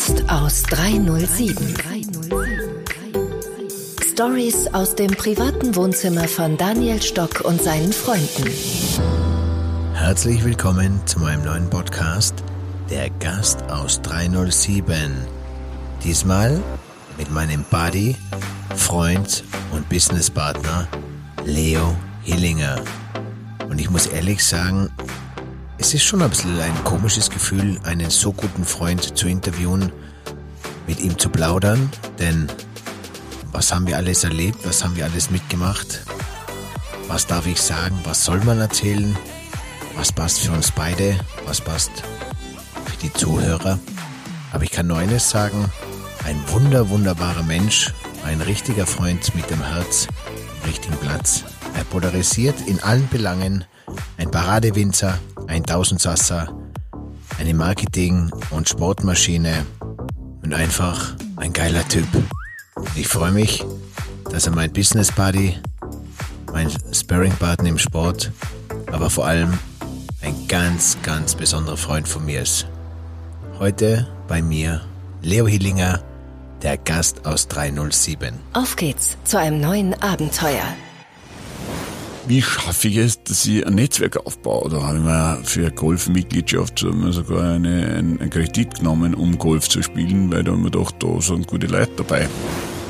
Gast 0.00 0.30
aus 0.30 0.62
307. 0.62 1.74
Stories 4.02 4.66
aus 4.72 4.94
dem 4.94 5.10
privaten 5.10 5.76
Wohnzimmer 5.76 6.26
von 6.26 6.56
Daniel 6.56 7.02
Stock 7.02 7.42
und 7.42 7.60
seinen 7.60 7.92
Freunden. 7.92 8.50
Herzlich 9.92 10.42
willkommen 10.42 11.02
zu 11.04 11.20
meinem 11.20 11.44
neuen 11.44 11.68
Podcast, 11.68 12.34
der 12.88 13.10
Gast 13.10 13.62
aus 13.64 14.00
307. 14.00 15.12
Diesmal 16.02 16.62
mit 17.18 17.30
meinem 17.30 17.62
Buddy, 17.64 18.16
Freund 18.76 19.44
und 19.72 19.86
Businesspartner 19.90 20.88
Leo 21.44 21.94
Hillinger. 22.22 22.80
Und 23.68 23.78
ich 23.78 23.90
muss 23.90 24.06
ehrlich 24.06 24.42
sagen, 24.42 24.90
es 25.80 25.94
ist 25.94 26.04
schon 26.04 26.20
ein 26.20 26.28
bisschen 26.28 26.60
ein 26.60 26.84
komisches 26.84 27.30
Gefühl, 27.30 27.80
einen 27.84 28.10
so 28.10 28.32
guten 28.32 28.64
Freund 28.64 29.16
zu 29.16 29.28
interviewen, 29.28 29.90
mit 30.86 31.00
ihm 31.00 31.18
zu 31.18 31.30
plaudern, 31.30 31.90
denn 32.18 32.48
was 33.50 33.72
haben 33.72 33.86
wir 33.86 33.96
alles 33.96 34.22
erlebt, 34.22 34.58
was 34.64 34.84
haben 34.84 34.94
wir 34.94 35.04
alles 35.06 35.30
mitgemacht, 35.30 36.02
was 37.08 37.26
darf 37.26 37.46
ich 37.46 37.60
sagen, 37.60 37.98
was 38.04 38.24
soll 38.24 38.40
man 38.40 38.60
erzählen, 38.60 39.16
was 39.96 40.12
passt 40.12 40.40
für 40.40 40.52
uns 40.52 40.70
beide, 40.70 41.18
was 41.46 41.62
passt 41.62 41.90
für 42.84 42.96
die 43.02 43.12
Zuhörer. 43.14 43.78
Aber 44.52 44.64
ich 44.64 44.70
kann 44.70 44.86
nur 44.86 44.98
eines 44.98 45.30
sagen, 45.30 45.64
ein 46.24 46.36
wunder, 46.48 46.90
wunderbarer 46.90 47.42
Mensch, 47.42 47.92
ein 48.24 48.42
richtiger 48.42 48.86
Freund 48.86 49.34
mit 49.34 49.48
dem 49.48 49.62
Herz 49.62 50.08
richtigen 50.66 50.96
Platz. 50.98 51.44
Er 51.74 51.84
polarisiert 51.84 52.60
in 52.66 52.82
allen 52.82 53.08
Belangen, 53.08 53.64
ein 54.18 54.30
Paradewinzer, 54.30 55.18
ein 55.50 55.64
Tausendsasser, 55.64 56.56
eine 57.40 57.54
Marketing- 57.54 58.30
und 58.50 58.68
Sportmaschine 58.68 59.66
und 60.44 60.54
einfach 60.54 61.16
ein 61.36 61.52
geiler 61.52 61.86
Typ. 61.88 62.06
Ich 62.94 63.08
freue 63.08 63.32
mich, 63.32 63.64
dass 64.30 64.46
er 64.46 64.54
mein 64.54 64.72
Business 64.72 65.10
Buddy, 65.10 65.58
mein 66.52 66.70
Sparring-Partner 66.92 67.68
im 67.68 67.78
Sport, 67.78 68.30
aber 68.92 69.10
vor 69.10 69.26
allem 69.26 69.58
ein 70.22 70.46
ganz, 70.46 70.96
ganz 71.02 71.34
besonderer 71.34 71.76
Freund 71.76 72.06
von 72.06 72.24
mir 72.24 72.42
ist. 72.42 72.68
Heute 73.58 74.06
bei 74.28 74.42
mir 74.42 74.82
Leo 75.20 75.48
Hillinger, 75.48 76.00
der 76.62 76.78
Gast 76.78 77.26
aus 77.26 77.48
307. 77.48 78.38
Auf 78.52 78.76
geht's 78.76 79.16
zu 79.24 79.36
einem 79.36 79.60
neuen 79.60 80.00
Abenteuer. 80.00 80.76
Wie 82.28 82.40
schaffe 82.40 82.86
ich 82.86 82.96
es, 82.98 83.19
dass 83.30 83.46
ich 83.46 83.64
ein 83.64 83.74
Netzwerk 83.74 84.26
aufbaue? 84.26 84.68
Da 84.68 84.82
habe 84.82 84.98
ich 84.98 85.04
mir 85.04 85.38
für 85.44 85.70
Golfmitgliedschaft 85.70 86.84
sogar 87.10 87.54
eine, 87.54 87.94
einen 87.94 88.30
Kredit 88.30 88.74
genommen, 88.74 89.14
um 89.14 89.38
Golf 89.38 89.68
zu 89.68 89.82
spielen, 89.82 90.32
weil 90.32 90.42
da 90.42 90.50
habe 90.50 90.58
ich 90.60 90.64
mir 90.64 90.70
gedacht, 90.72 90.96
da 90.98 91.20
sind 91.20 91.46
gute 91.46 91.68
Leute 91.68 91.92
dabei. 91.96 92.28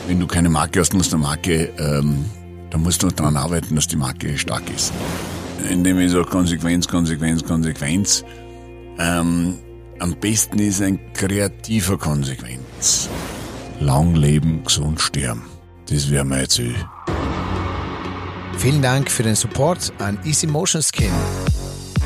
Wenn 0.09 0.19
du 0.19 0.27
keine 0.27 0.49
Marke 0.49 0.81
hast, 0.81 0.95
musst 0.95 1.13
du 1.13 1.17
eine 1.17 1.25
Marke, 1.25 1.71
ähm, 1.79 2.25
da 2.71 2.79
musst 2.79 3.03
du 3.03 3.09
daran 3.09 3.37
arbeiten, 3.37 3.75
dass 3.75 3.87
die 3.87 3.97
Marke 3.97 4.39
stark 4.39 4.63
ist. 4.75 4.93
Indem 5.69 6.01
ich 6.01 6.11
sage, 6.11 6.25
Konsequenz, 6.25 6.89
Konsequenz, 6.89 7.45
Konsequenz. 7.45 8.25
Ähm, 8.99 9.59
am 9.99 10.15
besten 10.17 10.59
ist 10.59 10.81
ein 10.81 10.99
kreativer 11.13 11.99
Konsequenz. 11.99 13.11
Lang 13.79 14.15
leben, 14.15 14.65
gesund 14.65 15.01
sterben. 15.01 15.43
Das 15.91 16.11
wäre 16.11 16.25
mein 16.25 16.49
Ziel. 16.49 16.75
Vielen 18.61 18.83
Dank 18.83 19.11
für 19.11 19.23
den 19.23 19.37
Support 19.37 19.91
an 20.01 20.19
Easy 20.23 20.47
Motion 20.47 20.83
Skin. 20.83 21.11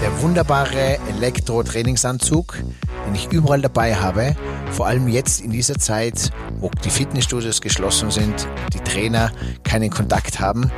Der 0.01 0.23
wunderbare 0.23 1.01
Elektro-Trainingsanzug, 1.09 2.57
den 3.05 3.15
ich 3.17 3.27
überall 3.33 3.61
dabei 3.61 3.97
habe, 3.97 4.37
vor 4.71 4.87
allem 4.87 5.09
jetzt 5.09 5.41
in 5.41 5.51
dieser 5.51 5.75
Zeit, 5.75 6.31
wo 6.61 6.71
die 6.85 6.91
Fitnessstudios 6.91 7.61
geschlossen 7.61 8.13
sind, 8.13 8.47
die 8.73 8.79
Trainer 8.79 9.33
keinen 9.65 9.91
Kontakt 9.91 10.39
haben, 10.39 10.71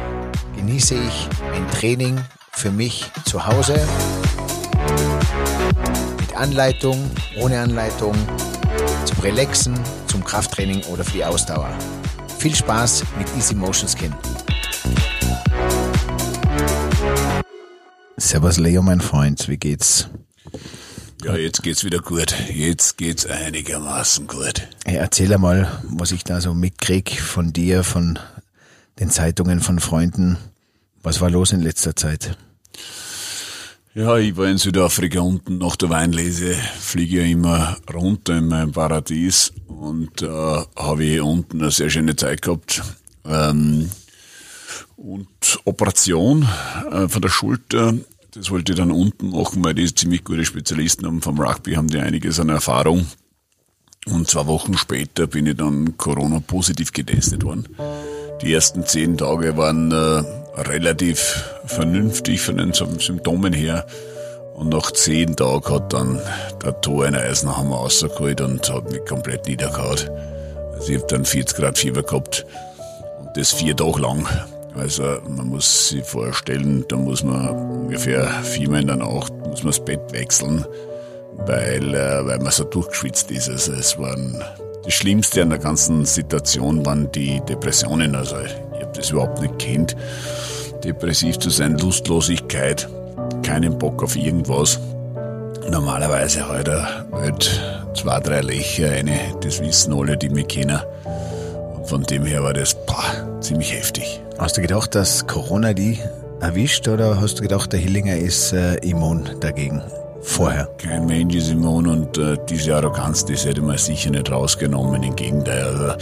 genieße 0.56 0.94
ich 0.94 1.28
ein 1.54 1.70
Training 1.72 2.22
für 2.52 2.70
mich 2.70 3.10
zu 3.26 3.46
Hause 3.46 3.78
mit 6.18 6.34
Anleitung, 6.34 7.10
ohne 7.38 7.60
Anleitung, 7.60 8.14
zum 9.04 9.18
Relaxen, 9.18 9.78
zum 10.06 10.24
Krafttraining 10.24 10.82
oder 10.84 11.04
für 11.04 11.12
die 11.12 11.24
Ausdauer. 11.26 11.68
Viel 12.38 12.54
Spaß 12.54 13.04
mit 13.18 13.28
Easy 13.36 13.54
Motion 13.54 13.90
Skin. 13.90 14.14
Servus 18.26 18.56
Leo, 18.56 18.82
mein 18.82 19.00
Freund, 19.00 19.48
wie 19.48 19.56
geht's? 19.56 20.08
Ja, 21.22 21.36
jetzt 21.36 21.62
geht's 21.62 21.84
wieder 21.84 22.00
gut. 22.00 22.34
Jetzt 22.52 22.98
geht's 22.98 23.24
einigermaßen 23.24 24.26
gut. 24.26 24.66
Hey, 24.84 24.96
erzähl 24.96 25.32
einmal, 25.32 25.70
was 25.84 26.10
ich 26.10 26.24
da 26.24 26.40
so 26.40 26.52
mitkrieg 26.52 27.20
von 27.20 27.52
dir, 27.52 27.84
von 27.84 28.18
den 28.98 29.10
Zeitungen, 29.10 29.60
von 29.60 29.78
Freunden. 29.78 30.38
Was 31.04 31.20
war 31.20 31.30
los 31.30 31.52
in 31.52 31.60
letzter 31.60 31.94
Zeit? 31.94 32.36
Ja, 33.94 34.18
ich 34.18 34.36
war 34.36 34.48
in 34.48 34.58
Südafrika 34.58 35.20
unten 35.20 35.58
nach 35.58 35.76
der 35.76 35.90
Weinlese, 35.90 36.56
fliege 36.80 37.20
ja 37.20 37.26
immer 37.26 37.76
runter 37.94 38.38
in 38.38 38.48
mein 38.48 38.72
Paradies 38.72 39.52
und 39.68 40.22
äh, 40.22 40.26
habe 40.26 41.04
ich 41.04 41.20
unten 41.20 41.62
eine 41.62 41.70
sehr 41.70 41.90
schöne 41.90 42.16
Zeit 42.16 42.42
gehabt. 42.42 42.82
Ähm, 43.24 43.88
und 44.96 45.60
Operation 45.64 46.48
äh, 46.90 47.08
von 47.08 47.22
der 47.22 47.28
Schulter, 47.28 47.94
das 48.36 48.50
wollte 48.50 48.72
ich 48.72 48.78
dann 48.78 48.90
unten 48.90 49.30
machen, 49.30 49.64
weil 49.64 49.74
die 49.74 49.92
ziemlich 49.94 50.22
gute 50.22 50.44
Spezialisten 50.44 51.06
haben. 51.06 51.22
Vom 51.22 51.40
Rugby 51.40 51.72
haben 51.72 51.88
die 51.88 51.98
einiges 51.98 52.38
an 52.38 52.50
Erfahrung. 52.50 53.06
Und 54.06 54.28
zwei 54.28 54.46
Wochen 54.46 54.76
später 54.76 55.26
bin 55.26 55.46
ich 55.46 55.56
dann 55.56 55.96
Corona-positiv 55.96 56.92
getestet 56.92 57.44
worden. 57.44 57.66
Die 58.42 58.52
ersten 58.52 58.84
zehn 58.84 59.16
Tage 59.16 59.56
waren 59.56 59.90
äh, 59.90 60.60
relativ 60.60 61.44
vernünftig 61.64 62.40
von 62.42 62.58
den 62.58 62.72
Symptomen 62.72 63.52
her. 63.52 63.86
Und 64.54 64.68
nach 64.68 64.90
zehn 64.92 65.34
Tagen 65.34 65.74
hat 65.74 65.92
dann 65.92 66.20
der 66.62 66.80
Tor 66.80 67.06
einen 67.06 67.16
Eisenhammer 67.16 67.76
rausgeholt 67.76 68.40
und 68.42 68.70
hat 68.72 68.90
mich 68.90 69.04
komplett 69.06 69.46
niedergehauen. 69.46 70.10
Also 70.74 70.92
ich 70.92 70.98
habe 70.98 71.06
dann 71.08 71.24
40 71.24 71.56
Grad 71.56 71.78
Fieber 71.78 72.02
gehabt 72.02 72.46
und 73.20 73.36
das 73.36 73.52
vier 73.52 73.74
Tage 73.74 74.00
lang. 74.00 74.26
Also 74.76 75.18
man 75.28 75.48
muss 75.48 75.88
sich 75.88 76.04
vorstellen, 76.04 76.84
da 76.88 76.96
muss 76.96 77.24
man 77.24 77.48
ungefähr 77.48 78.26
viermal 78.42 78.82
in 78.82 78.88
der 78.88 78.96
Nacht 78.96 79.32
muss 79.46 79.62
man 79.62 79.72
das 79.72 79.84
Bett 79.84 80.00
wechseln, 80.12 80.64
weil, 81.46 81.94
äh, 81.94 82.26
weil 82.26 82.38
man 82.38 82.52
so 82.52 82.64
durchgeschwitzt 82.64 83.30
ist. 83.30 83.48
Also 83.48 83.72
es 83.72 83.98
waren 83.98 84.42
das 84.84 84.94
Schlimmste 84.94 85.42
an 85.42 85.50
der 85.50 85.58
ganzen 85.58 86.04
Situation 86.04 86.84
waren 86.86 87.10
die 87.10 87.40
Depressionen. 87.40 88.14
Also 88.14 88.36
ich 88.38 88.82
habe 88.82 88.92
das 88.94 89.10
überhaupt 89.10 89.40
nicht 89.40 89.58
kennt. 89.58 89.96
Depressiv 90.84 91.38
zu 91.38 91.50
sein, 91.50 91.76
Lustlosigkeit, 91.78 92.88
keinen 93.42 93.78
Bock 93.78 94.02
auf 94.02 94.14
irgendwas. 94.14 94.78
Normalerweise 95.70 96.48
heute 96.48 96.86
halt 97.10 97.60
zwei, 97.94 98.20
drei 98.20 98.42
Löcher 98.42 98.90
eine, 98.90 99.18
das 99.40 99.60
wissen 99.60 99.92
alle, 99.92 100.16
die 100.16 100.28
mich 100.28 100.46
kennen. 100.46 100.78
Von 101.86 102.02
dem 102.02 102.24
her 102.24 102.42
war 102.42 102.52
das 102.52 102.74
boah, 102.74 103.40
ziemlich 103.40 103.72
heftig. 103.72 104.20
Hast 104.38 104.56
du 104.56 104.60
gedacht, 104.60 104.94
dass 104.96 105.26
Corona 105.26 105.72
die 105.72 105.98
erwischt 106.40 106.88
oder 106.88 107.20
hast 107.20 107.38
du 107.38 107.42
gedacht, 107.42 107.72
der 107.72 107.78
Hillinger 107.78 108.16
ist 108.16 108.52
äh, 108.52 108.74
immun 108.78 109.30
dagegen? 109.40 109.80
Vorher. 110.20 110.68
Kein 110.78 111.06
Mensch 111.06 111.36
ist 111.36 111.50
immun 111.50 111.86
und 111.86 112.18
äh, 112.18 112.36
diese 112.48 112.74
Arroganz, 112.74 113.24
das 113.24 113.44
hätte 113.44 113.62
man 113.62 113.78
sicher 113.78 114.10
nicht 114.10 114.30
rausgenommen. 114.32 115.00
Im 115.04 115.14
Gegenteil, 115.14 115.62
also, 115.62 115.94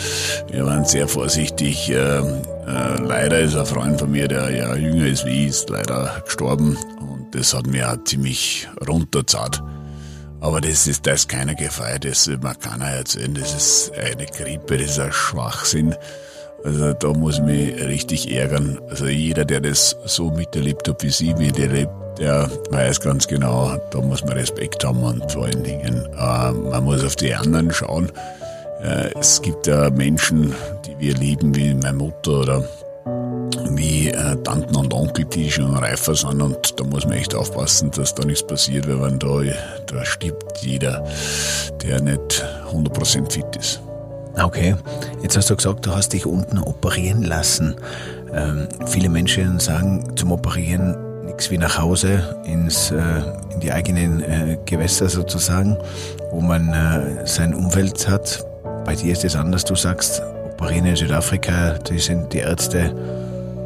wir 0.50 0.64
waren 0.64 0.86
sehr 0.86 1.06
vorsichtig. 1.06 1.90
Äh, 1.90 1.94
äh, 1.94 2.22
leider 3.02 3.40
ist 3.40 3.54
ein 3.54 3.66
Freund 3.66 4.00
von 4.00 4.10
mir, 4.10 4.26
der 4.26 4.50
ja 4.50 4.74
jünger 4.74 5.06
ist 5.06 5.26
wie 5.26 5.44
ich, 5.44 5.50
ist 5.50 5.68
leider 5.68 6.22
gestorben 6.24 6.78
und 6.98 7.34
das 7.34 7.52
hat 7.52 7.66
mir 7.66 7.92
auch 7.92 8.02
ziemlich 8.04 8.66
runterzahlt. 8.88 9.62
Aber 10.44 10.60
das 10.60 10.86
ist, 10.86 11.06
da 11.06 11.12
ist 11.12 11.30
keiner 11.30 11.54
gefeiert, 11.54 12.04
das 12.04 12.28
will 12.28 12.36
mir 12.36 12.54
keiner 12.54 12.90
erzählen. 12.90 13.32
Das 13.32 13.54
ist 13.54 13.92
eine 13.98 14.26
Grippe, 14.26 14.76
das 14.76 14.90
ist 14.90 14.98
ein 14.98 15.10
Schwachsinn. 15.10 15.94
Also 16.62 16.92
da 16.92 17.14
muss 17.14 17.38
ich 17.38 17.44
mich 17.44 17.82
richtig 17.82 18.30
ärgern. 18.30 18.78
Also 18.90 19.06
jeder, 19.06 19.46
der 19.46 19.62
das 19.62 19.96
so 20.04 20.30
miterlebt 20.30 20.86
hat, 20.86 21.02
wie 21.02 21.08
sie 21.08 21.32
miterlebt, 21.32 21.90
der 22.18 22.50
weiß 22.68 23.00
ganz 23.00 23.26
genau, 23.26 23.74
da 23.90 24.02
muss 24.02 24.22
man 24.22 24.34
Respekt 24.34 24.84
haben 24.84 25.02
und 25.02 25.32
vor 25.32 25.46
allen 25.46 25.64
Dingen, 25.64 26.06
äh, 26.14 26.52
man 26.52 26.84
muss 26.84 27.02
auf 27.02 27.16
die 27.16 27.34
anderen 27.34 27.72
schauen. 27.72 28.12
Äh, 28.82 29.18
es 29.18 29.40
gibt 29.40 29.66
ja 29.66 29.88
Menschen, 29.88 30.52
die 30.84 30.98
wir 30.98 31.14
lieben, 31.14 31.56
wie 31.56 31.72
meine 31.72 31.94
Mutter 31.94 32.40
oder 32.40 32.64
wie 33.70 34.08
äh, 34.08 34.36
Tanten 34.42 34.76
und 34.76 34.94
Onkel, 34.94 35.24
die 35.26 35.50
schon 35.50 35.76
reifer 35.76 36.14
sind 36.14 36.40
und 36.40 36.78
da 36.78 36.84
muss 36.84 37.04
man 37.04 37.14
echt 37.14 37.34
aufpassen, 37.34 37.90
dass 37.90 38.14
da 38.14 38.24
nichts 38.24 38.46
passiert, 38.46 38.88
weil 38.88 39.00
wenn 39.02 39.18
da, 39.18 39.42
da 39.86 40.04
stirbt 40.04 40.58
jeder, 40.58 41.04
der 41.82 42.00
nicht 42.00 42.44
100% 42.72 43.30
fit 43.30 43.56
ist. 43.58 43.80
Okay, 44.42 44.74
jetzt 45.22 45.36
hast 45.36 45.50
du 45.50 45.56
gesagt, 45.56 45.86
du 45.86 45.94
hast 45.94 46.12
dich 46.12 46.26
unten 46.26 46.58
operieren 46.58 47.22
lassen. 47.22 47.76
Ähm, 48.32 48.66
viele 48.86 49.08
Menschen 49.08 49.60
sagen 49.60 50.16
zum 50.16 50.32
Operieren 50.32 50.96
nichts 51.24 51.50
wie 51.50 51.58
nach 51.58 51.78
Hause 51.78 52.36
ins, 52.44 52.90
äh, 52.90 52.96
in 53.52 53.60
die 53.60 53.70
eigenen 53.70 54.22
äh, 54.22 54.58
Gewässer 54.66 55.08
sozusagen, 55.08 55.76
wo 56.32 56.40
man 56.40 56.68
äh, 56.72 57.26
sein 57.26 57.54
Umfeld 57.54 58.08
hat. 58.08 58.44
Bei 58.84 58.94
dir 58.94 59.12
ist 59.12 59.24
es 59.24 59.36
anders. 59.36 59.64
Du 59.64 59.76
sagst, 59.76 60.20
in 60.70 60.96
Südafrika, 60.96 61.78
die 61.78 61.98
sind 61.98 62.32
die 62.32 62.38
Ärzte, 62.38 62.94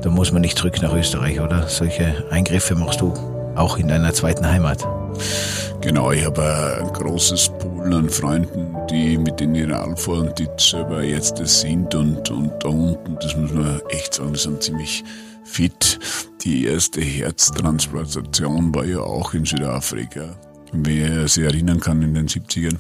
da 0.03 0.11
muss 0.11 0.33
man 0.33 0.43
nicht 0.43 0.59
zurück 0.59 0.81
nach 0.81 0.95
Österreich, 0.95 1.41
oder? 1.41 1.69
Solche 1.69 2.25
Eingriffe 2.31 2.75
machst 2.75 3.01
du 3.01 3.13
auch 3.57 3.79
in 3.79 3.89
deiner 3.89 4.13
zweiten 4.13 4.47
Heimat. 4.47 4.87
Genau, 5.81 6.13
ich 6.13 6.25
habe 6.25 6.81
ein 6.81 6.93
großes 6.93 7.51
Pool 7.59 7.95
an 7.95 8.09
Freunden, 8.09 8.77
die 8.91 9.19
mit 9.19 9.41
den 9.41 9.55
Iran 9.55 9.97
fahren, 9.97 10.33
die 10.39 10.49
selber 10.59 11.03
das 11.03 11.61
sind 11.61 11.95
und, 11.95 12.31
und 12.31 12.53
da 12.61 12.69
unten, 12.69 13.17
das 13.21 13.37
muss 13.37 13.53
man 13.53 13.81
echt 13.91 14.15
sagen, 14.15 14.33
die 14.33 14.39
sind 14.39 14.63
ziemlich 14.63 15.05
fit. 15.45 15.99
Die 16.43 16.67
erste 16.67 17.01
Herztransplantation 17.01 18.75
war 18.75 18.85
ja 18.85 19.01
auch 19.01 19.35
in 19.35 19.45
Südafrika, 19.45 20.37
wer 20.73 21.29
sich 21.29 21.45
erinnern 21.45 21.81
kann 21.81 22.03
in 22.03 22.15
den 22.15 22.29
70ern. 22.29 22.79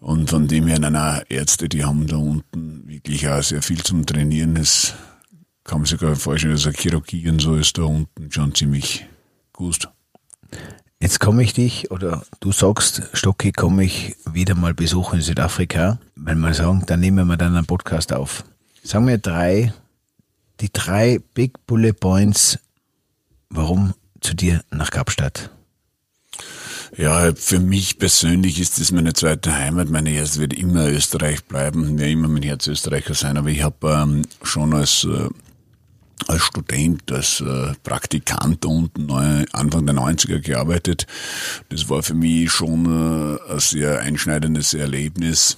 Und 0.00 0.30
von 0.30 0.48
dem 0.48 0.66
her, 0.66 0.78
na, 0.80 1.22
Ärzte, 1.28 1.68
die 1.68 1.84
haben 1.84 2.06
da 2.06 2.16
unten 2.16 2.88
wirklich 2.88 3.28
auch 3.28 3.42
sehr 3.42 3.62
viel 3.62 3.82
zum 3.82 4.06
Trainieren. 4.06 4.56
Es 4.56 4.94
kann 5.62 5.78
man 5.78 5.86
sich 5.86 6.00
gar 6.00 6.10
nicht 6.10 6.22
vorstellen, 6.22 6.54
dass 6.54 6.66
eine 6.66 6.74
Chirurgie 6.74 7.28
und 7.28 7.40
so 7.40 7.54
ist 7.54 7.76
da 7.76 7.82
unten 7.82 8.32
schon 8.32 8.54
ziemlich 8.54 9.06
gut. 9.52 9.88
Jetzt 11.00 11.20
komme 11.20 11.42
ich 11.42 11.52
dich, 11.52 11.90
oder 11.90 12.24
du 12.40 12.50
sagst, 12.50 13.02
Stocki, 13.12 13.52
komme 13.52 13.84
ich 13.84 14.16
wieder 14.30 14.54
mal 14.54 14.74
besuchen 14.74 15.16
in 15.16 15.22
Südafrika. 15.22 15.98
Wenn 16.14 16.40
wir 16.40 16.54
sagen, 16.54 16.82
dann 16.86 17.00
nehmen 17.00 17.26
wir 17.26 17.36
dann 17.36 17.54
einen 17.54 17.66
Podcast 17.66 18.12
auf. 18.12 18.44
Sagen 18.82 19.06
wir 19.06 19.18
drei, 19.18 19.72
die 20.60 20.72
drei 20.72 21.20
Big 21.34 21.66
Bullet 21.66 21.92
Points, 21.92 22.58
warum 23.50 23.94
zu 24.20 24.34
dir 24.34 24.62
nach 24.70 24.90
Kapstadt? 24.90 25.50
Ja, 27.00 27.32
für 27.34 27.60
mich 27.60 27.98
persönlich 27.98 28.60
ist 28.60 28.78
das 28.78 28.92
meine 28.92 29.14
zweite 29.14 29.56
Heimat. 29.56 29.88
Meine 29.88 30.10
erste 30.10 30.40
wird 30.40 30.52
immer 30.52 30.86
Österreich 30.90 31.42
bleiben, 31.46 31.98
werde 31.98 32.12
immer 32.12 32.28
mein 32.28 32.42
Herz 32.42 32.66
Österreicher 32.66 33.14
sein. 33.14 33.38
Aber 33.38 33.48
ich 33.48 33.62
habe 33.62 33.88
ähm, 33.88 34.22
schon 34.42 34.74
als 34.74 35.04
äh, 35.04 35.30
als 36.28 36.42
Student, 36.42 37.10
als 37.10 37.40
äh, 37.40 37.72
Praktikant 37.82 38.66
unten 38.66 39.10
Anfang 39.10 39.86
der 39.86 39.94
90er 39.94 40.40
gearbeitet. 40.40 41.06
Das 41.70 41.88
war 41.88 42.02
für 42.02 42.12
mich 42.12 42.50
schon 42.50 42.84
äh, 42.84 43.50
ein 43.50 43.60
sehr 43.60 44.00
einschneidendes 44.00 44.74
Erlebnis. 44.74 45.56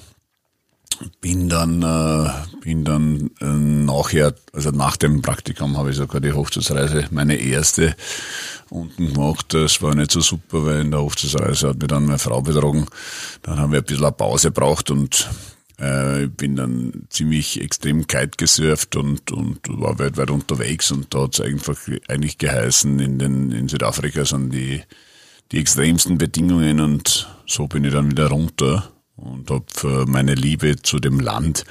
Bin 1.20 1.48
dann, 1.48 1.82
äh, 1.82 2.30
bin 2.60 2.84
dann 2.84 3.30
äh, 3.40 3.44
nachher, 3.46 4.34
also 4.52 4.70
nach 4.70 4.96
dem 4.96 5.22
Praktikum 5.22 5.76
habe 5.76 5.90
ich 5.90 5.96
sogar 5.96 6.20
die 6.20 6.32
Hochzeitsreise, 6.32 7.06
meine 7.10 7.36
erste 7.36 7.96
unten 8.70 9.12
gemacht. 9.12 9.54
Das 9.54 9.82
war 9.82 9.94
nicht 9.94 10.12
so 10.12 10.20
super, 10.20 10.64
weil 10.64 10.80
in 10.80 10.90
der 10.90 11.00
Hochzeitsreise 11.00 11.68
hat 11.68 11.80
mir 11.80 11.88
dann 11.88 12.06
meine 12.06 12.18
Frau 12.18 12.42
betrogen. 12.42 12.86
Dann 13.42 13.58
haben 13.58 13.72
wir 13.72 13.80
ein 13.80 13.84
bisschen 13.84 14.04
eine 14.04 14.12
Pause 14.12 14.50
braucht 14.50 14.90
und 14.90 15.28
äh, 15.78 16.28
bin 16.28 16.56
dann 16.56 17.06
ziemlich 17.08 17.60
extrem 17.60 18.06
kite 18.06 18.36
gesurft 18.36 18.96
und, 18.96 19.32
und 19.32 19.60
war 19.68 19.98
weltweit 19.98 20.30
unterwegs 20.30 20.92
und 20.92 21.12
da 21.12 21.22
hat 21.22 21.34
es 21.34 21.40
einfach 21.40 21.76
eigentlich 22.08 22.38
geheißen, 22.38 23.00
in, 23.00 23.18
den, 23.18 23.50
in 23.50 23.68
Südafrika 23.68 24.24
sind 24.24 24.50
die, 24.50 24.82
die 25.50 25.58
extremsten 25.58 26.18
Bedingungen 26.18 26.80
und 26.80 27.28
so 27.46 27.66
bin 27.66 27.84
ich 27.84 27.92
dann 27.92 28.10
wieder 28.10 28.28
runter 28.28 28.91
und 29.16 29.50
habe 29.50 30.06
meine 30.06 30.34
Liebe 30.34 30.76
zu 30.82 30.98
dem 30.98 31.20
Land 31.20 31.64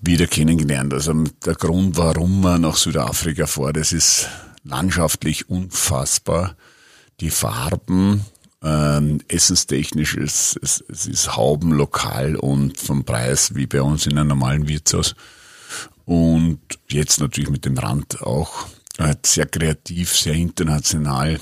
wieder 0.00 0.26
kennengelernt. 0.26 0.92
Also 0.92 1.12
der 1.44 1.54
Grund, 1.54 1.96
warum 1.96 2.40
man 2.40 2.62
nach 2.62 2.76
Südafrika 2.76 3.46
fährt, 3.46 3.76
das 3.76 3.92
ist 3.92 4.28
landschaftlich 4.62 5.48
unfassbar. 5.48 6.56
Die 7.20 7.30
Farben, 7.30 8.24
ähm, 8.62 9.20
essenstechnisch 9.28 10.14
ist 10.14 10.58
es, 10.62 10.82
es 10.88 11.06
ist 11.06 11.36
haubenlokal 11.36 12.36
und 12.36 12.78
vom 12.78 13.04
Preis 13.04 13.54
wie 13.54 13.66
bei 13.66 13.82
uns 13.82 14.06
in 14.06 14.18
einem 14.18 14.28
normalen 14.28 14.68
Wirtshaus. 14.68 15.14
Und 16.04 16.60
jetzt 16.88 17.20
natürlich 17.20 17.50
mit 17.50 17.64
dem 17.64 17.78
Rand 17.78 18.22
auch 18.22 18.66
äh, 18.98 19.14
sehr 19.24 19.46
kreativ, 19.46 20.16
sehr 20.16 20.34
international. 20.34 21.38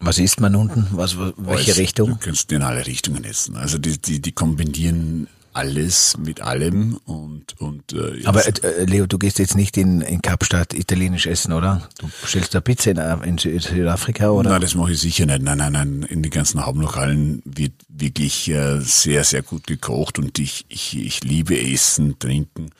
Was 0.00 0.18
isst 0.18 0.40
man 0.40 0.56
unten? 0.56 0.86
Was, 0.92 1.16
welche 1.36 1.76
Richtung? 1.76 2.10
Du 2.10 2.16
kannst 2.16 2.50
in 2.52 2.62
alle 2.62 2.86
Richtungen 2.86 3.24
essen. 3.24 3.56
Also 3.56 3.78
die, 3.78 4.00
die, 4.00 4.20
die 4.20 4.32
kombinieren 4.32 5.28
alles 5.52 6.16
mit 6.16 6.40
allem 6.40 6.98
und 7.06 7.60
und 7.60 7.92
äh, 7.92 8.24
aber 8.24 8.46
äh, 8.46 8.84
Leo 8.84 9.06
du 9.06 9.18
gehst 9.18 9.40
jetzt 9.40 9.56
nicht 9.56 9.76
in, 9.76 10.00
in 10.00 10.22
Kapstadt 10.22 10.72
italienisch 10.74 11.26
essen 11.26 11.52
oder 11.52 11.88
du 11.98 12.08
bestellst 12.22 12.54
da 12.54 12.60
Pizza 12.60 12.92
in, 13.24 13.36
in 13.36 13.58
Südafrika 13.58 14.30
oder 14.30 14.50
nein 14.50 14.60
das 14.60 14.76
mache 14.76 14.92
ich 14.92 15.00
sicher 15.00 15.26
nicht 15.26 15.42
nein 15.42 15.58
nein 15.58 15.72
nein 15.72 16.06
in 16.08 16.22
den 16.22 16.30
ganzen 16.30 16.64
Hauptlokalen 16.64 17.42
wird 17.44 17.72
wirklich 17.88 18.48
äh, 18.48 18.78
sehr 18.80 19.24
sehr 19.24 19.42
gut 19.42 19.66
gekocht 19.66 20.20
und 20.20 20.38
ich 20.38 20.66
ich 20.68 20.96
ich 20.96 21.24
liebe 21.24 21.60
Essen 21.60 22.16
trinken 22.20 22.70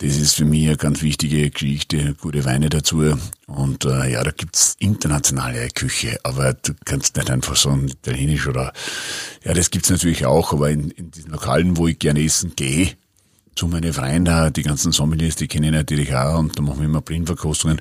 das 0.00 0.16
ist 0.16 0.36
für 0.36 0.46
mich 0.46 0.66
eine 0.66 0.78
ganz 0.78 1.02
wichtige 1.02 1.50
Geschichte, 1.50 2.14
gute 2.14 2.46
Weine 2.46 2.70
dazu. 2.70 3.18
Und 3.46 3.84
äh, 3.84 4.12
ja, 4.12 4.24
da 4.24 4.30
gibt's 4.30 4.74
internationale 4.78 5.68
Küche, 5.68 6.18
aber 6.22 6.54
du 6.54 6.72
kannst 6.86 7.16
nicht 7.16 7.30
einfach 7.30 7.54
so 7.54 7.68
ein 7.68 7.88
Italienisch 7.88 8.46
oder 8.46 8.72
ja, 9.44 9.52
das 9.52 9.70
gibt's 9.70 9.90
natürlich 9.90 10.24
auch, 10.24 10.54
aber 10.54 10.70
in, 10.70 10.90
in 10.92 11.10
diesen 11.10 11.32
Lokalen, 11.32 11.76
wo 11.76 11.86
ich 11.86 11.98
gerne 11.98 12.24
essen 12.24 12.54
gehe, 12.56 12.92
zu 13.54 13.66
meinen 13.66 13.92
Freunde, 13.92 14.50
die 14.50 14.62
ganzen 14.62 14.90
Sommeliers, 14.90 15.36
die 15.36 15.48
kenne 15.48 15.66
ich 15.66 15.72
natürlich 15.74 16.14
auch 16.14 16.38
und 16.38 16.58
da 16.58 16.62
machen 16.62 16.78
wir 16.78 16.86
immer 16.86 17.02
Blindverkostungen. 17.02 17.78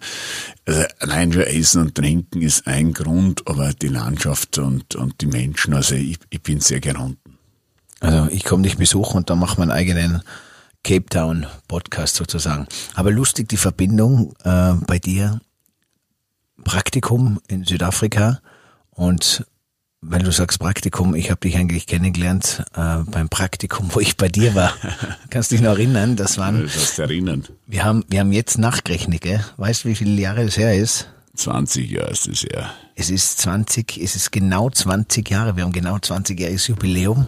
Also 0.65 0.83
allein 0.99 1.31
schon 1.31 1.43
Essen 1.43 1.81
und 1.83 1.95
Trinken 1.95 2.41
ist 2.41 2.67
ein 2.67 2.91
Grund, 2.91 3.47
aber 3.47 3.71
die 3.71 3.87
Landschaft 3.87 4.57
und, 4.57 4.93
und 4.95 5.21
die 5.21 5.27
Menschen, 5.27 5.73
also 5.73 5.95
ich, 5.95 6.19
ich 6.31 6.41
bin 6.41 6.59
sehr 6.59 6.81
gern 6.81 6.97
unten. 6.97 7.37
Also 8.01 8.29
ich 8.29 8.43
komme 8.43 8.63
dich 8.63 8.75
besuchen 8.75 9.17
und 9.19 9.29
dann 9.29 9.39
machen 9.39 9.59
wir 9.59 9.63
einen 9.63 9.71
eigenen 9.71 10.21
Cape 10.83 11.05
Town 11.05 11.45
Podcast 11.67 12.15
sozusagen. 12.15 12.67
Aber 12.95 13.11
lustig 13.11 13.49
die 13.49 13.57
Verbindung 13.57 14.33
äh, 14.43 14.73
bei 14.87 14.99
dir, 14.99 15.41
Praktikum 16.63 17.39
in 17.47 17.63
Südafrika 17.63 18.39
und 18.91 19.45
wenn 20.01 20.23
du 20.23 20.31
sagst 20.31 20.59
Praktikum, 20.59 21.13
ich 21.13 21.29
habe 21.29 21.41
dich 21.41 21.57
eigentlich 21.57 21.85
kennengelernt 21.85 22.63
äh, 22.73 22.99
beim 23.05 23.27
Praktikum, 23.27 23.89
wo 23.93 23.99
ich 23.99 24.15
bei 24.15 24.29
dir 24.29 24.55
war. 24.55 24.73
Kannst 25.29 25.51
dich 25.51 25.59
noch 25.59 25.71
erinnern? 25.71 26.15
Das 26.15 26.37
waren. 26.37 26.63
Das 26.63 26.97
erinnern. 26.97 27.45
Wir 27.67 27.83
haben, 27.83 28.05
wir 28.07 28.21
haben 28.21 28.31
jetzt 28.31 28.57
nachgerechnet, 28.57 29.21
gell? 29.21 29.43
Weißt 29.57 29.83
du, 29.83 29.89
wie 29.89 29.95
viele 29.95 30.19
Jahre 30.21 30.45
das 30.45 30.57
her 30.57 30.73
ist? 30.73 31.09
20 31.35 31.91
Jahre 31.91 32.11
ist 32.11 32.27
es 32.27 32.43
her. 32.43 32.71
Es 32.95 33.09
ist 33.09 33.39
20, 33.39 33.97
es 34.01 34.15
ist 34.15 34.31
genau 34.31 34.69
20 34.69 35.29
Jahre. 35.29 35.57
Wir 35.57 35.63
haben 35.63 35.71
genau 35.73 35.95
20-jähriges 35.95 36.69
Jubiläum, 36.69 37.27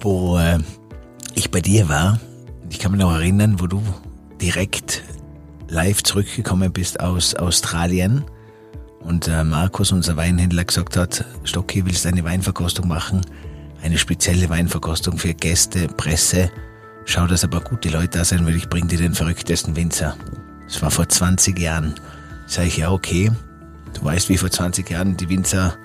wo 0.00 0.38
äh, 0.38 0.58
ich 1.34 1.50
bei 1.50 1.60
dir 1.60 1.88
war 1.88 2.20
ich 2.70 2.78
kann 2.78 2.92
mich 2.92 3.00
noch 3.00 3.12
erinnern, 3.12 3.60
wo 3.60 3.66
du 3.66 3.82
direkt 4.40 5.02
live 5.68 6.02
zurückgekommen 6.02 6.72
bist 6.72 7.00
aus 7.00 7.34
Australien 7.34 8.24
und 9.04 9.28
äh, 9.28 9.44
Markus, 9.44 9.92
unser 9.92 10.16
Weinhändler, 10.16 10.64
gesagt 10.64 10.96
hat, 10.96 11.24
Stocki, 11.44 11.84
willst 11.84 12.04
du 12.04 12.08
eine 12.08 12.24
Weinverkostung 12.24 12.88
machen? 12.88 13.20
Eine 13.82 13.98
spezielle 13.98 14.48
Weinverkostung 14.48 15.18
für 15.18 15.34
Gäste, 15.34 15.88
Presse. 15.88 16.50
Schau, 17.04 17.26
dass 17.26 17.44
aber 17.44 17.60
gute 17.60 17.90
Leute 17.90 18.18
da 18.18 18.24
sein, 18.24 18.46
weil 18.46 18.56
ich 18.56 18.70
bring 18.70 18.88
dir 18.88 18.96
den 18.96 19.12
verrücktesten 19.12 19.76
Winzer. 19.76 20.16
Das 20.66 20.80
war 20.80 20.90
vor 20.90 21.06
20 21.06 21.58
Jahren. 21.58 21.94
Sag 22.46 22.66
ich, 22.66 22.78
ja, 22.78 22.90
okay. 22.90 23.30
Du 23.94 24.04
weißt, 24.04 24.28
wie 24.28 24.36
vor 24.36 24.50
20 24.50 24.90
Jahren 24.90 25.16
die 25.16 25.28
Winzer 25.28 25.76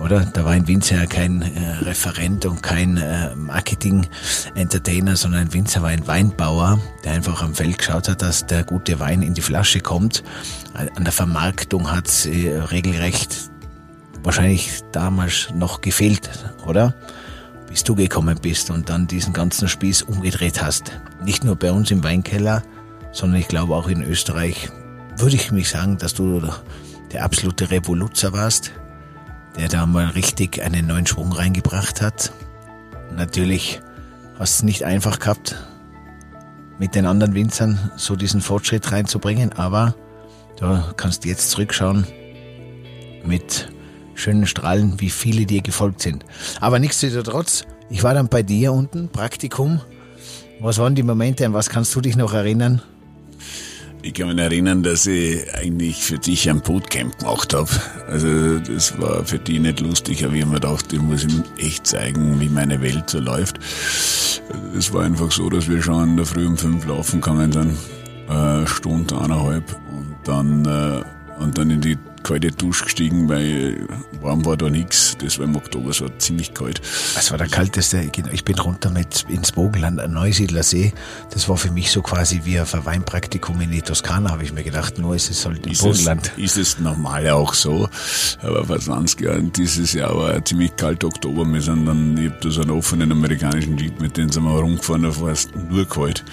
oder? 0.00 0.24
Da 0.24 0.44
war 0.44 0.52
ein 0.52 0.66
Winzer 0.66 0.96
ja 0.96 1.06
kein 1.06 1.42
äh, 1.42 1.70
Referent 1.82 2.44
und 2.46 2.62
kein 2.62 2.96
äh, 2.96 3.34
Marketing-Entertainer, 3.36 5.16
sondern 5.16 5.42
ein 5.42 5.52
Winzer 5.52 5.82
war 5.82 5.90
ein 5.90 6.06
Weinbauer, 6.06 6.80
der 7.04 7.12
einfach 7.12 7.42
am 7.42 7.54
Feld 7.54 7.78
geschaut 7.78 8.08
hat, 8.08 8.22
dass 8.22 8.46
der 8.46 8.64
gute 8.64 8.98
Wein 9.00 9.22
in 9.22 9.34
die 9.34 9.42
Flasche 9.42 9.80
kommt. 9.80 10.24
An 10.74 11.04
der 11.04 11.12
Vermarktung 11.12 11.90
hat 11.90 12.08
es 12.08 12.26
äh, 12.26 12.58
regelrecht 12.58 13.50
wahrscheinlich 14.22 14.80
damals 14.92 15.48
noch 15.54 15.80
gefehlt, 15.80 16.30
oder? 16.66 16.94
Bis 17.68 17.84
du 17.84 17.94
gekommen 17.94 18.38
bist 18.40 18.70
und 18.70 18.88
dann 18.88 19.06
diesen 19.06 19.32
ganzen 19.32 19.68
Spieß 19.68 20.02
umgedreht 20.02 20.62
hast. 20.62 20.92
Nicht 21.24 21.44
nur 21.44 21.56
bei 21.56 21.72
uns 21.72 21.90
im 21.90 22.04
Weinkeller, 22.04 22.62
sondern 23.12 23.40
ich 23.40 23.48
glaube 23.48 23.74
auch 23.74 23.88
in 23.88 24.02
Österreich 24.02 24.70
würde 25.16 25.36
ich 25.36 25.52
mich 25.52 25.68
sagen, 25.68 25.98
dass 25.98 26.14
du 26.14 26.42
der 27.12 27.24
absolute 27.24 27.70
Revoluzer 27.70 28.32
warst 28.32 28.72
der 29.56 29.68
da 29.68 29.86
mal 29.86 30.06
richtig 30.06 30.62
einen 30.62 30.86
neuen 30.86 31.06
Schwung 31.06 31.32
reingebracht 31.32 32.00
hat. 32.00 32.32
Natürlich 33.14 33.80
hast 34.38 34.58
du 34.58 34.58
es 34.58 34.62
nicht 34.62 34.84
einfach 34.84 35.18
gehabt, 35.18 35.56
mit 36.78 36.94
den 36.94 37.06
anderen 37.06 37.34
Winzern 37.34 37.90
so 37.96 38.16
diesen 38.16 38.40
Fortschritt 38.40 38.90
reinzubringen, 38.90 39.52
aber 39.52 39.94
da 40.56 40.92
kannst 40.96 41.24
du 41.24 41.28
jetzt 41.28 41.50
zurückschauen 41.50 42.06
mit 43.24 43.70
schönen 44.14 44.46
Strahlen, 44.46 45.00
wie 45.00 45.10
viele 45.10 45.46
dir 45.46 45.62
gefolgt 45.62 46.02
sind. 46.02 46.24
Aber 46.60 46.78
nichtsdestotrotz, 46.78 47.64
ich 47.90 48.02
war 48.02 48.14
dann 48.14 48.28
bei 48.28 48.42
dir 48.42 48.72
unten, 48.72 49.08
Praktikum. 49.08 49.80
Was 50.60 50.78
waren 50.78 50.94
die 50.94 51.02
Momente, 51.02 51.44
an 51.44 51.52
was 51.52 51.70
kannst 51.70 51.94
du 51.94 52.00
dich 52.00 52.16
noch 52.16 52.32
erinnern? 52.32 52.82
Ich 54.04 54.14
kann 54.14 54.34
mich 54.34 54.38
erinnern, 54.38 54.82
dass 54.82 55.06
ich 55.06 55.54
eigentlich 55.54 56.02
für 56.02 56.18
dich 56.18 56.50
ein 56.50 56.60
Bootcamp 56.60 57.20
gemacht 57.20 57.54
habe. 57.54 57.70
Also 58.08 58.58
das 58.58 59.00
war 59.00 59.24
für 59.24 59.38
die 59.38 59.60
nicht 59.60 59.78
lustig, 59.78 60.24
aber 60.24 60.34
ich 60.34 60.42
habe 60.42 60.50
mir 60.50 60.60
gedacht, 60.60 60.92
ich 60.92 61.00
muss 61.00 61.22
ihm 61.22 61.44
echt 61.56 61.86
zeigen, 61.86 62.40
wie 62.40 62.48
meine 62.48 62.82
Welt 62.82 63.08
so 63.08 63.20
läuft. 63.20 63.60
Es 64.76 64.92
war 64.92 65.04
einfach 65.04 65.30
so, 65.30 65.48
dass 65.48 65.68
wir 65.68 65.80
schon 65.80 66.10
in 66.10 66.16
der 66.16 66.26
Früh 66.26 66.44
um 66.44 66.58
fünf 66.58 66.84
laufen 66.84 67.20
gegangen 67.20 67.52
sind, 67.52 67.76
eine 68.28 68.66
Stunde, 68.66 69.16
eineinhalb 69.16 69.72
und 69.92 70.16
dann, 70.24 70.64
äh, 70.64 71.40
und 71.40 71.56
dann 71.56 71.70
in 71.70 71.80
die 71.80 71.96
kalte 72.22 72.50
Dusche 72.50 72.84
gestiegen, 72.84 73.28
weil 73.28 73.86
warm 74.20 74.44
war 74.44 74.56
da 74.56 74.70
nichts. 74.70 75.16
Das 75.18 75.38
war 75.38 75.44
im 75.44 75.56
Oktober, 75.56 75.90
es 75.90 76.00
war 76.00 76.16
ziemlich 76.18 76.54
kalt. 76.54 76.80
Es 77.18 77.30
war 77.30 77.38
der 77.38 77.48
kalteste, 77.48 78.06
genau. 78.12 78.28
Ich 78.32 78.44
bin 78.44 78.58
runter 78.58 78.90
mit 78.90 79.26
ins 79.28 79.52
Bogenland, 79.52 80.00
ein 80.00 80.12
Neusiedler 80.12 80.62
See. 80.62 80.92
Das 81.30 81.48
war 81.48 81.56
für 81.56 81.70
mich 81.70 81.90
so 81.90 82.02
quasi 82.02 82.42
wie 82.44 82.58
ein 82.58 82.66
Weinpraktikum 82.66 83.60
in 83.60 83.70
die 83.70 83.82
Toskana, 83.82 84.30
habe 84.30 84.44
ich 84.44 84.52
mir 84.52 84.62
gedacht. 84.62 84.98
Nur 84.98 85.14
ist 85.14 85.30
es 85.30 85.44
halt 85.44 85.66
im 85.66 85.72
ist 85.72 85.82
Bogenland. 85.82 86.32
Es, 86.36 86.56
ist 86.56 86.56
es 86.56 86.78
normal 86.78 87.28
auch 87.30 87.54
so. 87.54 87.88
Aber 88.42 88.64
vor 88.64 88.78
20 88.78 89.20
Jahren, 89.20 89.52
dieses 89.52 89.92
Jahr 89.92 90.16
war 90.16 90.34
ein 90.34 90.44
ziemlich 90.44 90.74
kalter 90.76 91.08
Oktober. 91.08 91.44
Wir 91.44 91.60
sind 91.60 91.86
dann, 91.86 92.16
ich 92.16 92.30
hab 92.30 92.40
da 92.40 92.50
so 92.50 92.62
einen 92.62 92.70
offenen 92.70 93.12
amerikanischen 93.12 93.76
Jeep, 93.76 94.00
mit 94.00 94.16
dem 94.16 94.30
sind 94.30 94.44
wir 94.44 94.50
rumgefahren, 94.50 95.02
da 95.02 95.20
war 95.20 95.30
es 95.30 95.48
nur 95.68 95.88
kalt. 95.88 96.24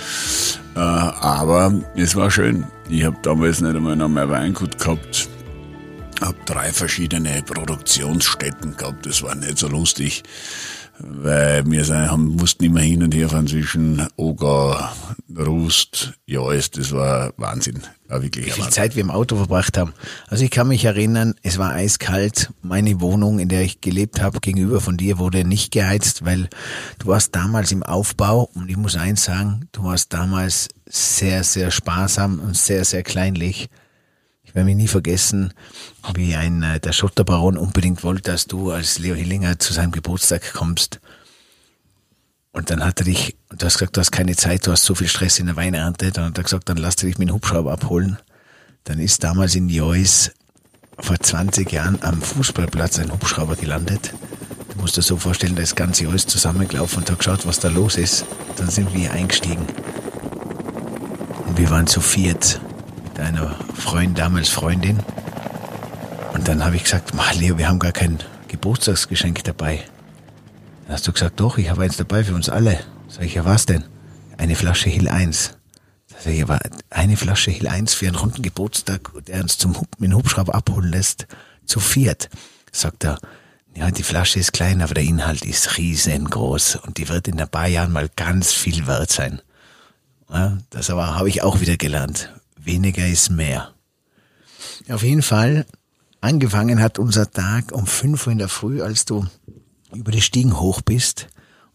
Äh, 0.75 0.79
aber 0.79 1.73
es 1.95 2.15
war 2.15 2.29
schön. 2.29 2.65
Ich 2.89 3.03
habe 3.03 3.17
damals 3.21 3.61
nicht 3.61 3.75
einmal 3.75 3.95
noch 3.95 4.09
mehr 4.09 4.29
Weingut 4.29 4.79
gehabt 4.79 5.29
habe 6.21 6.37
drei 6.45 6.71
verschiedene 6.71 7.41
Produktionsstätten 7.43 8.77
gehabt. 8.77 9.05
Das 9.05 9.21
war 9.23 9.35
nicht 9.35 9.57
so 9.57 9.67
lustig, 9.67 10.23
weil 10.99 11.65
wir 11.65 11.85
haben, 11.87 12.35
mussten 12.35 12.65
immer 12.65 12.81
hin 12.81 13.03
und 13.03 13.15
her 13.15 13.29
fahren 13.29 13.47
zwischen 13.47 14.05
Oga, 14.17 14.93
Rust, 15.35 16.13
Jois. 16.25 16.71
Das 16.71 16.91
war 16.91 17.33
Wahnsinn. 17.37 17.83
War 18.07 18.21
wirklich 18.21 18.47
Wie 18.47 18.51
viel 18.51 18.63
Wahnsinn. 18.63 18.73
Zeit 18.73 18.95
wir 18.95 19.01
im 19.03 19.11
Auto 19.11 19.37
verbracht 19.37 19.77
haben. 19.77 19.93
Also 20.27 20.43
ich 20.43 20.51
kann 20.51 20.67
mich 20.67 20.83
erinnern, 20.83 21.35
es 21.41 21.57
war 21.57 21.71
eiskalt. 21.71 22.51
Meine 22.61 22.99
Wohnung, 22.99 23.39
in 23.39 23.47
der 23.47 23.61
ich 23.61 23.79
gelebt 23.81 24.21
habe, 24.21 24.39
gegenüber 24.41 24.81
von 24.81 24.97
dir, 24.97 25.19
wurde 25.19 25.45
nicht 25.45 25.71
geheizt, 25.71 26.25
weil 26.25 26.49
du 26.99 27.07
warst 27.07 27.35
damals 27.35 27.71
im 27.71 27.83
Aufbau 27.83 28.49
und 28.53 28.69
ich 28.69 28.77
muss 28.77 28.95
eins 28.95 29.23
sagen, 29.23 29.69
du 29.71 29.83
warst 29.85 30.11
damals 30.13 30.67
sehr, 30.85 31.43
sehr 31.43 31.71
sparsam 31.71 32.39
und 32.39 32.57
sehr, 32.57 32.83
sehr 32.83 33.03
kleinlich. 33.03 33.69
Ich 34.49 34.55
werde 34.55 34.65
mich 34.65 34.77
nie 34.77 34.87
vergessen, 34.87 35.53
wie 36.15 36.33
ein, 36.33 36.63
äh, 36.63 36.79
der 36.79 36.91
Schotterbaron 36.91 37.55
unbedingt 37.55 38.03
wollte, 38.03 38.31
dass 38.31 38.47
du 38.47 38.71
als 38.71 38.97
Leo 38.97 39.13
Hillinger 39.13 39.59
zu 39.59 39.73
seinem 39.73 39.91
Geburtstag 39.91 40.53
kommst. 40.53 40.99
Und 42.51 42.71
dann 42.71 42.83
hat 42.83 42.99
er 42.99 43.05
dich, 43.05 43.37
du 43.55 43.63
hast 43.63 43.77
gesagt, 43.77 43.95
du 43.95 44.01
hast 44.01 44.09
keine 44.09 44.35
Zeit, 44.35 44.65
du 44.65 44.71
hast 44.71 44.85
so 44.85 44.95
viel 44.95 45.07
Stress 45.07 45.37
in 45.37 45.45
der 45.45 45.55
Weinernte. 45.55 46.11
Dann 46.11 46.25
hat 46.25 46.37
er 46.39 46.45
gesagt, 46.45 46.67
dann 46.67 46.77
lass 46.77 46.95
dich 46.95 47.19
mit 47.19 47.29
dem 47.29 47.35
Hubschrauber 47.35 47.71
abholen. 47.71 48.17
Dann 48.85 48.97
ist 48.97 49.23
damals 49.23 49.53
in 49.53 49.69
Jois 49.69 50.31
vor 50.97 51.19
20 51.19 51.71
Jahren 51.71 51.99
am 52.01 52.19
Fußballplatz 52.19 52.97
ein 52.97 53.11
Hubschrauber 53.11 53.55
gelandet. 53.55 54.15
Du 54.73 54.81
musst 54.81 54.97
dir 54.97 55.03
so 55.03 55.17
vorstellen, 55.17 55.55
da 55.55 55.61
ist 55.61 55.75
ganz 55.75 55.99
Jois 55.99 56.25
zusammengelaufen 56.25 57.03
und 57.03 57.11
hat 57.11 57.19
geschaut, 57.19 57.45
was 57.45 57.59
da 57.59 57.67
los 57.67 57.97
ist. 57.97 58.25
Dann 58.55 58.71
sind 58.71 58.95
wir 58.95 59.11
eingestiegen. 59.11 59.67
Und 61.45 61.55
wir 61.55 61.69
waren 61.69 61.85
zu 61.85 62.01
viert 62.01 62.59
deiner 63.19 63.53
Freund, 63.75 64.17
damals 64.17 64.47
Freundin. 64.47 64.97
Und 66.33 66.47
dann 66.47 66.63
habe 66.63 66.77
ich 66.77 66.85
gesagt, 66.85 67.11
Leo, 67.35 67.57
wir 67.57 67.67
haben 67.67 67.79
gar 67.79 67.91
kein 67.91 68.19
Geburtstagsgeschenk 68.47 69.43
dabei. 69.43 69.83
Dann 70.85 70.93
hast 70.93 71.07
du 71.07 71.11
gesagt, 71.11 71.39
doch, 71.39 71.57
ich 71.57 71.69
habe 71.69 71.83
eins 71.83 71.97
dabei 71.97 72.23
für 72.23 72.33
uns 72.33 72.47
alle. 72.47 72.79
Sag 73.09 73.25
ich, 73.25 73.33
ja 73.33 73.43
was 73.43 73.65
denn? 73.65 73.83
Eine 74.37 74.55
Flasche 74.55 74.89
Hill 74.89 75.09
1. 75.09 75.57
Sag 76.07 76.33
ich, 76.33 76.41
aber 76.41 76.59
eine 76.89 77.17
Flasche 77.17 77.51
Hill 77.51 77.67
1 77.67 77.93
für 77.93 78.07
einen 78.07 78.15
runden 78.15 78.41
Geburtstag, 78.41 79.11
der 79.27 79.41
uns 79.41 79.57
zum 79.57 79.75
mit 79.97 80.11
dem 80.11 80.15
Hubschrauber 80.15 80.55
abholen 80.55 80.89
lässt, 80.89 81.27
zu 81.65 81.81
viert. 81.81 82.29
Sagt 82.71 83.03
er, 83.03 83.19
ja, 83.75 83.91
die 83.91 84.03
Flasche 84.03 84.39
ist 84.39 84.53
klein, 84.53 84.81
aber 84.81 84.93
der 84.93 85.03
Inhalt 85.03 85.43
ist 85.43 85.77
riesengroß 85.77 86.77
und 86.77 86.97
die 86.97 87.09
wird 87.09 87.27
in 87.27 87.39
ein 87.39 87.49
paar 87.49 87.67
Jahren 87.67 87.91
mal 87.91 88.09
ganz 88.15 88.53
viel 88.53 88.87
wert 88.87 89.11
sein. 89.11 89.41
Ja, 90.29 90.57
das 90.69 90.89
aber 90.89 91.15
habe 91.15 91.27
ich 91.27 91.41
auch 91.41 91.59
wieder 91.59 91.75
gelernt 91.75 92.29
weniger 92.69 93.07
ist 93.07 93.31
mehr. 93.31 93.73
Auf 94.89 95.01
jeden 95.01 95.23
Fall, 95.23 95.65
angefangen 96.21 96.81
hat 96.81 96.99
unser 96.99 97.29
Tag 97.31 97.71
um 97.71 97.87
5 97.87 98.27
Uhr 98.27 98.31
in 98.31 98.37
der 98.37 98.47
Früh, 98.47 98.83
als 98.83 99.05
du 99.05 99.25
über 99.93 100.11
die 100.11 100.21
Stiegen 100.21 100.59
hoch 100.59 100.81
bist 100.81 101.27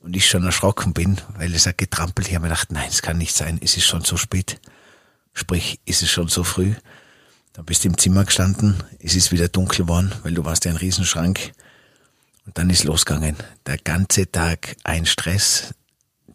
und 0.02 0.14
ich 0.14 0.28
schon 0.28 0.44
erschrocken 0.44 0.92
bin, 0.92 1.20
weil 1.36 1.52
es 1.52 1.66
hat 1.66 1.78
getrampelt. 1.78 2.28
Ich 2.28 2.34
habe 2.34 2.44
mir 2.44 2.50
gedacht, 2.50 2.70
nein, 2.70 2.88
es 2.88 3.02
kann 3.02 3.18
nicht 3.18 3.34
sein, 3.34 3.58
es 3.60 3.76
ist 3.76 3.86
schon 3.86 4.04
so 4.04 4.16
spät. 4.16 4.60
Sprich, 5.32 5.80
ist 5.84 6.02
es 6.02 6.10
schon 6.10 6.28
so 6.28 6.44
früh. 6.44 6.74
Dann 7.54 7.64
bist 7.64 7.82
du 7.82 7.88
im 7.88 7.98
Zimmer 7.98 8.24
gestanden, 8.24 8.76
es 9.00 9.16
ist 9.16 9.32
wieder 9.32 9.48
dunkel 9.48 9.84
geworden, 9.84 10.12
weil 10.22 10.34
du 10.34 10.44
warst 10.44 10.64
ja 10.64 10.70
ein 10.70 10.76
Riesenschrank. 10.76 11.52
Und 12.46 12.56
dann 12.56 12.70
ist 12.70 12.84
losgegangen. 12.84 13.36
Der 13.66 13.78
ganze 13.78 14.30
Tag 14.30 14.76
ein 14.84 15.06
Stress. 15.06 15.74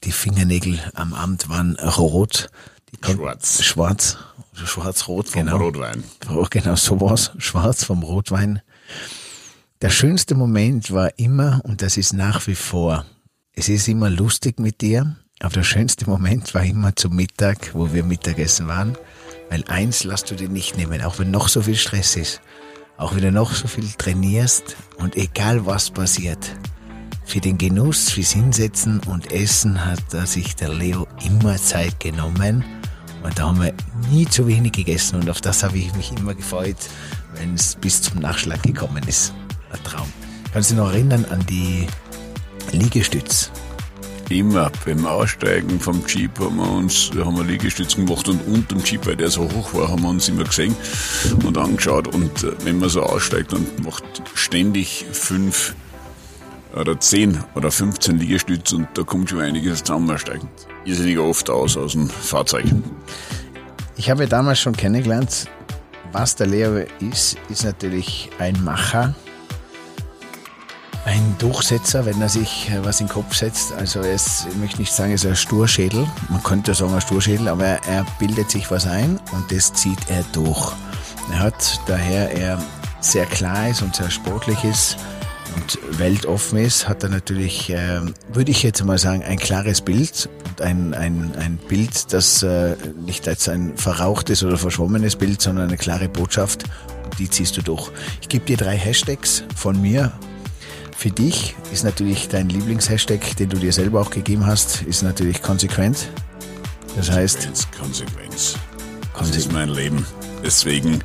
Die 0.04 0.12
Fingernägel 0.12 0.80
am 0.96 1.14
Abend 1.14 1.48
waren 1.48 1.78
rot. 1.80 2.50
Schwarz. 3.04 3.64
Schwarz. 3.64 4.18
Schwarz-Rot, 4.66 5.30
vom 5.30 5.46
genau. 5.46 5.58
Rotwein. 5.58 6.04
Genau, 6.50 6.76
so 6.76 7.00
was. 7.02 7.32
Schwarz 7.38 7.84
vom 7.84 8.04
Rotwein. 8.04 8.62
Der 9.82 9.90
schönste 9.90 10.36
Moment 10.36 10.92
war 10.92 11.18
immer, 11.18 11.62
und 11.64 11.82
das 11.82 11.98
ist 11.98 12.14
nach 12.14 12.48
wie 12.48 12.56
vor, 12.56 13.06
es 13.54 13.70
ist 13.70 13.88
immer 13.88 14.10
lustig 14.10 14.60
mit 14.60 14.82
dir, 14.82 15.16
aber 15.40 15.54
der 15.54 15.64
schönste 15.64 16.10
Moment 16.10 16.54
war 16.54 16.64
immer 16.64 16.96
zum 16.96 17.16
Mittag, 17.16 17.74
wo 17.74 17.94
wir 17.94 18.04
Mittagessen 18.04 18.68
waren, 18.68 18.98
weil 19.50 19.64
eins 19.68 20.04
lasst 20.04 20.32
du 20.32 20.36
dir 20.36 20.50
nicht 20.50 20.78
nehmen, 20.78 21.02
auch 21.02 21.20
wenn 21.20 21.32
noch 21.32 21.48
so 21.48 21.62
viel 21.62 21.78
Stress 21.78 22.18
ist, 22.18 22.42
auch 22.98 23.16
wenn 23.16 23.22
du 23.22 23.32
noch 23.32 23.54
so 23.54 23.68
viel 23.68 23.88
trainierst 23.98 24.76
und 24.98 25.16
egal 25.16 25.66
was 25.66 25.92
passiert, 25.92 26.56
für 27.24 27.40
den 27.40 27.58
Genuss, 27.58 28.10
fürs 28.10 28.32
Hinsetzen 28.32 29.00
und 29.08 29.32
Essen 29.32 29.86
hat 29.86 30.28
sich 30.28 30.56
der 30.56 30.70
Leo 30.70 31.08
immer 31.24 31.56
Zeit 31.58 32.00
genommen 32.00 32.66
und 33.24 33.38
da 33.38 33.48
haben 33.48 33.62
wir 33.62 33.74
nie 34.12 34.26
zu 34.26 34.48
wenig 34.48 34.72
gegessen 34.72 35.20
und 35.20 35.30
auf 35.30 35.42
das 35.42 35.64
habe 35.64 35.78
ich 35.78 35.94
mich 35.96 36.12
immer 36.18 36.34
gefreut, 36.34 36.78
wenn 37.36 37.54
es 37.54 37.76
bis 37.76 38.02
zum 38.02 38.20
Nachschlag 38.20 38.62
gekommen 38.64 39.04
ist. 39.08 39.34
Ein 39.72 39.84
Traum. 39.84 40.08
Kannst 40.54 40.72
du 40.72 40.76
dich 40.76 40.84
noch 40.84 40.92
erinnern 40.92 41.26
an 41.30 41.46
die 41.48 41.88
Liegestütz? 42.72 43.52
Immer 44.30 44.72
beim 44.86 45.06
Aussteigen 45.06 45.80
vom 45.80 46.04
Jeep 46.06 46.40
haben 46.40 46.58
wir 46.58 46.70
uns, 46.70 47.12
haben 47.16 47.36
wir 47.36 47.44
Liegestützen 47.44 48.06
gemacht 48.06 48.28
und 48.30 48.40
unter 48.48 48.76
dem 48.76 48.84
Jeep, 48.84 49.06
weil 49.08 49.16
der 49.16 49.30
so 49.30 49.52
hoch 49.52 49.74
war, 49.74 49.90
haben 49.90 50.04
wir 50.04 50.10
uns 50.10 50.30
immer 50.30 50.44
gesehen 50.44 50.76
und 51.44 51.58
angeschaut 51.58 52.08
und 52.08 52.44
äh, 52.44 52.52
wenn 52.64 52.80
man 52.80 52.90
so 52.90 53.02
aussteigt 53.02 53.54
und 53.54 53.84
macht 53.84 54.04
ständig 54.36 55.06
fünf 55.12 55.74
oder 56.76 57.00
10 57.00 57.44
oder 57.56 57.72
15 57.72 58.20
Liegestütze 58.20 58.76
und 58.76 58.88
da 58.94 59.04
kommt 59.04 59.30
schon 59.30 59.42
einiges 59.42 59.84
zusammensteigend. 59.84 60.50
Irrsinnig 60.86 61.18
oft 61.18 61.50
aus 61.50 61.78
aus 61.78 61.94
dem 61.94 62.10
Fahrzeug. 62.10 62.66
Ich 63.98 64.10
habe 64.10 64.28
damals 64.28 64.60
schon 64.60 64.76
kennengelernt, 64.76 65.48
was 66.12 66.36
der 66.36 66.48
Lehrer 66.48 66.86
ist, 67.02 67.38
ist 67.50 67.64
natürlich 67.64 68.30
ein 68.40 68.64
Macher, 68.64 69.14
ein 71.06 71.36
Durchsetzer, 71.40 72.06
wenn 72.06 72.22
er 72.22 72.30
sich 72.30 72.70
äh, 72.70 72.84
was 72.84 73.00
in 73.02 73.08
den 73.08 73.14
Kopf 73.14 73.36
setzt. 73.36 73.74
Also 73.74 74.02
er 74.02 74.14
ist, 74.14 74.48
ich 74.50 74.56
möchte 74.58 74.80
nicht 74.80 74.94
sagen, 74.94 75.10
er 75.10 75.16
ist 75.16 75.26
ein 75.26 75.36
Sturschädel, 75.36 76.08
man 76.30 76.44
könnte 76.44 76.74
sagen 76.74 76.94
ein 76.94 77.02
Sturschädel, 77.02 77.48
aber 77.48 77.66
er 77.66 78.06
bildet 78.20 78.52
sich 78.52 78.70
was 78.70 78.86
ein 78.86 79.20
und 79.32 79.52
das 79.52 79.74
zieht 79.74 80.00
er 80.10 80.24
durch. 80.34 80.74
Er 81.32 81.40
hat 81.40 81.80
daher 81.88 82.32
er 82.32 82.62
sehr 83.02 83.26
klar 83.26 83.70
ist 83.70 83.82
und 83.82 83.96
sehr 83.96 84.10
sportlich 84.10 84.64
ist, 84.64 84.98
und 85.56 85.80
weltoffen 85.98 86.60
ist, 86.60 86.88
hat 86.88 87.04
er 87.04 87.10
natürlich, 87.10 87.70
äh, 87.70 88.02
würde 88.34 88.52
ich 88.52 88.64
jetzt 88.64 88.84
mal 88.84 88.98
sagen, 88.98 89.24
ein 89.24 89.38
klares 89.38 89.82
Bild 89.82 90.30
und 90.48 90.62
ein, 90.62 90.94
ein, 90.94 91.32
ein 91.38 91.58
Bild, 91.58 92.14
das 92.14 92.44
äh, 92.44 92.76
nicht 93.06 93.28
als 93.28 93.50
ein 93.50 93.78
verrauchtes 93.78 94.44
oder 94.44 94.58
verschwommenes 94.58 95.16
Bild, 95.16 95.42
sondern 95.42 95.68
eine 95.68 95.78
klare 95.78 96.10
Botschaft 96.10 96.64
und 97.04 97.20
die 97.20 97.30
ziehst 97.30 97.58
du 97.58 97.62
durch. 97.62 97.92
Ich 98.22 98.30
gebe 98.30 98.46
dir 98.46 98.58
drei 98.58 98.78
Hashtags 98.78 99.44
von 99.56 99.82
mir. 99.82 100.12
Für 100.96 101.12
dich 101.12 101.56
ist 101.72 101.84
natürlich 101.86 102.28
dein 102.28 102.50
Lieblingshashtag, 102.50 103.38
den 103.38 103.50
du 103.50 103.58
dir 103.58 103.72
selber 103.72 104.02
auch 104.02 104.10
gegeben 104.10 104.46
hast, 104.46 104.82
ist 104.82 105.02
natürlich 105.02 105.42
konsequent. 105.42 106.10
Das 106.98 107.10
heißt. 107.10 107.50
Konsequenz. 107.80 108.56
Das 109.18 109.36
ist 109.36 109.52
mein 109.52 109.70
Leben. 109.70 110.06
Deswegen 110.44 111.02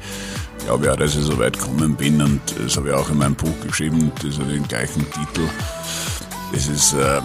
glaube 0.65 0.87
ja, 0.87 0.97
dass 0.97 1.15
ich 1.15 1.23
so 1.23 1.39
weit 1.39 1.59
gekommen 1.59 1.95
bin 1.95 2.21
und 2.23 2.41
das 2.59 2.77
habe 2.77 2.89
ich 2.89 2.95
auch 2.95 3.09
in 3.11 3.19
meinem 3.19 3.35
Buch 3.35 3.55
geschrieben, 3.67 4.11
das 4.23 4.39
hat 4.39 4.49
den 4.49 4.67
gleichen 4.67 5.05
Titel. 5.11 5.49
Es 6.53 6.69
ist, 6.69 6.95
äh, 6.95 7.21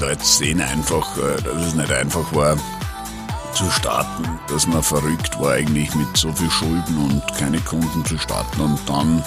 Leute 0.00 0.24
sehen 0.24 0.60
einfach, 0.60 1.16
äh, 1.16 1.42
dass 1.42 1.66
es 1.66 1.74
nicht 1.74 1.92
einfach 1.92 2.32
war 2.34 2.56
zu 3.54 3.70
starten, 3.70 4.24
dass 4.48 4.66
man 4.66 4.82
verrückt 4.82 5.38
war 5.40 5.52
eigentlich 5.52 5.94
mit 5.94 6.16
so 6.16 6.32
viel 6.32 6.50
Schulden 6.50 6.96
und 6.98 7.22
keine 7.38 7.58
Kunden 7.60 8.04
zu 8.04 8.16
starten 8.18 8.60
und 8.60 8.78
dann 8.86 9.22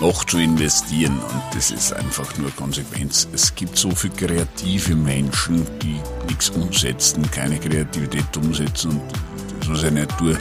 noch 0.00 0.24
zu 0.24 0.38
investieren 0.38 1.18
und 1.18 1.42
das 1.54 1.70
ist 1.70 1.92
einfach 1.92 2.36
nur 2.36 2.50
Konsequenz. 2.50 3.26
Es 3.32 3.54
gibt 3.54 3.78
so 3.78 3.90
viele 3.90 4.14
kreative 4.14 4.94
Menschen, 4.94 5.66
die 5.82 5.98
nichts 6.28 6.50
umsetzen, 6.50 7.28
keine 7.30 7.58
Kreativität 7.58 8.36
umsetzen 8.36 8.90
und 8.90 9.02
was 9.68 9.82
ich 9.82 9.90
nicht 9.90 10.16
tue. 10.18 10.36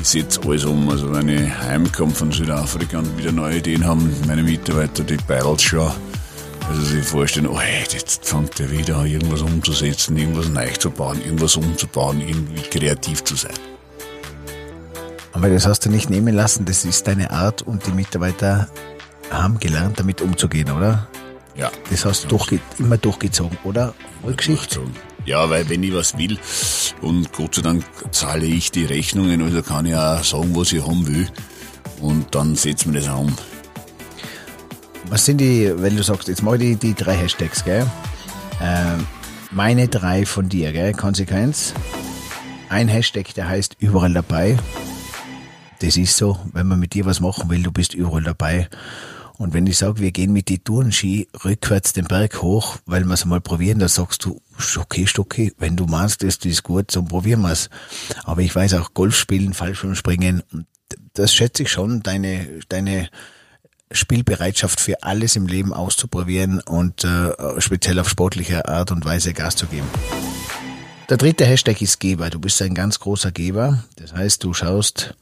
Ich 0.00 0.08
setze 0.08 0.40
alles 0.44 0.64
um. 0.64 0.88
Also 0.88 1.12
wenn 1.12 1.28
ich 1.28 1.50
heimkomme 1.58 2.12
von 2.12 2.32
Südafrika 2.32 2.98
und 2.98 3.18
wieder 3.18 3.32
neue 3.32 3.56
Ideen 3.56 3.84
haben, 3.84 4.14
meine 4.26 4.42
Mitarbeiter, 4.42 5.02
die 5.02 5.16
Beitels 5.16 5.62
schon, 5.62 5.90
also 6.68 6.82
sich 6.82 7.04
vorstellen, 7.04 7.46
oh, 7.46 7.58
hey, 7.58 7.84
jetzt 7.90 8.24
fängt 8.24 8.58
er 8.60 8.70
wieder 8.70 8.96
an, 8.96 9.06
irgendwas 9.06 9.42
umzusetzen, 9.42 10.16
irgendwas 10.16 10.48
neu 10.48 10.68
zu 10.72 10.90
bauen, 10.90 11.20
irgendwas 11.22 11.56
umzubauen, 11.56 12.20
irgendwie 12.20 12.62
kreativ 12.62 13.22
zu 13.24 13.36
sein. 13.36 13.54
Aber 15.32 15.50
das 15.50 15.66
hast 15.66 15.84
du 15.84 15.90
nicht 15.90 16.08
nehmen 16.08 16.34
lassen, 16.34 16.64
das 16.64 16.84
ist 16.84 17.06
deine 17.06 17.30
Art 17.30 17.62
und 17.62 17.86
die 17.86 17.92
Mitarbeiter 17.92 18.68
haben 19.30 19.60
gelernt, 19.60 19.98
damit 20.00 20.22
umzugehen, 20.22 20.70
oder? 20.70 21.08
Ja. 21.54 21.70
Das 21.90 22.04
hast 22.04 22.24
du 22.24 22.28
durch, 22.28 22.58
immer 22.78 22.96
durchgezogen, 22.96 23.58
oder? 23.64 23.94
Geschichte. 24.36 24.80
Ja, 25.26 25.50
weil 25.50 25.68
wenn 25.68 25.82
ich 25.82 25.92
was 25.92 26.16
will 26.16 26.38
und 27.02 27.32
Gott 27.32 27.56
sei 27.56 27.62
Dank 27.62 27.84
zahle 28.12 28.46
ich 28.46 28.70
die 28.70 28.84
Rechnungen, 28.84 29.42
also 29.42 29.60
kann 29.60 29.84
ich 29.84 29.94
auch 29.94 30.22
sagen, 30.22 30.54
was 30.54 30.72
ich 30.72 30.86
haben 30.86 31.06
will 31.08 31.28
und 32.00 32.32
dann 32.32 32.54
setzen 32.54 32.94
wir 32.94 33.00
das 33.00 33.10
um. 33.10 33.34
Was 35.08 35.24
sind 35.24 35.38
die, 35.38 35.72
wenn 35.76 35.96
du 35.96 36.04
sagst, 36.04 36.28
jetzt 36.28 36.42
mal 36.42 36.58
die, 36.58 36.76
die 36.76 36.94
drei 36.94 37.16
Hashtags, 37.16 37.64
gell? 37.64 37.86
Ähm, 38.62 39.06
meine 39.50 39.88
drei 39.88 40.26
von 40.26 40.48
dir, 40.48 40.72
gell? 40.72 40.92
Konsequenz. 40.92 41.74
Ein 42.68 42.88
Hashtag, 42.88 43.34
der 43.34 43.48
heißt 43.48 43.76
überall 43.80 44.12
dabei. 44.12 44.56
Das 45.80 45.96
ist 45.96 46.16
so, 46.16 46.38
wenn 46.52 46.66
man 46.66 46.80
mit 46.80 46.94
dir 46.94 47.04
was 47.04 47.20
machen 47.20 47.50
will, 47.50 47.62
du 47.62 47.70
bist 47.70 47.94
überall 47.94 48.22
dabei. 48.22 48.68
Und 49.38 49.54
wenn 49.54 49.66
ich 49.66 49.76
sage, 49.76 50.00
wir 50.00 50.12
gehen 50.12 50.32
mit 50.32 50.48
die 50.48 50.58
Tourenski 50.58 51.28
rückwärts 51.44 51.92
den 51.92 52.06
Berg 52.06 52.42
hoch, 52.42 52.78
weil 52.86 53.04
wir 53.04 53.14
es 53.14 53.24
mal 53.24 53.40
probieren, 53.40 53.78
dann 53.78 53.88
sagst 53.88 54.24
du, 54.24 54.40
okay, 54.76 55.06
Stocki, 55.06 55.52
wenn 55.58 55.76
du 55.76 55.86
meinst, 55.86 56.22
das 56.22 56.36
ist 56.36 56.62
gut, 56.62 56.94
dann 56.94 57.08
probieren 57.08 57.42
wir 57.42 57.52
es. 57.52 57.70
Aber 58.24 58.40
ich 58.42 58.54
weiß 58.54 58.74
auch 58.74 58.94
Golf 58.94 59.16
spielen, 59.16 59.54
Fallschirmspringen, 59.54 60.42
das 61.14 61.34
schätze 61.34 61.64
ich 61.64 61.70
schon, 61.70 62.02
deine, 62.02 62.60
deine 62.68 63.08
Spielbereitschaft 63.90 64.80
für 64.80 65.02
alles 65.02 65.36
im 65.36 65.46
Leben 65.46 65.72
auszuprobieren 65.72 66.60
und 66.60 67.04
äh, 67.04 67.60
speziell 67.60 67.98
auf 67.98 68.08
sportliche 68.08 68.68
Art 68.68 68.90
und 68.90 69.04
Weise 69.04 69.32
Gas 69.32 69.56
zu 69.56 69.66
geben. 69.66 69.88
Der 71.08 71.16
dritte 71.16 71.46
Hashtag 71.46 71.80
ist 71.82 72.00
Geber. 72.00 72.30
Du 72.30 72.40
bist 72.40 72.60
ein 72.62 72.74
ganz 72.74 72.98
großer 72.98 73.30
Geber. 73.30 73.84
Das 73.94 74.12
heißt, 74.12 74.42
du 74.42 74.52
schaust, 74.54 75.14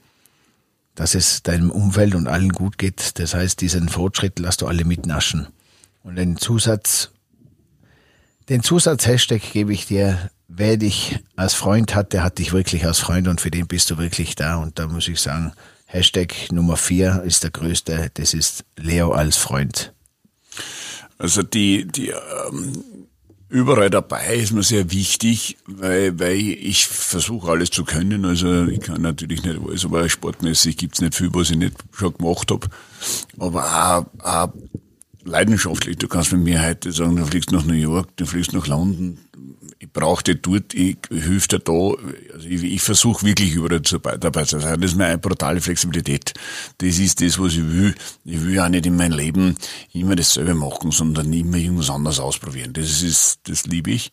dass 0.94 1.14
es 1.14 1.42
deinem 1.42 1.70
Umfeld 1.70 2.14
und 2.14 2.26
allen 2.26 2.50
gut 2.50 2.78
geht. 2.78 3.18
Das 3.18 3.34
heißt, 3.34 3.60
diesen 3.60 3.90
Fortschritt 3.90 4.38
lässt 4.38 4.62
du 4.62 4.66
alle 4.66 4.84
mitnaschen. 4.84 5.48
Und 6.02 6.16
den 6.16 6.38
Zusatz, 6.38 7.10
den 8.48 8.62
Zusatz-Hashtag 8.62 9.40
gebe 9.52 9.72
ich 9.72 9.86
dir, 9.86 10.30
wer 10.48 10.76
dich 10.76 11.18
als 11.36 11.54
Freund 11.54 11.94
hat, 11.94 12.12
der 12.12 12.22
hat 12.22 12.38
dich 12.38 12.52
wirklich 12.52 12.84
als 12.84 13.00
Freund 13.00 13.28
und 13.28 13.40
für 13.40 13.50
den 13.50 13.66
bist 13.66 13.90
du 13.90 13.98
wirklich 13.98 14.34
da. 14.34 14.56
Und 14.56 14.78
da 14.78 14.86
muss 14.86 15.08
ich 15.08 15.20
sagen, 15.20 15.52
Hashtag 15.86 16.34
Nummer 16.52 16.76
vier 16.76 17.22
ist 17.24 17.42
der 17.42 17.50
größte, 17.50 18.10
das 18.14 18.34
ist 18.34 18.64
Leo 18.76 19.12
als 19.12 19.36
Freund. 19.36 19.92
Also 21.18 21.42
die, 21.42 21.86
die 21.86 22.08
ähm, 22.08 22.72
überall 23.48 23.90
dabei 23.90 24.34
ist 24.34 24.52
mir 24.52 24.64
sehr 24.64 24.90
wichtig, 24.90 25.56
weil, 25.66 26.18
weil 26.18 26.36
ich 26.36 26.86
versuche 26.86 27.50
alles 27.52 27.70
zu 27.70 27.84
können. 27.84 28.24
Also 28.24 28.64
ich 28.66 28.80
kann 28.80 29.02
natürlich 29.02 29.44
nicht 29.44 29.60
alles, 29.64 29.84
aber 29.84 30.08
sportmäßig 30.08 30.76
gibt's 30.76 31.00
nicht 31.00 31.14
viel, 31.14 31.32
was 31.32 31.50
ich 31.50 31.56
nicht 31.56 31.76
schon 31.92 32.14
gemacht 32.14 32.50
habe. 32.50 32.66
Aber 33.38 33.64
auch, 34.20 34.24
auch 34.24 34.52
leidenschaftlich. 35.24 35.96
Du 35.96 36.08
kannst 36.08 36.32
mit 36.32 36.42
mir 36.42 36.62
heute 36.62 36.92
sagen, 36.92 37.16
du 37.16 37.26
fliegst 37.26 37.52
nach 37.52 37.64
New 37.64 37.74
York, 37.74 38.16
du 38.16 38.26
fliegst 38.26 38.52
nach 38.52 38.66
London, 38.66 39.18
ich 39.78 39.92
brauche 39.92 40.24
dich 40.24 40.40
dort, 40.40 40.72
ich 40.74 40.96
hilf 41.10 41.48
dir 41.48 41.58
da. 41.58 41.72
Also 42.32 42.48
ich, 42.48 42.64
ich 42.64 42.82
versuche 42.82 43.26
wirklich 43.26 43.54
überall 43.54 43.80
dabei 44.18 44.44
zu 44.44 44.58
sein. 44.58 44.80
Das 44.80 44.92
ist 44.92 44.96
meine 44.96 45.18
brutale 45.18 45.60
Flexibilität. 45.60 46.32
Das 46.78 46.98
ist 46.98 47.20
das, 47.20 47.38
was 47.38 47.52
ich 47.52 47.66
will. 47.70 47.94
Ich 48.24 48.42
will 48.42 48.58
auch 48.60 48.68
nicht 48.68 48.86
in 48.86 48.96
meinem 48.96 49.18
Leben 49.18 49.56
immer 49.92 50.16
dasselbe 50.16 50.54
machen, 50.54 50.90
sondern 50.90 51.32
immer 51.32 51.56
irgendwas 51.56 51.90
anderes 51.90 52.18
ausprobieren. 52.18 52.72
Das 52.72 53.02
ist, 53.02 53.40
das 53.44 53.66
liebe 53.66 53.90
ich. 53.90 54.10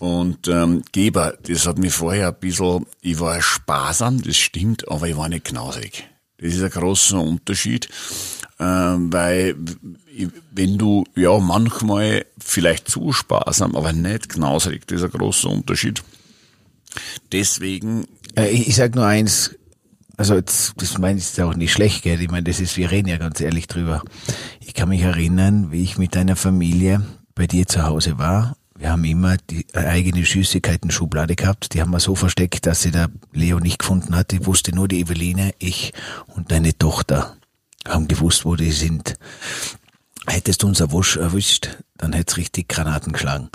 Und 0.00 0.46
ähm, 0.46 0.84
Geber, 0.92 1.36
das 1.42 1.66
hat 1.66 1.78
mich 1.78 1.92
vorher 1.92 2.28
ein 2.28 2.36
bisschen, 2.38 2.86
ich 3.00 3.18
war 3.18 3.42
sparsam, 3.42 4.22
das 4.22 4.36
stimmt, 4.36 4.88
aber 4.88 5.08
ich 5.08 5.16
war 5.16 5.28
nicht 5.28 5.46
knausig. 5.46 6.08
Das 6.38 6.54
ist 6.54 6.62
ein 6.62 6.70
großer 6.70 7.20
Unterschied, 7.20 7.88
äh, 8.60 8.64
weil 8.64 9.56
wenn 10.50 10.78
du 10.78 11.04
ja 11.14 11.38
manchmal 11.38 12.26
vielleicht 12.38 12.88
zu 12.88 13.12
sparsam, 13.12 13.76
aber 13.76 13.92
nicht 13.92 14.28
knausrig, 14.28 14.86
das 14.86 15.02
ist 15.02 15.04
ein 15.04 15.18
großer 15.18 15.50
Unterschied. 15.50 16.02
Deswegen. 17.32 18.06
Äh, 18.36 18.48
ich, 18.48 18.68
ich 18.68 18.76
sag 18.76 18.94
nur 18.94 19.06
eins, 19.06 19.54
also 20.16 20.34
jetzt, 20.34 20.74
das 20.78 20.98
meine 20.98 21.18
ich 21.18 21.42
auch 21.42 21.54
nicht 21.54 21.72
schlecht, 21.72 22.02
gell? 22.02 22.20
Ich 22.20 22.30
meine, 22.30 22.44
das 22.44 22.60
ist, 22.60 22.76
wir 22.76 22.90
reden 22.90 23.08
ja 23.08 23.18
ganz 23.18 23.40
ehrlich 23.40 23.68
drüber. 23.68 24.02
Ich 24.60 24.74
kann 24.74 24.88
mich 24.88 25.02
erinnern, 25.02 25.70
wie 25.70 25.82
ich 25.82 25.98
mit 25.98 26.14
deiner 26.14 26.36
Familie 26.36 27.02
bei 27.34 27.46
dir 27.46 27.66
zu 27.66 27.84
Hause 27.84 28.18
war 28.18 28.56
wir 28.78 28.92
haben 28.92 29.04
immer 29.04 29.36
die 29.36 29.66
eigene 29.74 30.24
Süßigkeiten-Schublade 30.24 31.34
gehabt. 31.34 31.74
Die 31.74 31.80
haben 31.80 31.90
wir 31.90 31.98
so 31.98 32.14
versteckt, 32.14 32.64
dass 32.66 32.82
sie 32.82 32.92
der 32.92 33.10
Leo 33.32 33.58
nicht 33.58 33.80
gefunden 33.80 34.14
hat. 34.14 34.30
Die 34.30 34.46
wusste 34.46 34.72
nur 34.72 34.86
die 34.86 35.00
Eveline, 35.00 35.52
ich 35.58 35.92
und 36.28 36.52
deine 36.52 36.78
Tochter 36.78 37.36
haben 37.86 38.06
gewusst, 38.06 38.44
wo 38.44 38.54
die 38.54 38.70
sind. 38.70 39.18
Hättest 40.28 40.62
du 40.62 40.66
unser 40.66 40.92
Wusch 40.92 41.16
erwischt, 41.16 41.78
dann 41.96 42.12
hätt's 42.12 42.36
richtig 42.36 42.68
Granaten 42.68 43.12
geschlagen. 43.12 43.48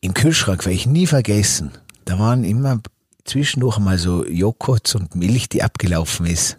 Im 0.00 0.12
Kühlschrank 0.12 0.64
werde 0.66 0.76
ich 0.76 0.86
nie 0.86 1.06
vergessen. 1.06 1.72
Da 2.04 2.18
waren 2.18 2.44
immer 2.44 2.80
zwischendurch 3.24 3.78
mal 3.78 3.98
so 3.98 4.26
Joghurt 4.26 4.94
und 4.94 5.14
Milch, 5.14 5.48
die 5.48 5.62
abgelaufen 5.62 6.26
ist. 6.26 6.58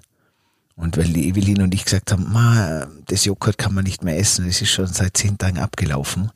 Und 0.76 0.98
weil 0.98 1.06
die 1.06 1.30
Evelyn 1.30 1.62
und 1.62 1.74
ich 1.74 1.86
gesagt 1.86 2.12
haben, 2.12 2.32
Ma, 2.32 2.88
das 3.06 3.26
Joghurt 3.26 3.58
kann 3.58 3.74
man 3.74 3.86
nicht 3.86 4.04
mehr 4.04 4.18
essen, 4.18 4.48
das 4.48 4.62
ist 4.62 4.72
schon 4.72 4.88
seit 4.88 5.16
zehn 5.16 5.38
Tagen 5.38 5.60
abgelaufen, 5.60 6.32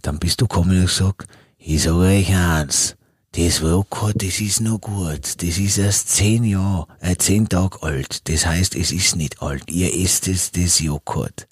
dann 0.00 0.18
bist 0.18 0.40
du 0.40 0.46
gekommen 0.46 0.78
und 0.78 0.86
gesagt, 0.86 1.26
ich 1.58 1.82
sage 1.82 1.96
euch 1.98 2.34
eins, 2.34 2.96
das 3.32 3.58
Joghurt, 3.58 4.22
das 4.22 4.40
ist 4.40 4.62
noch 4.62 4.80
gut, 4.80 5.42
das 5.42 5.58
ist 5.58 5.76
erst 5.76 6.08
zehn 6.08 6.44
Jahre, 6.44 6.86
äh, 7.00 7.16
zehn 7.16 7.48
Tage 7.48 7.82
alt, 7.82 8.26
das 8.30 8.46
heißt, 8.46 8.76
es 8.76 8.92
ist 8.92 9.16
nicht 9.16 9.42
alt, 9.42 9.70
ihr 9.70 9.94
esst 9.94 10.26
es, 10.26 10.52
das 10.52 10.78
Joghurt. 10.78 11.46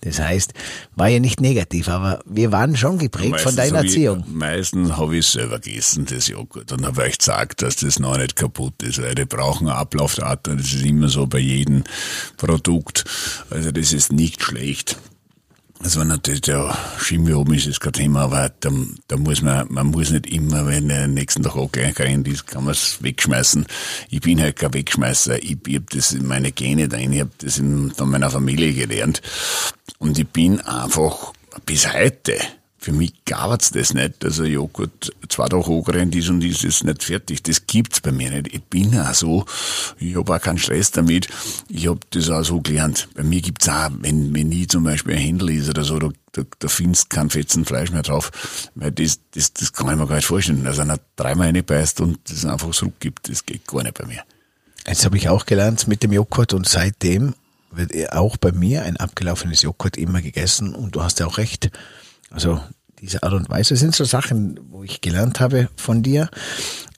Das 0.00 0.20
heißt, 0.20 0.54
war 0.94 1.08
ja 1.08 1.18
nicht 1.18 1.40
negativ, 1.40 1.88
aber 1.88 2.20
wir 2.24 2.52
waren 2.52 2.76
schon 2.76 2.98
geprägt 2.98 3.30
meistens 3.30 3.54
von 3.54 3.56
deiner 3.56 3.78
Erziehung. 3.78 4.24
Ich, 4.26 4.34
meistens 4.34 4.96
habe 4.96 5.16
ich 5.16 5.26
selber 5.26 5.58
gegessen, 5.58 6.06
das 6.06 6.28
Joghurt. 6.28 6.72
Und 6.72 6.86
habe 6.86 7.08
ich 7.08 7.18
gesagt, 7.18 7.62
dass 7.62 7.76
das 7.76 7.98
noch 7.98 8.16
nicht 8.16 8.36
kaputt 8.36 8.82
ist, 8.82 9.02
weil 9.02 9.14
die 9.14 9.24
brauchen 9.24 9.68
eine 9.68 9.76
Ablaufdaten. 9.76 10.56
Das 10.58 10.72
ist 10.72 10.84
immer 10.84 11.08
so 11.08 11.26
bei 11.26 11.38
jedem 11.38 11.84
Produkt. 12.36 13.04
Also 13.50 13.72
das 13.72 13.92
ist 13.92 14.12
nicht 14.12 14.42
schlecht. 14.42 14.96
War 15.80 16.04
natürlich 16.04 16.40
der 16.42 16.76
Chemie 16.98 17.56
ist 17.56 17.68
das 17.68 17.80
kein 17.80 17.92
Thema, 17.92 18.22
aber 18.22 18.50
da, 18.60 18.70
da 19.06 19.16
muss 19.16 19.42
man, 19.42 19.66
man 19.70 19.86
muss 19.88 20.10
nicht 20.10 20.26
immer, 20.26 20.66
wenn 20.66 20.88
der 20.88 21.06
nächsten 21.06 21.42
Tag 21.42 21.56
auch 21.56 21.70
gleich 21.70 21.98
rein 22.00 22.24
ist, 22.24 22.46
kann 22.46 22.64
man 22.64 22.72
es 22.72 23.02
wegschmeißen. 23.02 23.64
Ich 24.10 24.20
bin 24.20 24.40
halt 24.40 24.56
kein 24.56 24.74
Wegschmeißer. 24.74 25.42
Ich, 25.42 25.56
ich 25.66 25.76
habe 25.76 25.86
das 25.90 26.12
in 26.12 26.26
meine 26.26 26.52
Gene 26.52 26.88
drin, 26.88 27.12
ich 27.12 27.20
habe 27.20 27.30
das 27.38 27.58
in, 27.58 27.92
von 27.92 28.10
meiner 28.10 28.30
Familie 28.30 28.74
gelernt. 28.74 29.22
Und 29.98 30.18
ich 30.18 30.28
bin 30.28 30.60
einfach 30.60 31.32
bis 31.64 31.92
heute 31.92 32.38
für 32.80 32.92
mich 32.92 33.12
gab's 33.24 33.72
das 33.72 33.92
nicht. 33.92 34.24
Also 34.24 34.44
Joghurt 34.44 35.12
zwei 35.28 35.46
Tage 35.46 35.66
hochrennt 35.66 36.14
ist 36.14 36.28
und 36.28 36.44
ist 36.44 36.64
es 36.64 36.84
nicht 36.84 37.02
fertig. 37.02 37.42
Das 37.42 37.66
gibt's 37.66 38.00
bei 38.00 38.12
mir 38.12 38.30
nicht. 38.30 38.54
Ich 38.54 38.62
bin 38.62 38.98
auch 38.98 39.12
so. 39.14 39.44
Ich 39.98 40.16
habe 40.16 40.34
auch 40.34 40.40
keinen 40.40 40.58
Stress 40.58 40.92
damit. 40.92 41.28
Ich 41.68 41.88
habe 41.88 41.98
das 42.10 42.30
auch 42.30 42.44
so 42.44 42.60
gelernt. 42.60 43.08
Bei 43.14 43.24
mir 43.24 43.40
gibt's 43.40 43.68
auch, 43.68 43.90
wenn, 43.98 44.32
wenn 44.32 44.52
ich 44.52 44.68
zum 44.68 44.84
Beispiel 44.84 45.14
ein 45.14 45.20
Händler 45.20 45.52
ist 45.52 45.68
oder 45.68 45.82
so, 45.82 45.98
da, 45.98 46.10
da, 46.32 46.42
da 46.60 46.68
findest 46.68 47.10
kein 47.10 47.30
Fetzen 47.30 47.64
Fleisch 47.64 47.90
mehr 47.90 48.02
drauf. 48.02 48.30
Weil 48.76 48.92
das, 48.92 49.18
das, 49.32 49.52
das 49.52 49.72
kann 49.72 49.90
ich 49.90 49.96
mir 49.96 50.06
gar 50.06 50.16
nicht 50.16 50.26
vorstellen. 50.26 50.62
Dass 50.62 50.78
einer 50.78 51.00
dreimal 51.16 51.48
reinbeißt 51.48 52.00
und 52.00 52.20
das 52.30 52.44
einfach 52.44 52.70
zurückgibt, 52.70 53.28
das 53.28 53.44
geht 53.44 53.66
gar 53.66 53.82
nicht 53.82 53.98
bei 53.98 54.06
mir. 54.06 54.22
Jetzt 54.86 55.04
habe 55.04 55.16
ich 55.16 55.28
auch 55.28 55.46
gelernt 55.46 55.88
mit 55.88 56.04
dem 56.04 56.12
Joghurt 56.12 56.54
und 56.54 56.68
seitdem 56.68 57.34
wird 57.72 58.12
auch 58.12 58.36
bei 58.36 58.52
mir 58.52 58.84
ein 58.84 58.96
abgelaufenes 58.96 59.62
Joghurt 59.62 59.96
immer 59.96 60.22
gegessen 60.22 60.74
und 60.74 60.94
du 60.94 61.02
hast 61.02 61.18
ja 61.20 61.26
auch 61.26 61.38
recht 61.38 61.70
also 62.30 62.60
diese 63.00 63.22
Art 63.22 63.32
und 63.32 63.48
Weise 63.48 63.76
sind 63.76 63.94
so 63.94 64.04
Sachen, 64.04 64.58
wo 64.70 64.82
ich 64.82 65.00
gelernt 65.00 65.40
habe 65.40 65.68
von 65.76 66.02
dir. 66.02 66.28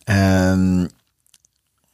Ähm, 0.07 0.89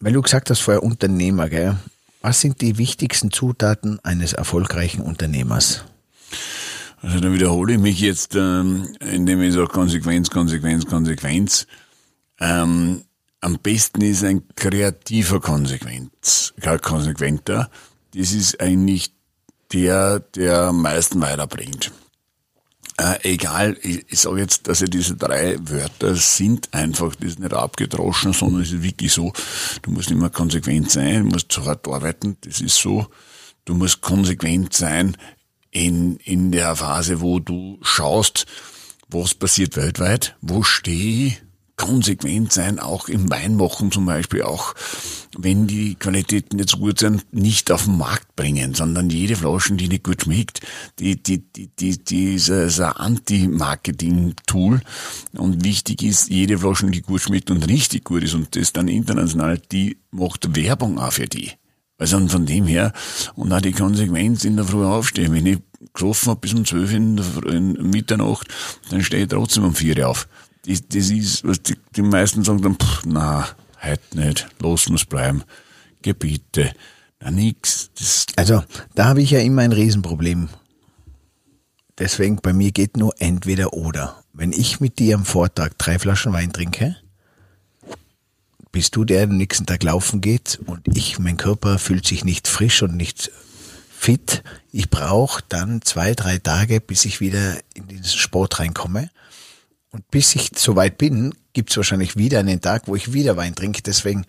weil 0.01 0.13
du 0.13 0.23
gesagt 0.23 0.51
hast 0.51 0.61
vorher 0.61 0.83
Unternehmer, 0.83 1.49
gell? 1.49 1.77
Was 2.23 2.41
sind 2.41 2.61
die 2.61 2.79
wichtigsten 2.79 3.31
Zutaten 3.31 4.01
eines 4.05 4.33
erfolgreichen 4.33 5.01
Unternehmers? 5.01 5.85
Also 7.03 7.21
da 7.21 7.33
wiederhole 7.33 7.75
ich 7.75 7.79
mich 7.79 8.01
jetzt, 8.01 8.35
ähm, 8.35 8.97
indem 9.01 9.43
ich 9.43 9.55
sage 9.55 9.69
Konsequenz, 9.69 10.31
Konsequenz, 10.31 10.87
Konsequenz. 10.87 11.67
Ähm, 12.41 13.03
am 13.41 13.59
besten 13.59 14.01
ist 14.01 14.25
ein 14.25 14.43
kreativer 14.57 15.41
Konsequenz, 15.41 16.53
konsequenter. 16.83 17.71
Das 18.15 18.33
ist 18.33 18.61
eigentlich 18.61 19.13
der, 19.73 20.21
der 20.21 20.63
am 20.63 20.83
meisten 20.83 21.21
weiterbringt. 21.21 21.93
Äh, 22.99 23.33
egal, 23.33 23.77
ich, 23.83 24.05
ich 24.09 24.21
sage 24.21 24.41
jetzt, 24.41 24.69
dass 24.69 24.81
ja 24.81 24.87
diese 24.87 25.17
drei 25.17 25.57
Wörter 25.61 26.15
sind 26.15 26.73
einfach, 26.73 27.15
das 27.17 27.33
ist 27.33 27.39
nicht 27.39 27.53
abgedroschen, 27.53 28.33
sondern 28.33 28.63
es 28.63 28.73
ist 28.73 28.83
wirklich 28.83 29.13
so, 29.13 29.33
du 29.83 29.91
musst 29.91 30.11
immer 30.11 30.31
konsequent 30.31 30.91
sein, 30.91 31.25
du 31.25 31.29
musst 31.31 31.53
zu 31.53 31.65
hart 31.65 31.87
arbeiten, 31.87 32.37
das 32.41 32.61
ist 32.61 32.77
so, 32.77 33.07
du 33.65 33.75
musst 33.75 34.01
konsequent 34.01 34.73
sein 34.73 35.17
in, 35.71 36.17
in 36.17 36.53
der 36.53 36.75
Phase, 36.77 37.21
wo 37.21 37.39
du 37.39 37.79
schaust, 37.83 38.47
was 39.09 39.35
passiert 39.35 39.77
weltweit, 39.77 40.37
wo 40.41 40.63
stehe 40.63 41.27
ich, 41.27 41.43
konsequent 41.77 42.53
sein, 42.53 42.79
auch 42.79 43.09
im 43.09 43.31
Weinmachen 43.31 43.93
zum 43.93 44.07
Beispiel, 44.07 44.43
auch 44.43 44.75
wenn 45.37 45.67
die 45.67 45.95
Qualitäten 45.95 46.67
so 46.67 46.79
gut 46.79 46.99
sind, 46.99 47.33
nicht 47.33 47.71
auf 47.71 47.85
den 47.85 47.99
Markt 47.99 48.35
bringen, 48.35 48.75
sondern 48.75 49.11
jede 49.11 49.37
Flasche, 49.37 49.75
die 49.75 49.89
nicht 49.89 50.05
gut 50.05 50.23
schmeckt, 50.23 50.61
die, 50.99 51.23
die, 51.23 51.39
die, 51.39 51.69
die, 51.69 52.03
die 52.03 52.35
ist 52.35 52.51
ein 52.51 52.81
Anti-Marketing-Tool 52.81 54.81
und 55.33 55.65
wichtig 55.65 56.03
ist, 56.03 56.31
jede 56.31 56.59
Flasche, 56.59 56.87
die 56.87 57.03
gut 57.03 57.21
schmeckt 57.21 57.51
und 57.51 57.69
richtig 57.69 58.05
gut 58.05 58.23
ist 58.23 58.35
und 58.35 58.57
das 58.57 58.73
dann 58.73 58.89
international, 58.89 59.59
die 59.59 59.99
macht 60.11 60.57
Werbung 60.57 60.99
auch 60.99 61.13
für 61.13 61.27
die. 61.27 61.53
Also 61.99 62.27
von 62.29 62.45
dem 62.45 62.67
her, 62.67 62.93
und 63.37 63.53
auch 63.53 63.61
die 63.61 63.73
Konsequenz 63.73 64.45
in 64.45 64.57
der 64.57 64.67
Früh 64.67 64.85
aufstehen. 64.85 65.33
Wenn 65.33 65.47
ich 65.47 65.59
gesoffen 65.95 66.31
habe 66.31 66.41
bis 66.41 66.53
um 66.53 66.65
zwölf 66.65 66.93
in, 66.93 67.19
in 67.47 67.91
Mitternacht, 67.91 68.49
dann 68.91 69.03
stehe 69.03 69.23
ich 69.23 69.29
trotzdem 69.29 69.65
um 69.65 69.75
vier 69.75 70.09
auf 70.09 70.29
das, 70.67 70.83
das 70.89 71.11
ist, 71.11 71.45
was 71.45 71.63
die, 71.63 71.77
die 71.95 72.03
meisten 72.03 72.45
sagen 72.45 72.63
dann, 72.63 72.77
pff, 72.77 73.03
na, 73.05 73.49
heute 73.83 74.19
nicht, 74.19 74.49
lass 74.61 74.87
uns 74.87 75.05
bleiben, 75.05 75.45
Gebiete, 76.03 76.73
na 77.21 77.31
nix. 77.31 77.91
Das 77.99 78.27
also, 78.37 78.63
da 78.95 79.07
habe 79.07 79.23
ich 79.23 79.31
ja 79.31 79.41
immer 79.41 79.63
ein 79.63 79.73
Riesenproblem. 79.73 80.49
Deswegen, 81.99 82.37
bei 82.37 82.53
mir 82.53 82.73
geht 82.73 82.97
nur 82.97 83.15
entweder 83.19 83.73
oder. 83.73 84.23
Wenn 84.33 84.53
ich 84.53 84.81
mit 84.81 84.99
dir 84.99 85.15
am 85.15 85.25
Vortag 85.25 85.71
drei 85.79 85.99
Flaschen 85.99 86.33
Wein 86.33 86.53
trinke, 86.53 86.97
bist 88.71 88.95
du 88.97 89.07
der, 89.07 89.27
der 89.27 89.35
nächsten 89.35 89.65
Tag 89.65 89.83
laufen 89.83 90.21
geht 90.21 90.61
und 90.67 90.87
ich, 90.95 91.19
mein 91.19 91.39
Körper 91.39 91.79
fühlt 91.79 92.07
sich 92.07 92.25
nicht 92.25 92.47
frisch 92.47 92.83
und 92.83 92.95
nicht 92.95 93.31
fit. 93.89 94.43
Ich 94.71 94.91
brauche 94.91 95.43
dann 95.49 95.81
zwei, 95.81 96.13
drei 96.13 96.37
Tage, 96.37 96.83
bis 96.83 97.07
ich 97.07 97.21
wieder 97.23 97.57
in 97.73 97.89
diesen 97.89 98.05
Sport 98.05 98.61
reinkomme. 98.61 99.09
Und 99.97 100.11
bis 100.11 100.35
ich 100.35 100.51
soweit 100.55 100.99
bin, 100.99 101.35
gibt 101.55 101.71
es 101.71 101.77
wahrscheinlich 101.79 102.17
wieder 102.17 102.41
einen 102.41 102.61
Tag, 102.61 102.87
wo 102.87 102.97
ich 102.97 103.15
wieder 103.15 103.39
Wein 103.39 103.55
trinke. 103.55 103.81
Deswegen 103.81 104.27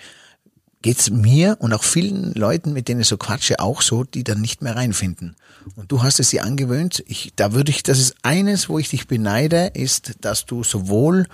geht's 0.81 1.09
mir 1.09 1.57
und 1.59 1.73
auch 1.73 1.83
vielen 1.83 2.33
Leuten, 2.35 2.71
mit 2.71 2.87
denen 2.87 3.01
ich 3.01 3.07
so 3.07 3.17
quatsche, 3.17 3.59
auch 3.59 3.81
so, 3.81 4.05
die 4.05 4.23
dann 4.23 4.39
nicht 4.39 4.61
mehr 4.61 4.77
reinfinden. 4.77 5.35
Und 5.75 5.91
du 5.91 6.03
hast 6.03 6.21
es 6.21 6.29
dir 6.29 6.45
angewöhnt. 6.45 7.03
Ich, 7.05 7.33
da 7.35 7.51
würde 7.51 7.71
ich, 7.71 7.83
das 7.83 7.99
ist 7.99 8.15
eines, 8.21 8.69
wo 8.69 8.79
ich 8.79 8.87
dich 8.87 9.07
beneide, 9.07 9.71
ist, 9.73 10.13
dass 10.21 10.45
du 10.45 10.63
sowohl 10.63 11.27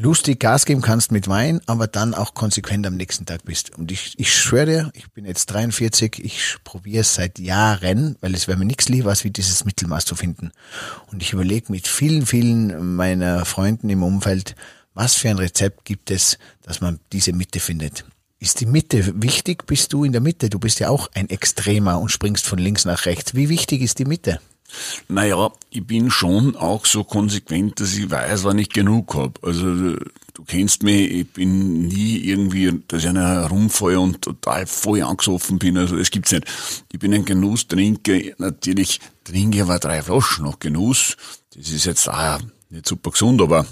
lustig 0.00 0.40
Gas 0.40 0.64
geben 0.64 0.80
kannst 0.80 1.12
mit 1.12 1.28
Wein, 1.28 1.60
aber 1.66 1.86
dann 1.86 2.14
auch 2.14 2.34
konsequent 2.34 2.86
am 2.86 2.96
nächsten 2.96 3.26
Tag 3.26 3.44
bist. 3.44 3.76
Und 3.76 3.92
ich, 3.92 4.18
ich 4.18 4.34
schwöre 4.34 4.66
dir, 4.66 4.90
ich 4.94 5.10
bin 5.12 5.26
jetzt 5.26 5.46
43, 5.46 6.24
ich 6.24 6.56
probiere 6.64 7.02
es 7.02 7.14
seit 7.14 7.38
Jahren, 7.38 8.16
weil 8.20 8.34
es 8.34 8.48
wäre 8.48 8.58
mir 8.58 8.64
nichts 8.64 8.88
lieber, 8.88 9.10
als 9.10 9.24
wie 9.24 9.30
dieses 9.30 9.64
Mittelmaß 9.64 10.06
zu 10.06 10.14
finden. 10.14 10.52
Und 11.12 11.22
ich 11.22 11.32
überlege 11.32 11.70
mit 11.70 11.86
vielen, 11.86 12.24
vielen 12.24 12.96
meiner 12.96 13.44
Freunden 13.44 13.90
im 13.90 14.02
Umfeld, 14.02 14.56
was 14.94 15.14
für 15.14 15.28
ein 15.28 15.38
Rezept 15.38 15.84
gibt 15.84 16.10
es, 16.10 16.38
dass 16.62 16.80
man 16.80 16.98
diese 17.12 17.32
Mitte 17.32 17.60
findet. 17.60 18.04
Ist 18.38 18.60
die 18.60 18.66
Mitte 18.66 19.22
wichtig? 19.22 19.66
Bist 19.66 19.92
du 19.92 20.04
in 20.04 20.12
der 20.12 20.22
Mitte? 20.22 20.48
Du 20.48 20.58
bist 20.58 20.80
ja 20.80 20.88
auch 20.88 21.10
ein 21.12 21.28
Extremer 21.28 22.00
und 22.00 22.10
springst 22.10 22.46
von 22.46 22.58
links 22.58 22.86
nach 22.86 23.04
rechts. 23.04 23.34
Wie 23.34 23.50
wichtig 23.50 23.82
ist 23.82 23.98
die 23.98 24.06
Mitte? 24.06 24.40
Naja, 25.08 25.52
ich 25.70 25.86
bin 25.86 26.10
schon 26.10 26.56
auch 26.56 26.86
so 26.86 27.04
konsequent, 27.04 27.80
dass 27.80 27.96
ich 27.96 28.10
weiß, 28.10 28.44
wann 28.44 28.58
ich 28.58 28.70
genug 28.70 29.14
hab. 29.14 29.42
Also 29.44 29.96
du 30.40 30.44
kennst 30.46 30.82
mich, 30.82 31.10
ich 31.10 31.30
bin 31.30 31.86
nie 31.86 32.18
irgendwie, 32.18 32.82
dass 32.88 33.02
ich 33.02 33.08
einer 33.08 33.42
herumfalle 33.42 34.00
und 34.00 34.22
total 34.22 34.66
voll 34.66 35.02
angesoffen 35.02 35.58
bin. 35.58 35.76
Also 35.78 35.96
das 35.96 36.10
gibt's 36.10 36.32
nicht. 36.32 36.46
Ich 36.92 36.98
bin 36.98 37.14
ein 37.14 37.24
Genusstrinker. 37.24 38.18
Natürlich 38.38 39.00
trinke 39.24 39.58
ich 39.58 39.62
aber 39.62 39.78
drei 39.78 40.02
Flaschen 40.02 40.44
nach 40.44 40.58
Genuss. 40.58 41.16
Das 41.54 41.68
ist 41.68 41.84
jetzt 41.84 42.08
ah, 42.08 42.40
nicht 42.70 42.86
super 42.86 43.10
gesund, 43.10 43.42
aber 43.42 43.66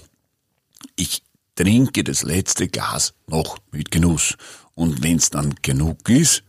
ich 0.97 1.23
trinke 1.55 2.05
das 2.05 2.23
letzte 2.23 2.69
Glas 2.69 3.15
noch 3.27 3.59
mit 3.73 3.91
Genuss. 3.91 4.37
Und 4.75 5.03
wenn's 5.03 5.31
dann 5.31 5.55
genug 5.63 6.09
ist, 6.09 6.45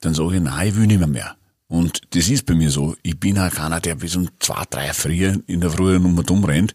dann 0.00 0.14
sage 0.14 0.36
ich, 0.36 0.42
nein, 0.42 0.68
ich 0.68 0.76
will 0.76 0.86
nicht 0.86 0.98
mehr 0.98 1.08
mehr. 1.08 1.36
Und 1.68 2.00
das 2.14 2.28
ist 2.28 2.46
bei 2.46 2.54
mir 2.54 2.70
so. 2.70 2.96
Ich 3.02 3.20
bin 3.20 3.38
auch 3.38 3.50
keiner, 3.50 3.80
der 3.80 3.94
bis 3.94 4.16
um 4.16 4.28
zwei, 4.40 4.64
drei 4.70 4.92
früh 4.92 5.38
in 5.46 5.60
der 5.60 5.70
Früh 5.70 5.98
Nummer 5.98 6.22
dumm 6.22 6.44
rennt. 6.44 6.72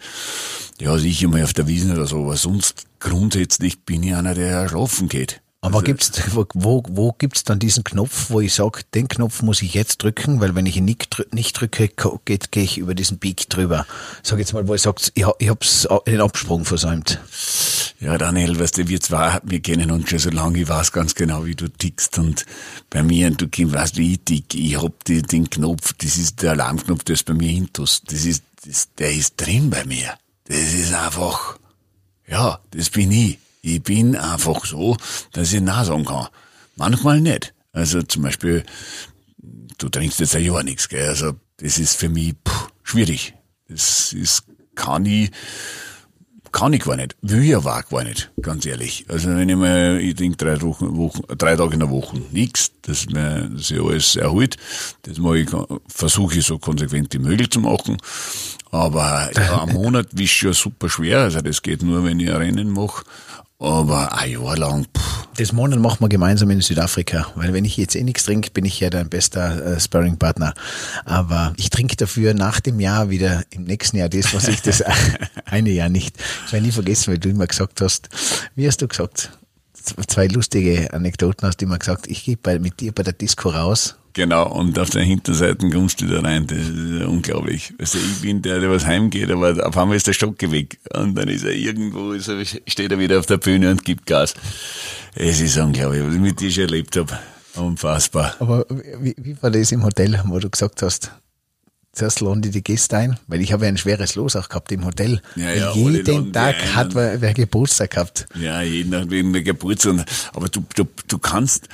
Ja, 0.79 0.97
sicher 0.97 1.27
mal 1.27 1.43
auf 1.43 1.53
der 1.53 1.67
Wiesen 1.67 1.91
oder 1.91 2.05
so, 2.05 2.23
aber 2.23 2.37
sonst 2.37 2.85
grundsätzlich 2.99 3.81
bin 3.81 4.03
ich 4.03 4.15
einer, 4.15 4.35
der 4.35 4.69
schlafen 4.69 5.09
geht. 5.09 5.42
Aber 5.63 5.75
also, 5.75 5.85
gibt's, 5.85 6.11
wo, 6.33 6.83
wo 6.89 7.13
gibt's 7.13 7.45
dann 7.45 7.57
diesen 7.57 7.85
Knopf, 7.85 8.29
wo 8.29 8.41
ich 8.41 8.53
sage, 8.53 8.81
den 8.93 9.07
Knopf 9.07 9.41
muss 9.43 9.61
ich 9.61 9.73
jetzt 9.73 10.03
drücken, 10.03 10.41
weil 10.41 10.55
wenn 10.55 10.65
ich 10.65 10.75
ihn 10.75 10.83
nicht, 10.83 11.25
nicht 11.31 11.53
drücke, 11.53 11.87
gehe 11.87 12.63
ich 12.63 12.77
über 12.77 12.93
diesen 12.93 13.17
Peak 13.17 13.49
drüber. 13.49 13.85
Sag 14.23 14.39
jetzt 14.39 14.51
mal, 14.51 14.67
wo 14.67 14.75
ich 14.75 14.81
sage, 14.81 15.01
ich, 15.13 15.25
ich 15.39 15.49
hab's 15.49 15.87
den 16.05 16.19
Absprung 16.19 16.65
versäumt. 16.65 17.17
Ja, 18.01 18.17
Daniel, 18.17 18.59
weißt 18.59 18.79
du, 18.79 18.89
wir 18.89 18.99
zwei, 18.99 19.39
wir 19.43 19.61
kennen 19.61 19.89
uns 19.89 20.09
schon 20.09 20.19
so 20.19 20.31
lange, 20.31 20.59
ich 20.59 20.67
weiß 20.67 20.91
ganz 20.91 21.15
genau, 21.15 21.45
wie 21.45 21.55
du 21.55 21.69
tickst 21.69 22.17
und 22.17 22.45
bei 22.89 23.01
mir, 23.01 23.27
und 23.27 23.41
du 23.41 23.73
weißt, 23.73 23.95
wie 23.95 24.13
ich 24.13 24.19
tick, 24.25 24.53
ich 24.55 24.83
hab 24.83 25.05
die, 25.05 25.21
den 25.21 25.49
Knopf, 25.49 25.93
das 25.93 26.17
ist 26.17 26.41
der 26.41 26.51
Alarmknopf, 26.51 27.05
der 27.05 27.13
ist 27.13 27.23
bei 27.23 27.33
mir 27.33 27.49
hintus, 27.49 28.01
das 28.05 28.25
ist, 28.25 28.43
das, 28.65 28.89
der 28.97 29.13
ist 29.13 29.35
drin 29.37 29.69
bei 29.69 29.85
mir. 29.85 30.13
Das 30.43 30.57
ist 30.57 30.93
einfach, 30.93 31.57
ja, 32.27 32.59
das 32.71 32.89
bin 32.89 33.11
ich. 33.11 33.39
Ich 33.65 33.81
bin 33.81 34.17
einfach 34.17 34.65
so, 34.65 34.97
dass 35.31 35.53
ich 35.53 35.61
Nein 35.61 35.85
sagen 35.85 36.03
kann. 36.03 36.27
Manchmal 36.75 37.21
nicht. 37.21 37.53
Also 37.71 38.01
zum 38.03 38.23
Beispiel, 38.23 38.63
du 39.77 39.87
trinkst 39.87 40.19
jetzt 40.19 40.35
ein 40.35 40.43
Jahr 40.43 40.63
nichts, 40.63 40.89
gell? 40.89 41.07
Also 41.07 41.35
das 41.57 41.77
ist 41.77 41.95
für 41.95 42.09
mich 42.09 42.35
pff, 42.45 42.67
schwierig. 42.83 43.33
Das 43.69 44.11
ist, 44.11 44.43
kann 44.75 45.05
ich, 45.05 45.31
kann 46.51 46.73
ich 46.73 46.83
gar 46.83 46.97
nicht. 46.97 47.15
Will 47.21 47.41
ich 47.41 47.55
aber 47.55 47.77
auch 47.77 47.89
gar 47.89 48.03
nicht, 48.03 48.31
ganz 48.41 48.65
ehrlich. 48.65 49.05
Also 49.07 49.29
wenn 49.29 49.47
ich 49.47 49.55
mal, 49.55 49.97
ich 50.01 50.15
trinke 50.15 50.35
drei, 50.35 50.61
Wochen, 50.61 50.97
Wochen, 50.97 51.21
drei 51.37 51.55
Tage 51.55 51.73
in 51.73 51.79
der 51.79 51.89
Woche 51.89 52.21
nichts, 52.31 52.71
dass 52.81 53.05
mir 53.05 53.49
sich 53.55 53.79
alles 53.79 54.17
erholt. 54.17 54.57
Das 55.03 55.19
mache 55.19 55.39
ich, 55.39 55.49
versuche 55.87 56.37
ich 56.37 56.45
so 56.45 56.59
konsequent 56.59 57.13
wie 57.13 57.19
möglich 57.19 57.49
zu 57.49 57.61
machen. 57.61 57.95
Aber 58.71 59.31
ja, 59.35 59.63
ein 59.67 59.73
Monat 59.73 60.13
ist 60.19 60.31
schon 60.31 60.53
super 60.53 60.89
schwer. 60.89 61.19
Also 61.19 61.41
das 61.41 61.61
geht 61.61 61.81
nur, 61.81 62.03
wenn 62.03 62.19
ich 62.19 62.29
ein 62.29 62.37
Rennen 62.37 62.69
mache. 62.69 63.05
Aber 63.63 64.11
ein 64.17 64.29
Jahr 64.29 64.57
lang. 64.57 64.85
Pff. 64.85 65.27
Das 65.37 65.53
Monat 65.53 65.79
machen 65.79 66.01
wir 66.01 66.09
gemeinsam 66.09 66.51
in 66.51 66.59
Südafrika, 66.59 67.27
weil 67.35 67.53
wenn 67.53 67.63
ich 67.63 67.77
jetzt 67.77 67.95
eh 67.95 68.03
nichts 68.03 68.25
trinke, 68.25 68.51
bin 68.51 68.65
ich 68.65 68.79
ja 68.81 68.89
dein 68.89 69.07
bester 69.07 69.65
äh, 69.65 69.79
Sparring-Partner. 69.79 70.53
Aber 71.05 71.53
ich 71.55 71.69
trinke 71.69 71.95
dafür 71.95 72.33
nach 72.33 72.59
dem 72.59 72.81
Jahr 72.81 73.09
wieder 73.09 73.41
im 73.51 73.63
nächsten 73.63 73.97
Jahr 73.97 74.09
das, 74.09 74.33
was 74.33 74.49
ich 74.49 74.61
das 74.61 74.83
eine 75.45 75.71
Jahr 75.71 75.87
nicht. 75.87 76.17
Ich 76.45 76.51
werde 76.51 76.65
nie 76.65 76.73
vergessen, 76.73 77.13
weil 77.13 77.19
du 77.19 77.29
immer 77.29 77.47
gesagt 77.47 77.79
hast, 77.79 78.09
wie 78.55 78.67
hast 78.67 78.81
du 78.81 78.87
gesagt? 78.87 79.31
Zwei 80.07 80.27
lustige 80.27 80.93
Anekdoten 80.93 81.47
hast 81.47 81.61
du 81.61 81.65
immer 81.65 81.79
gesagt, 81.79 82.07
ich 82.07 82.25
gehe 82.25 82.37
mit 82.59 82.81
dir 82.81 82.91
bei 82.91 83.03
der 83.03 83.13
Disco 83.13 83.49
raus 83.49 83.95
Genau, 84.13 84.47
und 84.47 84.77
auf 84.77 84.91
der 84.91 85.01
Hinterseite 85.01 85.67
kommst 85.69 86.01
du 86.01 86.05
da 86.05 86.21
rein. 86.21 86.45
Das 86.45 86.59
ist 86.59 87.05
unglaublich. 87.05 87.73
Also 87.79 87.97
ich 87.97 88.21
bin 88.21 88.43
der, 88.43 88.59
der 88.59 88.69
was 88.69 88.85
heimgeht, 88.85 89.31
aber 89.31 89.67
auf 89.67 89.75
einmal 89.75 89.97
ist 89.97 90.05
der 90.05 90.13
Stock 90.13 90.39
weg. 90.51 90.77
Und 90.93 91.15
dann 91.15 91.27
ist 91.29 91.43
er 91.43 91.51
irgendwo, 91.51 92.11
ist 92.11 92.27
er, 92.27 92.45
steht 92.45 92.91
er 92.91 92.99
wieder 92.99 93.19
auf 93.19 93.25
der 93.25 93.37
Bühne 93.37 93.71
und 93.71 93.83
gibt 93.83 94.05
Gas. 94.05 94.35
Es 95.15 95.41
ist 95.41 95.57
unglaublich, 95.57 96.03
was 96.05 96.13
ich 96.13 96.19
mit 96.19 96.39
dir 96.39 96.51
schon 96.51 96.63
erlebt 96.63 96.95
habe. 96.95 97.17
Unfassbar. 97.55 98.35
Aber 98.39 98.65
wie, 98.69 99.15
wie 99.17 99.41
war 99.41 99.49
das 99.49 99.71
im 99.71 99.83
Hotel, 99.83 100.21
wo 100.25 100.37
du 100.37 100.49
gesagt 100.49 100.81
hast, 100.83 101.11
zuerst 101.93 102.21
laden 102.21 102.41
die 102.41 102.49
die 102.49 102.63
Gäste 102.63 102.97
ein, 102.97 103.19
weil 103.27 103.41
ich 103.41 103.53
habe 103.53 103.65
ja 103.65 103.69
ein 103.69 103.77
schweres 103.77 104.15
Los 104.15 104.35
auch 104.35 104.49
gehabt 104.49 104.71
im 104.71 104.85
Hotel. 104.85 105.21
Ja, 105.35 105.53
ja, 105.53 105.71
jeden 105.73 106.33
Tag 106.33 106.55
hat 106.75 106.95
wer, 106.95 107.21
wer 107.21 107.33
Geburtstag 107.33 107.91
gehabt. 107.91 108.25
Ja, 108.35 108.61
jeden 108.61 108.91
Tag 108.91 109.09
wegen 109.09 109.31
der 109.31 109.43
Geburtstag. 109.43 110.05
Aber 110.33 110.49
du, 110.49 110.65
du, 110.75 110.85
du 111.07 111.17
kannst 111.19 111.69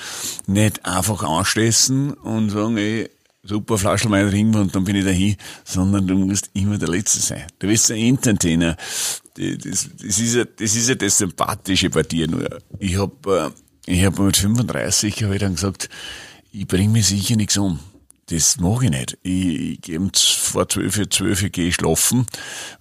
nicht 0.46 0.86
einfach 0.86 1.24
anstessen 1.24 2.14
und 2.14 2.50
sagen, 2.50 2.78
ey, 2.78 3.10
super 3.44 3.78
Flaschel 3.78 4.12
Wein 4.12 4.30
trinken 4.30 4.56
und 4.56 4.76
dann 4.76 4.84
bin 4.84 4.98
ich 4.98 5.06
dahin, 5.06 5.38
sondern 5.64 6.06
du 6.06 6.16
musst 6.16 6.50
immer 6.54 6.78
der 6.78 6.90
Letzte 6.90 7.20
sein. 7.20 7.44
Du 7.58 7.68
bist 7.68 7.90
ein 7.90 7.98
Entertainer. 7.98 8.76
Das, 9.36 9.90
das, 9.98 10.20
ist 10.20 10.36
ja, 10.36 10.44
das 10.44 10.76
ist 10.76 10.90
ja 10.90 10.96
das 10.96 11.18
Sympathische 11.18 11.90
bei 11.90 12.04
dir 12.04 12.28
nur. 12.28 12.60
Ich 12.78 12.98
hab, 12.98 13.26
äh, 13.26 13.50
ich 13.86 14.04
hab 14.04 14.20
mit 14.20 14.36
35 14.36 15.24
hab 15.24 15.32
ich 15.32 15.40
dann 15.40 15.56
gesagt, 15.56 15.90
ich 16.52 16.68
bring 16.68 16.92
mir 16.92 17.04
sicher 17.04 17.38
nichts 17.38 17.58
um 17.58 17.80
das 18.30 18.58
mache 18.58 18.86
ich 18.86 18.92
nicht. 18.92 19.18
Ich, 19.24 19.90
ich 19.90 20.00
vor 20.16 20.70
zwölf, 20.70 21.00
zwölf 21.10 21.52
gehe 21.52 21.70
ich 21.70 21.76
schlafen, 21.76 22.28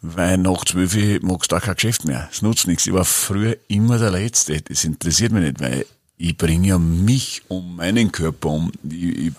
weil 0.03 0.37
nach 0.39 0.65
zwölf 0.65 0.95
magst 1.23 1.53
du 1.53 1.57
auch 1.57 1.63
kein 1.63 1.75
Geschäft 1.75 2.05
mehr. 2.05 2.29
Es 2.31 2.43
nutzt 2.43 2.67
nichts. 2.67 2.87
Ich 2.87 2.93
war 2.93 3.05
früher 3.05 3.57
immer 3.69 3.99
der 3.99 4.11
Letzte. 4.11 4.61
Das 4.61 4.85
interessiert 4.85 5.33
mich 5.33 5.45
nicht, 5.45 5.61
weil 5.61 5.87
ich 6.19 6.37
bringe 6.37 6.69
ja 6.69 6.79
mich 6.79 7.43
um 7.49 7.77
meinen 7.77 8.13
Körper 8.13 8.51
um. 8.51 8.73
Ich, 8.89 9.03
ich, 9.03 9.33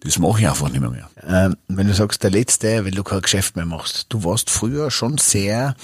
das 0.00 0.18
mache 0.18 0.40
ich 0.40 0.48
einfach 0.48 0.68
nicht 0.68 0.80
mehr. 0.80 0.90
mehr. 0.90 1.08
Ähm, 1.22 1.56
wenn 1.68 1.86
du 1.86 1.94
sagst, 1.94 2.22
der 2.22 2.30
Letzte, 2.30 2.84
weil 2.84 2.90
du 2.90 3.04
kein 3.04 3.22
Geschäft 3.22 3.56
mehr 3.56 3.64
machst. 3.64 4.06
Du 4.08 4.24
warst 4.24 4.50
früher 4.50 4.90
schon 4.90 5.18
sehr 5.18 5.76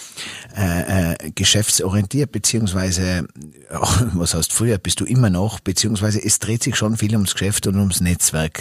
äh, 0.56 1.12
äh, 1.12 1.30
geschäftsorientiert, 1.30 2.32
beziehungsweise, 2.32 3.26
ach, 3.70 4.02
was 4.14 4.34
heißt 4.34 4.52
früher, 4.52 4.78
bist 4.78 5.00
du 5.00 5.04
immer 5.04 5.30
noch, 5.30 5.60
beziehungsweise 5.60 6.22
es 6.22 6.38
dreht 6.40 6.62
sich 6.62 6.76
schon 6.76 6.96
viel 6.96 7.12
ums 7.12 7.34
Geschäft 7.34 7.66
und 7.66 7.76
ums 7.76 8.00
Netzwerk. 8.00 8.60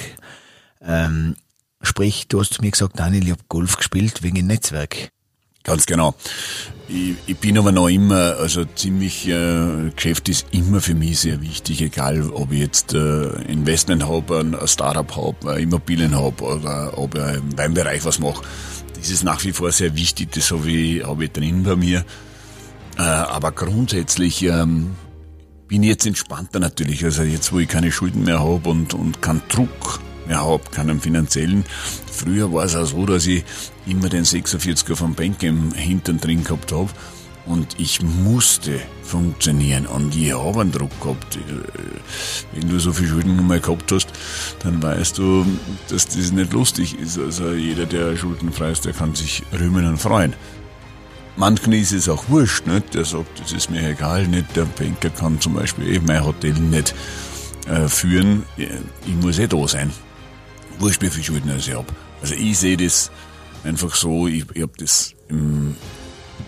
Ähm, 0.81 1.35
sprich, 1.81 2.27
du 2.27 2.39
hast 2.39 2.53
zu 2.53 2.61
mir 2.61 2.71
gesagt, 2.71 2.99
Daniel, 2.99 3.25
ich 3.25 3.31
habe 3.31 3.41
Golf 3.49 3.77
gespielt 3.77 4.23
wegen 4.23 4.47
Netzwerk. 4.47 5.11
Ganz 5.63 5.85
genau. 5.85 6.15
Ich, 6.87 7.15
ich 7.27 7.37
bin 7.37 7.57
aber 7.57 7.71
noch 7.71 7.89
immer, 7.89 8.37
also 8.37 8.65
ziemlich, 8.65 9.27
äh, 9.27 9.91
Geschäft 9.95 10.29
ist 10.29 10.47
immer 10.51 10.81
für 10.81 10.95
mich 10.95 11.19
sehr 11.19 11.41
wichtig, 11.41 11.81
egal 11.81 12.29
ob 12.31 12.51
ich 12.51 12.59
jetzt 12.59 12.93
äh, 12.93 13.29
Investment 13.43 14.07
habe, 14.07 14.39
ein 14.39 14.67
Startup 14.67 15.15
habe, 15.15 15.61
Immobilien 15.61 16.15
habe 16.15 16.43
oder 16.43 16.97
ob 16.97 17.15
ich 17.15 17.35
im 17.35 17.57
Weinbereich 17.57 18.05
was 18.05 18.19
mache. 18.19 18.43
Das 18.95 19.09
ist 19.09 19.23
nach 19.23 19.43
wie 19.43 19.51
vor 19.51 19.71
sehr 19.71 19.95
wichtig, 19.95 20.31
das 20.31 20.51
habe 20.51 20.71
ich, 20.71 21.03
hab 21.03 21.21
ich 21.21 21.31
drin 21.31 21.63
bei 21.63 21.75
mir. 21.75 22.05
Äh, 22.97 23.01
aber 23.01 23.51
grundsätzlich 23.51 24.41
ähm, 24.43 24.95
bin 25.67 25.83
ich 25.83 25.89
jetzt 25.89 26.05
entspannter 26.05 26.59
natürlich, 26.59 27.03
also 27.03 27.23
jetzt 27.23 27.51
wo 27.53 27.59
ich 27.59 27.67
keine 27.67 27.91
Schulden 27.91 28.23
mehr 28.23 28.39
habe 28.39 28.69
und, 28.69 28.93
und 28.93 29.21
keinen 29.21 29.41
Druck 29.49 29.99
mehr 30.29 30.41
habe, 30.41 30.63
keinen 30.71 31.01
finanziellen. 31.01 31.65
Früher 32.11 32.53
war 32.53 32.63
es 32.63 32.75
auch 32.75 32.85
so, 32.85 33.05
dass 33.05 33.27
ich 33.27 33.43
immer 33.85 34.07
den 34.07 34.23
46er 34.23 34.95
vom 34.95 35.15
Bank 35.15 35.43
im 35.43 35.73
Hintern 35.73 36.19
drin 36.19 36.43
gehabt 36.43 36.71
habe 36.71 36.89
und 37.45 37.79
ich 37.79 38.01
musste 38.01 38.79
funktionieren 39.03 39.87
und 39.87 40.15
ich 40.15 40.33
habe 40.33 40.61
einen 40.61 40.71
Druck 40.71 40.91
gehabt. 41.01 41.37
Äh, 41.37 41.39
wenn 42.53 42.69
du 42.69 42.79
so 42.79 42.93
viel 42.93 43.07
Schulden 43.07 43.35
nochmal 43.35 43.59
gehabt 43.59 43.91
hast, 43.91 44.07
dann 44.63 44.81
weißt 44.81 45.17
du, 45.17 45.45
dass 45.89 46.07
das 46.07 46.31
nicht 46.31 46.53
lustig 46.53 46.97
ist. 46.99 47.17
Also 47.17 47.53
jeder, 47.53 47.85
der 47.85 48.15
schuldenfrei 48.15 48.71
ist, 48.71 48.85
der 48.85 48.93
kann 48.93 49.15
sich 49.15 49.43
rühmen 49.51 49.87
und 49.87 49.97
freuen. 49.97 50.33
Manchen 51.37 51.73
ist 51.73 51.93
es 51.93 52.09
auch 52.09 52.25
wurscht, 52.27 52.67
nicht? 52.67 52.93
der 52.93 53.05
sagt, 53.05 53.39
das 53.39 53.53
ist 53.53 53.71
mir 53.71 53.87
egal, 53.89 54.27
nicht? 54.27 54.55
der 54.55 54.65
Banker 54.65 55.09
kann 55.09 55.39
zum 55.39 55.53
Beispiel 55.53 55.87
eben 55.87 56.05
mein 56.05 56.25
Hotel 56.25 56.53
nicht 56.53 56.93
äh, 57.67 57.87
führen, 57.87 58.43
ich 58.57 59.15
muss 59.21 59.39
eh 59.39 59.47
da 59.47 59.65
sein 59.67 59.89
wurscht, 60.79 61.01
wie 61.01 61.09
viel 61.09 61.23
Schulden 61.23 61.55
ich 61.57 61.73
habe. 61.73 61.87
Also 62.21 62.35
ich 62.35 62.57
sehe 62.57 62.77
das 62.77 63.11
einfach 63.63 63.93
so, 63.95 64.27
ich, 64.27 64.45
ich 64.53 64.61
habe 64.61 64.73
das 64.77 65.13
im, 65.27 65.75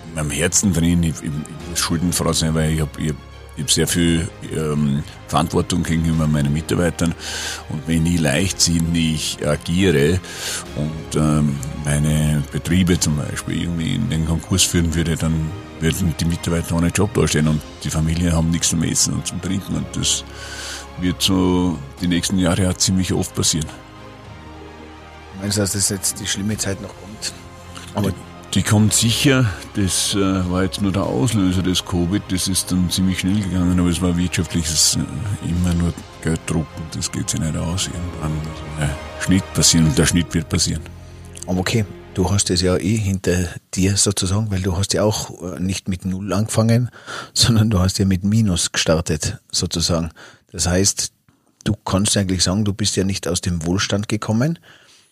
in 0.07 0.15
meinem 0.15 0.31
Herzen 0.31 0.73
drin, 0.73 1.03
ich, 1.03 1.15
ich, 1.15 1.25
ich 1.25 1.69
muss 1.69 1.79
schuldenfrei 1.79 2.33
sein, 2.33 2.53
weil 2.53 2.73
ich 2.73 2.81
habe 2.81 3.01
ich 3.01 3.13
ich 3.57 3.63
hab 3.63 3.71
sehr 3.71 3.87
viel 3.87 4.29
ähm, 4.55 5.03
Verantwortung 5.27 5.83
gegenüber 5.83 6.25
meinen 6.25 6.53
Mitarbeitern 6.53 7.13
und 7.69 7.85
wenn 7.85 8.05
ich 8.05 8.19
leichtsinnig 8.19 9.39
agiere 9.45 10.19
und 10.75 11.15
ähm, 11.15 11.57
meine 11.83 12.43
Betriebe 12.51 12.99
zum 12.99 13.17
Beispiel 13.17 13.63
irgendwie 13.63 13.95
in 13.95 14.09
den 14.09 14.25
Konkurs 14.25 14.63
führen 14.63 14.93
würde, 14.95 15.15
dann 15.15 15.51
würden 15.79 16.15
die 16.19 16.25
Mitarbeiter 16.25 16.75
ohne 16.75 16.87
Job 16.87 17.13
dastehen 17.13 17.47
und 17.47 17.61
die 17.83 17.89
Familien 17.89 18.33
haben 18.33 18.51
nichts 18.51 18.69
zum 18.69 18.83
Essen 18.83 19.15
und 19.15 19.27
zum 19.27 19.41
Trinken 19.41 19.75
und 19.75 19.85
das 19.95 20.23
wird 21.01 21.21
so 21.21 21.77
die 22.01 22.07
nächsten 22.07 22.37
Jahre 22.37 22.69
auch 22.69 22.77
ziemlich 22.77 23.11
oft 23.11 23.35
passieren. 23.35 23.67
Meinst 25.41 25.57
du, 25.57 25.61
dass 25.61 25.71
das 25.71 25.89
jetzt 25.89 26.19
die 26.19 26.27
schlimme 26.27 26.55
Zeit 26.55 26.79
noch 26.81 26.89
kommt? 26.89 27.33
Aber 27.95 28.13
die, 28.53 28.61
kommt 28.61 28.93
sicher. 28.93 29.45
Das 29.73 30.13
äh, 30.13 30.51
war 30.51 30.63
jetzt 30.63 30.81
nur 30.81 30.91
der 30.91 31.03
Auslöser 31.03 31.63
des 31.63 31.83
Covid. 31.83 32.21
Das 32.29 32.47
ist 32.47 32.71
dann 32.71 32.89
ziemlich 32.91 33.19
schnell 33.19 33.41
gegangen, 33.41 33.79
aber 33.79 33.89
es 33.89 34.01
war 34.01 34.15
wirtschaftliches 34.15 34.97
äh, 34.97 35.49
immer 35.49 35.73
nur 35.73 35.93
Gelddruck 36.21 36.67
und 36.77 36.95
das 36.95 37.11
geht 37.11 37.29
sich 37.29 37.39
nicht 37.39 37.57
aus. 37.57 37.87
Irgendwann 37.87 38.35
muss 38.35 38.61
ein 38.79 38.89
Schnitt 39.19 39.53
passieren 39.53 39.87
und 39.87 39.97
der 39.97 40.05
Schnitt 40.05 40.31
wird 40.33 40.47
passieren. 40.47 40.83
Aber 41.47 41.59
okay, 41.59 41.85
du 42.13 42.29
hast 42.29 42.51
es 42.51 42.61
ja 42.61 42.77
eh 42.77 42.97
hinter 42.97 43.47
dir 43.73 43.97
sozusagen, 43.97 44.51
weil 44.51 44.61
du 44.61 44.77
hast 44.77 44.93
ja 44.93 45.03
auch 45.03 45.41
äh, 45.41 45.59
nicht 45.59 45.87
mit 45.87 46.05
Null 46.05 46.31
angefangen, 46.33 46.91
sondern 47.33 47.71
du 47.71 47.79
hast 47.79 47.97
ja 47.97 48.05
mit 48.05 48.23
Minus 48.23 48.71
gestartet 48.71 49.39
sozusagen. 49.51 50.11
Das 50.51 50.67
heißt, 50.67 51.11
du 51.63 51.73
kannst 51.83 52.15
eigentlich 52.15 52.43
sagen, 52.43 52.63
du 52.63 52.73
bist 52.73 52.95
ja 52.95 53.05
nicht 53.05 53.27
aus 53.27 53.41
dem 53.41 53.65
Wohlstand 53.65 54.07
gekommen, 54.07 54.59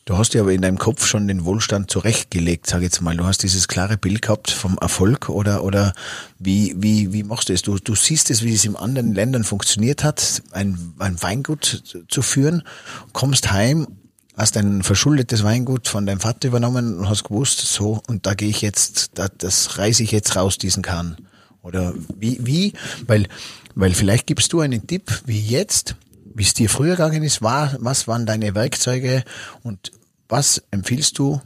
Du 0.05 0.17
hast 0.17 0.33
dir 0.33 0.41
aber 0.41 0.53
in 0.53 0.61
deinem 0.61 0.79
Kopf 0.79 1.05
schon 1.05 1.27
den 1.27 1.45
Wohlstand 1.45 1.91
zurechtgelegt, 1.91 2.65
sag 2.65 2.79
ich 2.79 2.85
jetzt 2.85 3.01
mal. 3.01 3.15
Du 3.15 3.25
hast 3.25 3.43
dieses 3.43 3.67
klare 3.67 3.97
Bild 3.97 4.23
gehabt 4.23 4.49
vom 4.49 4.77
Erfolg 4.79 5.29
oder, 5.29 5.63
oder 5.63 5.93
wie, 6.39 6.73
wie, 6.77 7.13
wie 7.13 7.23
machst 7.23 7.49
du 7.49 7.53
es? 7.53 7.61
Du, 7.61 7.77
du 7.77 7.93
siehst 7.93 8.31
es, 8.31 8.43
wie 8.43 8.53
es 8.53 8.65
in 8.65 8.75
anderen 8.75 9.13
Ländern 9.13 9.43
funktioniert 9.43 10.03
hat, 10.03 10.41
ein, 10.51 10.93
ein 10.97 11.21
Weingut 11.21 11.83
zu 12.07 12.21
führen, 12.23 12.63
kommst 13.13 13.51
heim, 13.51 13.87
hast 14.35 14.57
ein 14.57 14.81
verschuldetes 14.81 15.43
Weingut 15.43 15.87
von 15.87 16.05
deinem 16.05 16.21
Vater 16.21 16.47
übernommen 16.47 16.97
und 16.97 17.09
hast 17.09 17.25
gewusst, 17.25 17.59
so, 17.59 18.01
und 18.07 18.25
da 18.25 18.33
gehe 18.33 18.49
ich 18.49 18.61
jetzt, 18.61 19.11
da, 19.15 19.27
das 19.37 19.77
reiße 19.77 20.01
ich 20.01 20.11
jetzt 20.11 20.35
raus, 20.35 20.57
diesen 20.57 20.81
Kahn. 20.81 21.17
Oder 21.61 21.93
wie, 22.17 22.39
wie? 22.41 22.73
Weil, 23.05 23.27
weil 23.75 23.93
vielleicht 23.93 24.27
gibst 24.27 24.53
du 24.53 24.61
einen 24.61 24.87
Tipp, 24.87 25.21
wie 25.25 25.39
jetzt, 25.39 25.95
wie 26.39 26.43
es 26.43 26.53
dir 26.53 26.69
früher 26.69 26.95
gegangen 26.95 27.21
ist, 27.21 27.41
war, 27.41 27.75
was 27.81 28.07
waren 28.07 28.25
deine 28.25 28.55
Werkzeuge 28.55 29.25
und 29.61 29.91
was 30.29 30.63
empfiehlst 30.71 31.19
du 31.19 31.41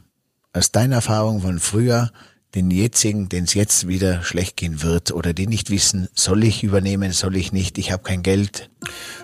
aus 0.52 0.70
deiner 0.70 0.96
Erfahrung 0.96 1.40
von 1.40 1.58
früher 1.58 2.12
den 2.54 2.70
jetzigen, 2.70 3.28
denen 3.28 3.46
es 3.46 3.54
jetzt 3.54 3.88
wieder 3.88 4.22
schlecht 4.22 4.56
gehen 4.56 4.84
wird 4.84 5.10
oder 5.10 5.32
die 5.32 5.48
nicht 5.48 5.68
wissen, 5.70 6.08
soll 6.14 6.44
ich 6.44 6.62
übernehmen, 6.62 7.10
soll 7.10 7.34
ich 7.34 7.50
nicht, 7.50 7.76
ich 7.76 7.90
habe 7.90 8.04
kein 8.04 8.22
Geld? 8.22 8.70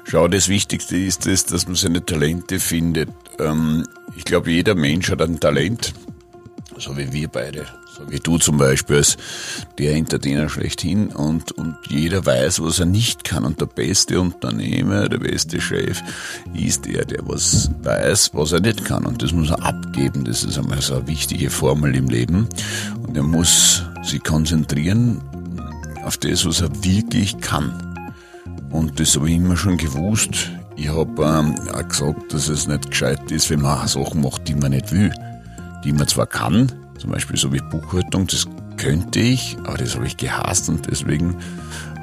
Schau, 0.02 0.26
das 0.26 0.48
Wichtigste 0.48 0.96
ist 0.96 1.28
es, 1.28 1.46
dass 1.46 1.66
man 1.66 1.76
seine 1.76 2.04
Talente 2.04 2.58
findet. 2.58 3.08
Ähm, 3.38 3.86
ich 4.16 4.24
glaube, 4.24 4.50
jeder 4.50 4.74
Mensch 4.74 5.08
hat 5.08 5.22
ein 5.22 5.38
Talent, 5.38 5.94
so 6.80 6.96
wie 6.96 7.12
wir 7.12 7.28
beide 7.28 7.66
so 7.96 8.10
wie 8.10 8.18
du 8.18 8.38
zum 8.38 8.56
Beispiel 8.56 8.96
als 8.96 9.16
der 9.78 9.94
Entertainer 9.94 10.48
schlechthin 10.48 11.08
und, 11.08 11.52
und 11.52 11.76
jeder 11.88 12.24
weiß, 12.24 12.62
was 12.62 12.78
er 12.78 12.86
nicht 12.86 13.24
kann 13.24 13.44
und 13.44 13.60
der 13.60 13.66
beste 13.66 14.20
Unternehmer, 14.20 15.08
der 15.08 15.18
beste 15.18 15.60
Chef 15.60 16.00
ist 16.54 16.86
der, 16.86 17.04
der 17.04 17.26
was 17.26 17.70
weiß, 17.82 18.30
was 18.32 18.52
er 18.52 18.60
nicht 18.60 18.84
kann 18.84 19.06
und 19.06 19.22
das 19.22 19.32
muss 19.32 19.50
er 19.50 19.62
abgeben, 19.64 20.24
das 20.24 20.44
ist 20.44 20.58
einmal 20.58 20.80
so 20.80 20.94
eine 20.94 21.08
wichtige 21.08 21.50
Formel 21.50 21.94
im 21.96 22.08
Leben 22.08 22.48
und 23.06 23.16
er 23.16 23.22
muss 23.22 23.84
sich 24.02 24.22
konzentrieren 24.22 25.20
auf 26.04 26.16
das, 26.16 26.46
was 26.46 26.60
er 26.60 26.70
wirklich 26.82 27.38
kann. 27.40 27.86
Und 28.70 29.00
das 29.00 29.16
habe 29.16 29.28
ich 29.28 29.36
immer 29.36 29.56
schon 29.56 29.76
gewusst. 29.76 30.50
Ich 30.76 30.88
habe 30.88 31.22
ähm, 31.22 31.54
auch 31.74 31.88
gesagt, 31.88 32.32
dass 32.32 32.48
es 32.48 32.66
nicht 32.66 32.90
gescheit 32.90 33.30
ist, 33.30 33.50
wenn 33.50 33.60
man 33.60 33.86
Sachen 33.86 34.22
macht, 34.22 34.48
die 34.48 34.54
man 34.54 34.70
nicht 34.70 34.92
will. 34.92 35.12
Die 35.84 35.92
man 35.92 36.06
zwar 36.08 36.26
kann, 36.26 36.72
zum 36.98 37.10
Beispiel 37.10 37.36
so 37.36 37.52
wie 37.52 37.60
Buchhaltung, 37.60 38.26
das 38.26 38.46
könnte 38.76 39.20
ich, 39.20 39.56
aber 39.64 39.78
das 39.78 39.94
habe 39.94 40.06
ich 40.06 40.16
gehasst 40.16 40.68
und 40.68 40.90
deswegen 40.90 41.36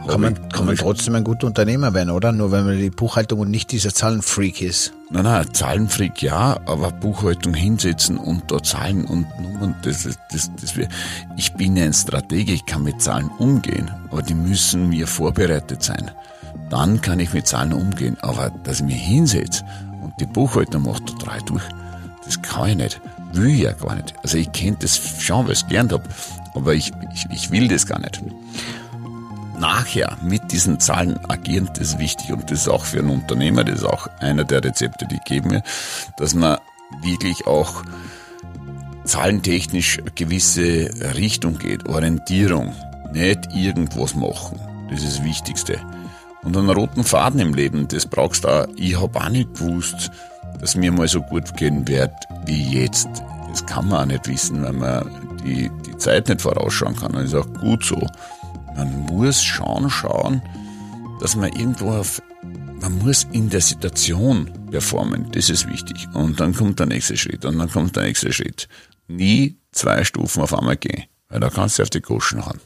kann 0.07 0.21
man, 0.21 0.49
kann 0.49 0.65
man 0.65 0.75
trotzdem 0.75 1.15
ein 1.15 1.23
guter 1.23 1.47
Unternehmer 1.47 1.93
werden, 1.93 2.11
oder? 2.11 2.31
Nur 2.31 2.51
wenn 2.51 2.65
man 2.65 2.77
die 2.77 2.89
Buchhaltung 2.89 3.39
und 3.39 3.51
nicht 3.51 3.71
dieser 3.71 3.93
Zahlenfreak 3.93 4.61
ist. 4.61 4.93
Nein, 5.09 5.23
nein, 5.23 5.53
Zahlenfreak 5.53 6.21
ja, 6.21 6.59
aber 6.65 6.91
Buchhaltung 6.91 7.53
hinsetzen 7.53 8.17
und 8.17 8.49
da 8.49 8.63
Zahlen 8.63 9.05
und 9.05 9.27
Nummern, 9.39 9.75
das, 9.83 10.03
das, 10.03 10.17
das, 10.31 10.51
das 10.61 10.77
wär, 10.77 10.87
ich 11.35 11.53
bin 11.53 11.77
ein 11.77 11.93
Stratege, 11.93 12.53
ich 12.53 12.65
kann 12.65 12.83
mit 12.83 13.01
Zahlen 13.01 13.29
umgehen, 13.37 13.91
aber 14.09 14.21
die 14.21 14.33
müssen 14.33 14.89
mir 14.89 15.07
vorbereitet 15.07 15.83
sein. 15.83 16.11
Dann 16.69 17.01
kann 17.01 17.19
ich 17.19 17.33
mit 17.33 17.47
Zahlen 17.47 17.73
umgehen, 17.73 18.17
aber 18.21 18.49
dass 18.63 18.79
ich 18.79 18.85
mich 18.85 19.01
hinsetze 19.01 19.63
und 20.01 20.13
die 20.19 20.25
Buchhaltung 20.25 20.83
macht 20.83 21.05
total 21.05 21.41
durch, 21.41 21.63
das 22.25 22.41
kann 22.41 22.69
ich 22.69 22.77
nicht 22.77 23.01
will 23.33 23.47
ich 23.47 23.61
ja 23.61 23.73
gar 23.73 23.95
nicht. 23.95 24.13
Also 24.23 24.37
ich 24.37 24.51
kenne 24.51 24.77
das 24.79 24.97
schon, 25.19 25.45
weil 25.45 25.53
ich 25.53 25.61
es 25.61 25.67
gelernt 25.67 25.93
habe, 25.93 26.03
aber 26.53 26.73
ich, 26.73 26.91
ich, 27.13 27.25
ich 27.31 27.51
will 27.51 27.67
das 27.67 27.85
gar 27.85 27.99
nicht. 27.99 28.21
Nachher 29.59 30.17
mit 30.21 30.51
diesen 30.51 30.79
Zahlen 30.79 31.19
agieren, 31.29 31.69
das 31.73 31.89
ist 31.89 31.99
wichtig 31.99 32.31
und 32.31 32.51
das 32.51 32.61
ist 32.61 32.67
auch 32.67 32.85
für 32.85 32.99
einen 32.99 33.09
Unternehmer, 33.09 33.63
das 33.63 33.79
ist 33.79 33.85
auch 33.85 34.07
einer 34.19 34.43
der 34.43 34.63
Rezepte, 34.63 35.07
die 35.07 35.19
geben 35.25 35.49
mir, 35.49 35.63
dass 36.17 36.35
man 36.35 36.57
wirklich 37.01 37.47
auch 37.47 37.83
zahlentechnisch 39.03 39.99
eine 39.99 40.11
gewisse 40.11 40.89
Richtung 41.15 41.57
geht, 41.57 41.87
Orientierung, 41.87 42.73
nicht 43.13 43.47
irgendwas 43.55 44.15
machen. 44.15 44.59
Das 44.89 45.01
ist 45.01 45.17
das 45.17 45.23
Wichtigste. 45.23 45.79
Und 46.43 46.55
einen 46.55 46.69
roten 46.69 47.03
Faden 47.03 47.39
im 47.39 47.53
Leben, 47.53 47.87
das 47.87 48.05
brauchst 48.05 48.43
du 48.43 48.47
auch. 48.49 48.67
Ich 48.75 48.99
habe 48.99 49.19
auch 49.19 49.29
nicht 49.29 49.55
gewusst, 49.55 50.11
dass 50.59 50.75
mir 50.75 50.91
mal 50.91 51.07
so 51.07 51.21
gut 51.21 51.55
gehen 51.57 51.87
wird 51.87 52.13
wie 52.45 52.81
jetzt. 52.81 53.09
Das 53.49 53.65
kann 53.65 53.87
man 53.87 54.01
auch 54.01 54.05
nicht 54.05 54.27
wissen, 54.27 54.63
wenn 54.63 54.77
man 54.77 55.09
die, 55.43 55.71
die 55.85 55.97
Zeit 55.97 56.27
nicht 56.27 56.41
vorausschauen 56.41 56.95
kann. 56.95 57.13
Das 57.13 57.25
ist 57.25 57.35
auch 57.35 57.51
gut 57.59 57.83
so. 57.83 58.07
Man 58.75 59.05
muss 59.05 59.43
schon 59.43 59.89
schauen, 59.89 60.41
dass 61.19 61.35
man 61.35 61.51
irgendwo 61.53 61.91
auf, 61.91 62.21
man 62.81 62.97
muss 62.99 63.25
in 63.31 63.49
der 63.49 63.61
Situation 63.61 64.51
performen. 64.69 65.31
Das 65.31 65.49
ist 65.49 65.67
wichtig. 65.67 66.07
Und 66.13 66.39
dann 66.39 66.53
kommt 66.53 66.79
der 66.79 66.85
nächste 66.85 67.17
Schritt 67.17 67.45
und 67.45 67.57
dann 67.57 67.71
kommt 67.71 67.95
der 67.95 68.03
nächste 68.03 68.31
Schritt. 68.33 68.67
Nie 69.07 69.57
zwei 69.71 70.03
Stufen 70.03 70.43
auf 70.43 70.53
einmal 70.53 70.77
gehen, 70.77 71.05
weil 71.29 71.39
da 71.39 71.49
kannst 71.49 71.79
du 71.79 71.83
auf 71.83 71.89
die 71.89 72.01
Goschen 72.01 72.45
hauen. 72.45 72.59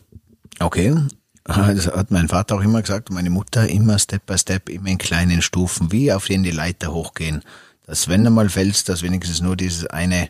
Okay. 0.60 0.96
Das 1.44 1.88
hat 1.88 2.12
mein 2.12 2.28
Vater 2.28 2.56
auch 2.56 2.62
immer 2.62 2.82
gesagt, 2.82 3.10
meine 3.10 3.30
Mutter 3.30 3.68
immer 3.68 3.98
Step 3.98 4.26
by 4.26 4.38
Step, 4.38 4.70
immer 4.70 4.90
in 4.90 4.98
kleinen 4.98 5.42
Stufen, 5.42 5.92
wie 5.92 6.14
auf 6.14 6.26
denen 6.26 6.44
die 6.44 6.52
Leiter 6.52 6.94
hochgehen. 6.94 7.42
Dass 7.86 8.08
wenn 8.08 8.24
du 8.24 8.30
mal 8.30 8.50
fällst, 8.50 8.90
dass 8.90 9.04
wenigstens 9.04 9.42
nur 9.42 9.56
dieses 9.56 9.88
eine 9.88 10.30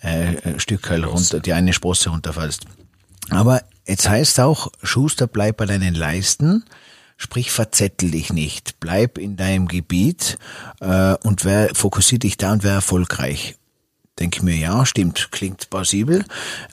äh, 0.00 0.58
Stück 0.58 0.90
halt 0.90 1.06
runter, 1.06 1.40
die 1.40 1.52
eine 1.52 1.72
Sprosse 1.72 2.10
runterfällst. 2.10 2.64
Aber 3.30 3.62
jetzt 3.86 4.08
heißt 4.08 4.40
auch, 4.40 4.72
Schuster, 4.82 5.26
bleib 5.26 5.58
bei 5.58 5.66
deinen 5.66 5.94
Leisten, 5.94 6.64
sprich 7.16 7.50
verzettel 7.50 8.10
dich 8.10 8.32
nicht, 8.32 8.80
bleib 8.80 9.18
in 9.18 9.36
deinem 9.36 9.68
Gebiet 9.68 10.38
äh, 10.80 11.14
und 11.22 11.44
wer 11.44 11.74
fokussiert 11.74 12.22
dich 12.22 12.36
da 12.36 12.52
und 12.52 12.64
wer 12.64 12.72
erfolgreich. 12.72 13.56
Denke 14.18 14.44
mir, 14.44 14.56
ja, 14.56 14.84
stimmt, 14.84 15.30
klingt 15.30 15.70
plausibel. 15.70 16.24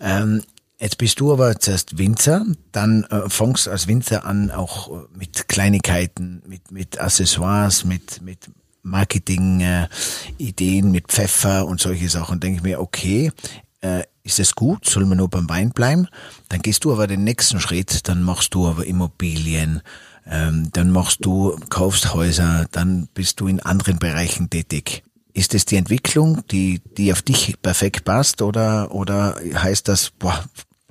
Ähm, 0.02 0.44
Jetzt 0.80 1.00
bist 1.00 1.20
du 1.20 1.34
aber 1.34 1.60
zuerst 1.60 1.98
Winzer, 1.98 2.46
dann 2.72 3.04
äh, 3.06 3.28
fängst 3.30 3.68
als 3.68 3.88
Winzer 3.88 4.26
an 4.26 4.52
auch 4.52 4.92
äh, 4.92 5.06
mit 5.18 5.48
Kleinigkeiten, 5.48 6.44
mit, 6.46 6.70
mit 6.72 7.02
Accessoires, 7.02 7.84
mit, 7.84 8.22
mit 8.22 8.48
Marketing-Ideen, 8.88 10.86
äh, 10.86 10.90
mit 10.90 11.08
Pfeffer 11.08 11.66
und 11.68 11.80
solche 11.80 12.10
Sachen. 12.10 12.40
Denke 12.40 12.58
ich 12.58 12.64
mir, 12.64 12.80
okay, 12.80 13.32
äh, 13.82 14.04
ist 14.24 14.40
es 14.40 14.56
gut, 14.56 14.86
soll 14.86 15.06
man 15.06 15.18
nur 15.18 15.30
beim 15.30 15.50
Wein 15.50 15.72
bleiben? 15.72 16.08
Dann 16.50 16.62
gehst 16.62 16.84
du 16.84 16.92
aber 16.92 17.08
den 17.08 17.24
nächsten 17.24 17.60
Schritt, 17.60 18.08
dann 18.08 18.24
machst 18.24 18.54
du 18.54 18.68
aber 18.68 18.86
Immobilien, 18.86 19.82
ähm, 20.30 20.70
dann 20.74 20.92
machst 20.92 21.24
du, 21.26 21.58
kaufst 21.70 22.14
Häuser, 22.14 22.66
dann 22.72 23.08
bist 23.14 23.40
du 23.40 23.48
in 23.48 23.60
anderen 23.62 24.00
Bereichen 24.00 24.50
tätig. 24.50 25.04
Ist 25.34 25.54
es 25.54 25.66
die 25.66 25.78
Entwicklung, 25.78 26.42
die, 26.52 26.82
die 26.98 27.14
auf 27.14 27.22
dich 27.22 27.56
perfekt 27.62 28.04
passt 28.06 28.42
oder, 28.42 28.92
oder 28.92 29.40
heißt 29.54 29.88
das, 29.88 30.10
boah, 30.10 30.44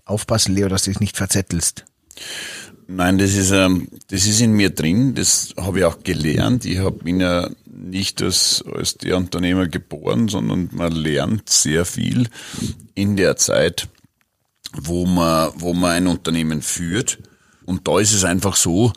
aufpassen, 0.04 0.54
Leo, 0.54 0.68
dass 0.68 0.84
du 0.84 0.90
dich 0.90 1.00
nicht 1.00 1.16
verzettelst? 1.16 1.84
Nein, 2.88 3.18
das 3.18 3.34
ist, 3.34 3.50
ähm, 3.50 3.88
das 4.08 4.26
ist 4.26 4.40
in 4.40 4.52
mir 4.52 4.70
drin, 4.70 5.14
das 5.14 5.52
habe 5.56 5.80
ich 5.80 5.84
auch 5.84 6.02
gelernt. 6.04 6.64
Ich 6.64 6.78
hab, 6.78 7.02
bin 7.02 7.20
ja 7.20 7.50
nicht 7.76 8.22
als, 8.22 8.64
als 8.72 8.96
der 8.96 9.16
Unternehmer 9.16 9.68
geboren, 9.68 10.28
sondern 10.28 10.70
man 10.72 10.92
lernt 10.92 11.48
sehr 11.48 11.84
viel 11.84 12.28
in 12.94 13.16
der 13.16 13.36
Zeit, 13.36 13.88
wo 14.72 15.06
man, 15.06 15.52
wo 15.56 15.72
man 15.74 15.90
ein 15.92 16.06
Unternehmen 16.06 16.62
führt. 16.62 17.18
Und 17.64 17.86
da 17.86 17.98
ist 17.98 18.12
es 18.12 18.24
einfach 18.24 18.56
so, 18.56 18.92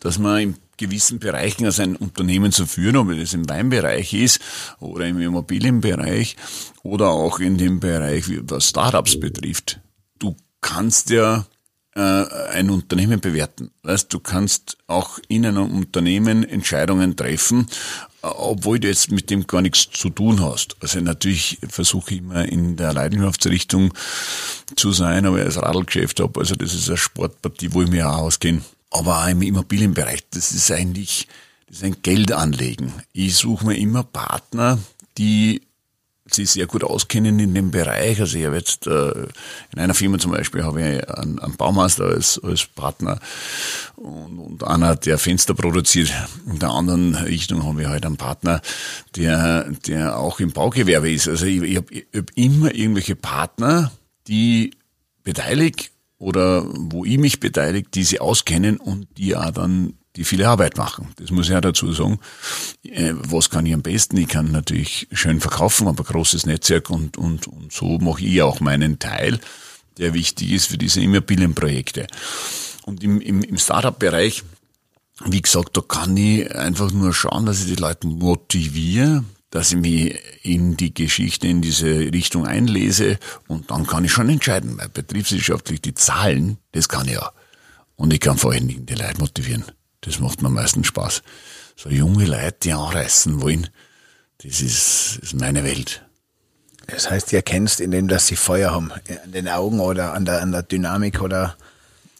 dass 0.00 0.18
man 0.18 0.40
in 0.40 0.56
gewissen 0.76 1.18
Bereichen 1.18 1.64
als 1.66 1.78
ein 1.80 1.96
Unternehmen 1.96 2.50
zu 2.50 2.66
führen, 2.66 2.96
ob 2.96 3.10
es 3.10 3.34
im 3.34 3.48
Weinbereich 3.48 4.14
ist 4.14 4.40
oder 4.80 5.06
im 5.06 5.20
Immobilienbereich 5.20 6.36
oder 6.82 7.10
auch 7.10 7.38
in 7.38 7.58
dem 7.58 7.78
Bereich, 7.78 8.24
was 8.42 8.68
Startups 8.68 9.20
betrifft, 9.20 9.80
kannst 10.62 11.10
ja 11.10 11.44
äh, 11.94 12.00
ein 12.00 12.70
Unternehmen 12.70 13.20
bewerten. 13.20 13.70
Weißt, 13.82 14.12
du 14.12 14.20
kannst 14.20 14.78
auch 14.86 15.18
in 15.28 15.44
einem 15.44 15.70
Unternehmen 15.70 16.42
Entscheidungen 16.42 17.16
treffen, 17.16 17.66
äh, 18.22 18.26
obwohl 18.26 18.78
du 18.78 18.88
jetzt 18.88 19.10
mit 19.10 19.30
dem 19.30 19.46
gar 19.46 19.62
nichts 19.62 19.90
zu 19.90 20.10
tun 20.10 20.42
hast. 20.42 20.76
Also 20.80 21.00
natürlich 21.00 21.58
versuche 21.68 22.14
ich 22.14 22.20
immer 22.20 22.46
in 22.46 22.76
der 22.76 22.92
Leidenschaftsrichtung 22.92 23.92
zu 24.76 24.92
sein, 24.92 25.26
aber 25.26 25.38
ich 25.38 25.44
das 25.44 25.62
Radlgeschäft 25.62 26.20
habe, 26.20 26.40
also 26.40 26.54
das 26.54 26.74
ist 26.74 26.88
eine 26.88 26.96
Sportpartie, 26.96 27.72
wo 27.72 27.82
ich 27.82 27.90
mir 27.90 28.08
auch 28.08 28.18
auskenne. 28.18 28.62
Aber 28.90 29.22
auch 29.22 29.28
im 29.28 29.42
Immobilienbereich, 29.42 30.24
das 30.30 30.52
ist 30.52 30.70
eigentlich 30.70 31.28
das 31.72 31.78
ist 31.78 31.84
ein 31.84 32.02
Geldanlegen. 32.02 32.92
Ich 33.14 33.36
suche 33.36 33.66
mir 33.66 33.78
immer 33.78 34.02
Partner, 34.02 34.78
die 35.16 35.62
sich 36.34 36.50
sehr 36.50 36.66
gut 36.66 36.84
auskennen 36.84 37.38
in 37.38 37.54
dem 37.54 37.70
Bereich. 37.70 38.20
Also 38.20 38.38
ich 38.38 38.46
habe 38.46 38.56
jetzt 38.56 38.86
äh, 38.86 39.10
in 39.72 39.78
einer 39.78 39.94
Firma 39.94 40.18
zum 40.18 40.32
Beispiel 40.32 40.64
habe 40.64 40.80
ich 40.80 41.08
einen, 41.08 41.38
einen 41.38 41.56
Baumeister 41.56 42.04
als, 42.04 42.40
als 42.42 42.66
Partner 42.66 43.18
und, 43.96 44.38
und 44.38 44.64
einer, 44.64 44.96
der 44.96 45.18
Fenster 45.18 45.54
produziert. 45.54 46.12
In 46.46 46.58
der 46.58 46.70
anderen 46.70 47.14
Richtung 47.14 47.64
haben 47.64 47.78
wir 47.78 47.88
halt 47.88 48.06
einen 48.06 48.16
Partner, 48.16 48.60
der, 49.16 49.70
der 49.86 50.18
auch 50.18 50.40
im 50.40 50.52
Baugewerbe 50.52 51.10
ist. 51.10 51.28
Also 51.28 51.46
ich, 51.46 51.62
ich 51.62 51.76
habe 51.76 52.02
hab 52.14 52.30
immer 52.34 52.74
irgendwelche 52.74 53.16
Partner, 53.16 53.92
die 54.28 54.72
beteiligt 55.24 55.92
oder 56.18 56.64
wo 56.66 57.04
ich 57.04 57.18
mich 57.18 57.40
beteilige, 57.40 57.88
die 57.90 58.04
sie 58.04 58.20
auskennen 58.20 58.76
und 58.76 59.06
die 59.18 59.36
auch 59.36 59.50
dann 59.50 59.94
die 60.16 60.24
viele 60.24 60.48
Arbeit 60.48 60.76
machen. 60.76 61.08
Das 61.16 61.30
muss 61.30 61.48
ich 61.48 61.54
auch 61.54 61.60
dazu 61.60 61.92
sagen. 61.92 62.18
Äh, 62.84 63.14
was 63.14 63.50
kann 63.50 63.66
ich 63.66 63.74
am 63.74 63.82
besten? 63.82 64.16
Ich 64.18 64.28
kann 64.28 64.52
natürlich 64.52 65.08
schön 65.12 65.40
verkaufen, 65.40 65.88
aber 65.88 66.04
großes 66.04 66.46
Netzwerk 66.46 66.90
und, 66.90 67.16
und, 67.16 67.46
und 67.46 67.72
so 67.72 67.98
mache 67.98 68.24
ich 68.24 68.42
auch 68.42 68.60
meinen 68.60 68.98
Teil, 68.98 69.40
der 69.98 70.14
wichtig 70.14 70.52
ist 70.52 70.66
für 70.66 70.78
diese 70.78 71.00
Immobilienprojekte. 71.00 72.06
Und 72.84 73.02
im, 73.02 73.20
im, 73.20 73.42
im 73.42 73.58
Startup-Bereich, 73.58 74.42
wie 75.24 75.42
gesagt, 75.42 75.76
da 75.76 75.80
kann 75.80 76.16
ich 76.16 76.54
einfach 76.54 76.90
nur 76.90 77.14
schauen, 77.14 77.46
dass 77.46 77.60
ich 77.60 77.74
die 77.74 77.80
Leute 77.80 78.06
motiviere, 78.06 79.24
dass 79.50 79.72
ich 79.72 79.78
mich 79.78 80.18
in 80.42 80.76
die 80.76 80.92
Geschichte, 80.92 81.46
in 81.46 81.60
diese 81.60 81.86
Richtung 81.86 82.46
einlese 82.46 83.18
und 83.48 83.70
dann 83.70 83.86
kann 83.86 84.04
ich 84.04 84.12
schon 84.12 84.28
entscheiden, 84.28 84.78
weil 84.78 84.88
betriebswirtschaftlich 84.88 85.80
die 85.80 85.94
Zahlen, 85.94 86.58
das 86.72 86.88
kann 86.88 87.06
ich 87.06 87.14
ja. 87.14 87.32
Und 87.96 88.12
ich 88.12 88.20
kann 88.20 88.38
vor 88.38 88.52
allen 88.52 88.66
Dingen 88.66 88.86
die 88.86 88.94
Leute 88.94 89.20
motivieren. 89.20 89.64
Das 90.02 90.20
macht 90.20 90.42
mir 90.42 90.48
am 90.48 90.54
meisten 90.54 90.84
Spaß. 90.84 91.22
So 91.76 91.88
junge 91.88 92.26
Leute, 92.26 92.56
die 92.62 92.72
anreißen 92.72 93.40
wollen, 93.40 93.68
das 94.38 94.60
ist, 94.60 95.20
ist 95.22 95.34
meine 95.34 95.64
Welt. 95.64 96.04
Das 96.86 97.10
heißt, 97.10 97.32
ihr 97.32 97.42
kennst, 97.42 97.80
indem 97.80 98.08
dass 98.08 98.26
sie 98.26 98.36
Feuer 98.36 98.72
haben, 98.72 98.92
an 98.92 99.32
den 99.32 99.48
Augen 99.48 99.80
oder 99.80 100.12
an 100.12 100.24
der, 100.24 100.42
an 100.42 100.52
der 100.52 100.62
Dynamik 100.62 101.22
oder? 101.22 101.56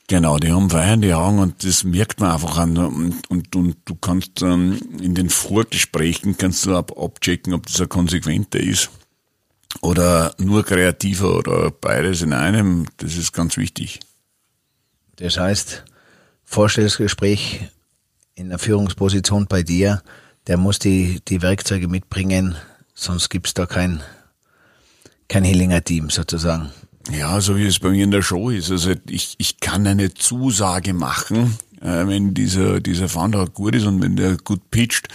Genau, 0.06 0.38
die 0.38 0.52
haben 0.52 0.70
Feuer 0.70 0.94
in 0.94 1.02
die 1.02 1.14
Augen 1.14 1.38
und 1.38 1.64
das 1.64 1.84
merkt 1.84 2.20
man 2.20 2.32
einfach 2.32 2.58
an. 2.58 2.76
Und, 2.76 3.30
und, 3.30 3.56
und 3.56 3.76
du 3.84 3.94
kannst 3.96 4.42
ähm, 4.42 4.78
in 5.00 5.14
den 5.14 5.30
Vorgesprächen 5.30 6.36
kannst 6.36 6.64
du 6.66 6.76
ab, 6.76 6.96
abchecken, 6.96 7.54
ob 7.54 7.66
das 7.66 7.80
ein 7.80 7.88
konsequenter 7.88 8.60
ist 8.60 8.90
oder 9.80 10.34
nur 10.38 10.64
kreativer 10.64 11.36
oder 11.36 11.70
beides 11.70 12.22
in 12.22 12.32
einem. 12.32 12.86
Das 12.98 13.16
ist 13.16 13.32
ganz 13.32 13.56
wichtig. 13.56 14.00
Das 15.16 15.38
heißt, 15.38 15.84
Vorstellungsgespräch 16.52 17.60
in 18.34 18.50
der 18.50 18.58
Führungsposition 18.58 19.46
bei 19.46 19.62
dir, 19.62 20.02
der 20.46 20.58
muss 20.58 20.78
die, 20.78 21.20
die 21.26 21.40
Werkzeuge 21.40 21.88
mitbringen, 21.88 22.56
sonst 22.94 23.30
gibt's 23.30 23.54
da 23.54 23.64
kein, 23.64 24.02
kein 25.28 25.44
Hillinger 25.44 25.82
Team 25.82 26.10
sozusagen. 26.10 26.70
Ja, 27.10 27.40
so 27.40 27.56
wie 27.56 27.66
es 27.66 27.78
bei 27.78 27.88
mir 27.88 28.04
in 28.04 28.10
der 28.10 28.20
Show 28.20 28.50
ist. 28.50 28.70
Also 28.70 28.92
ich, 29.08 29.34
ich 29.38 29.60
kann 29.60 29.86
eine 29.86 30.12
Zusage 30.12 30.92
machen, 30.92 31.56
äh, 31.80 32.06
wenn 32.06 32.34
dieser, 32.34 32.80
dieser 32.80 33.08
Founder 33.08 33.46
gut 33.46 33.74
ist 33.74 33.86
und 33.86 34.02
wenn 34.02 34.16
der 34.16 34.36
gut 34.36 34.70
pitcht, 34.70 35.08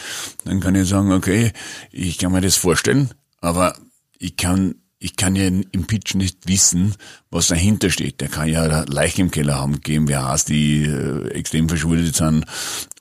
dann 0.43 0.60
kann 0.60 0.73
ich 0.73 0.89
sagen, 0.89 1.12
okay, 1.12 1.54
ich 1.91 2.17
kann 2.17 2.32
mir 2.32 2.41
das 2.41 2.58
vorstellen, 2.58 3.12
aber 3.41 3.78
ich 4.17 4.38
kann 4.38 4.76
ich 4.99 5.15
kann 5.15 5.36
ja 5.36 5.45
im 5.45 5.86
Pitch 5.86 6.15
nicht 6.15 6.47
wissen, 6.47 6.95
was 7.29 7.47
dahinter 7.47 7.89
steht. 7.89 8.19
Der 8.21 8.29
kann 8.29 8.49
ja 8.49 8.83
Leichen 8.88 9.21
im 9.21 9.31
Keller 9.31 9.55
haben, 9.55 9.81
GmbHs, 9.81 10.45
die 10.45 10.83
äh, 10.83 11.29
extrem 11.29 11.69
verschuldet 11.69 12.15
sind, 12.15 12.45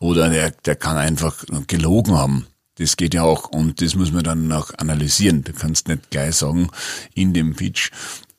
oder 0.00 0.28
der, 0.28 0.50
der 0.50 0.76
kann 0.76 0.96
einfach 0.96 1.44
gelogen 1.66 2.14
haben. 2.14 2.46
Das 2.78 2.98
geht 2.98 3.14
ja 3.14 3.22
auch 3.22 3.48
und 3.48 3.80
das 3.80 3.94
muss 3.94 4.12
man 4.12 4.24
dann 4.24 4.52
auch 4.52 4.72
analysieren. 4.76 5.42
Du 5.44 5.54
kannst 5.54 5.88
nicht 5.88 6.11
gleich 6.11 6.35
sagen 6.35 6.68
in 7.14 7.32
dem 7.32 7.54
Pitch, 7.56 7.90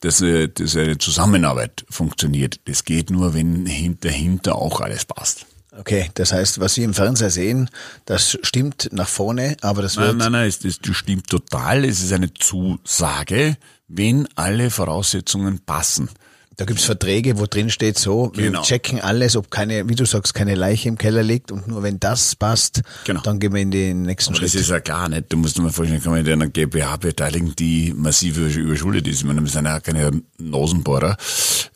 dass, 0.01 0.21
äh, 0.21 0.49
dass 0.49 0.75
eine 0.75 0.99
Zusammenarbeit 0.99 1.85
funktioniert. 1.89 2.59
Das 2.65 2.83
geht 2.83 3.09
nur, 3.09 3.33
wenn 3.33 3.65
hinter 3.65 4.55
auch 4.55 4.81
alles 4.81 5.05
passt. 5.05 5.47
Okay, 5.79 6.09
das 6.15 6.33
heißt, 6.33 6.59
was 6.59 6.73
Sie 6.73 6.83
im 6.83 6.93
Fernseher 6.93 7.29
sehen, 7.29 7.69
das 8.05 8.37
stimmt 8.41 8.89
nach 8.91 9.07
vorne, 9.07 9.57
aber 9.61 9.81
das 9.83 9.97
wird... 9.97 10.07
Nein, 10.07 10.31
nein, 10.31 10.31
nein, 10.31 10.53
das, 10.63 10.79
das 10.79 10.95
stimmt 10.95 11.27
total. 11.27 11.85
Es 11.85 12.01
ist 12.03 12.11
eine 12.13 12.33
Zusage, 12.33 13.57
wenn 13.87 14.27
alle 14.35 14.71
Voraussetzungen 14.71 15.59
passen. 15.59 16.09
Da 16.57 16.65
gibt's 16.65 16.85
Verträge, 16.85 17.37
wo 17.37 17.45
drin 17.45 17.69
steht 17.69 17.99
so, 17.99 18.29
genau. 18.29 18.59
wir 18.59 18.61
checken 18.63 18.99
alles, 18.99 19.35
ob 19.35 19.51
keine, 19.51 19.87
wie 19.89 19.93
du 19.93 20.05
sagst, 20.05 20.33
keine 20.33 20.55
Leiche 20.55 20.89
im 20.89 20.97
Keller 20.97 21.21
liegt 21.21 21.51
und 21.51 21.67
nur 21.67 21.83
wenn 21.83 21.99
das 21.99 22.35
passt, 22.35 22.81
genau. 23.05 23.21
dann 23.21 23.39
gehen 23.39 23.53
wir 23.53 23.61
in 23.61 23.69
den 23.69 24.01
nächsten 24.01 24.31
Aber 24.31 24.39
Schritt. 24.39 24.55
Das 24.55 24.61
ist 24.61 24.69
ja 24.71 24.79
gar 24.79 25.07
nicht. 25.07 25.31
Du 25.31 25.37
musst 25.37 25.55
dir 25.55 25.61
mal 25.61 25.71
vorstellen, 25.71 26.01
kann 26.01 26.13
man 26.13 26.25
in 26.25 26.33
einer 26.33 26.47
GmbH 26.47 26.97
beteiligen, 26.97 27.53
die 27.55 27.93
massiv 27.95 28.37
überschuldet 28.37 29.07
ist. 29.07 29.19
Ich 29.19 29.23
meine, 29.25 29.39
wir 29.41 29.47
sind 29.47 29.65
ja 29.65 29.79
keine 29.79 30.23
Nasenbohrer. 30.39 31.15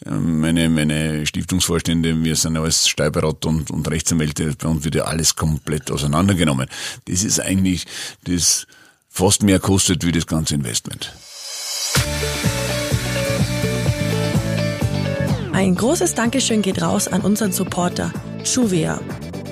Meine, 0.09 0.67
meine 0.67 1.27
Stiftungsvorstände, 1.27 2.23
wir 2.23 2.35
sind 2.35 2.55
ja 2.55 2.63
alles 2.63 2.87
Steuerberater 2.87 3.49
und, 3.49 3.69
und 3.69 3.87
Rechtsanwälte, 3.87 4.55
bei 4.57 4.67
uns 4.67 4.83
wird 4.83 4.95
ja 4.95 5.03
alles 5.03 5.35
komplett 5.35 5.91
auseinandergenommen. 5.91 6.67
Das 7.05 7.23
ist 7.23 7.39
eigentlich 7.39 7.85
das 8.23 8.65
fast 9.09 9.43
mehr 9.43 9.59
kostet 9.59 10.03
wie 10.07 10.11
das 10.11 10.25
ganze 10.25 10.55
Investment. 10.55 11.13
Ein 15.61 15.75
großes 15.75 16.15
Dankeschön 16.15 16.63
geht 16.63 16.81
raus 16.81 17.07
an 17.07 17.21
unseren 17.21 17.51
Supporter 17.51 18.11
Juvia. 18.43 18.99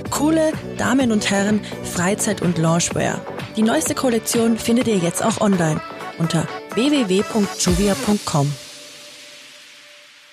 Coole 0.09 0.53
Damen 0.79 1.11
und 1.11 1.29
Herren 1.29 1.61
Freizeit- 1.83 2.41
und 2.41 2.57
Loungewear. 2.57 3.21
Die 3.55 3.61
neueste 3.61 3.93
Kollektion 3.93 4.57
findet 4.57 4.87
ihr 4.87 4.97
jetzt 4.97 5.23
auch 5.23 5.39
online 5.39 5.79
unter 6.17 6.47
www.juvia.com. 6.73 8.51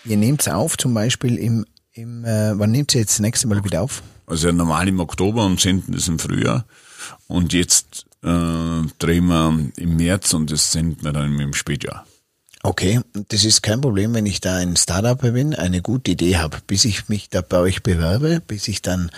Ihr 0.06 0.16
nehmt 0.16 0.40
es 0.40 0.48
auf, 0.48 0.78
zum 0.78 0.94
Beispiel 0.94 1.36
im 1.36 1.66
im, 1.92 2.24
äh, 2.24 2.58
wann 2.58 2.70
nimmt 2.70 2.92
sie 2.92 2.98
jetzt 3.00 3.12
das 3.12 3.20
nächste 3.20 3.46
Mal 3.46 3.62
wieder 3.62 3.82
auf? 3.82 4.02
Also 4.26 4.50
normal 4.52 4.88
im 4.88 4.98
Oktober 4.98 5.44
und 5.44 5.60
senden 5.60 5.92
das 5.92 6.08
im 6.08 6.18
Frühjahr. 6.18 6.64
Und 7.26 7.52
jetzt 7.52 8.06
äh, 8.22 8.80
drehen 8.98 9.26
wir 9.26 9.58
im 9.76 9.96
März 9.98 10.32
und 10.32 10.50
das 10.50 10.72
senden 10.72 11.04
wir 11.04 11.12
dann 11.12 11.38
im 11.38 11.52
Spätjahr. 11.52 12.06
Okay, 12.66 13.00
das 13.28 13.44
ist 13.44 13.62
kein 13.62 13.80
Problem, 13.80 14.12
wenn 14.14 14.26
ich 14.26 14.40
da 14.40 14.56
ein 14.56 14.74
Startup 14.74 15.20
bin, 15.20 15.54
eine 15.54 15.82
gute 15.82 16.10
Idee 16.10 16.38
habe, 16.38 16.58
bis 16.66 16.84
ich 16.84 17.08
mich 17.08 17.28
da 17.28 17.40
bei 17.40 17.58
euch 17.58 17.84
bewerbe, 17.84 18.42
bis 18.44 18.66
ich 18.66 18.82
dann 18.82 19.12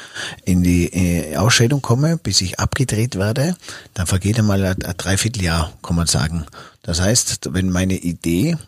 in 0.44 0.62
die 0.62 0.92
äh, 0.92 1.34
Ausscheidung 1.38 1.80
komme, 1.80 2.18
bis 2.18 2.42
ich 2.42 2.60
abgedreht 2.60 3.16
werde, 3.16 3.56
dann 3.94 4.06
vergeht 4.06 4.38
einmal 4.38 4.62
ein, 4.62 4.84
ein 4.84 4.94
Dreivierteljahr, 4.94 5.72
kann 5.82 5.96
man 5.96 6.06
sagen. 6.06 6.44
Das 6.82 7.00
heißt, 7.00 7.54
wenn 7.54 7.70
meine 7.70 7.94
Idee 7.94 8.58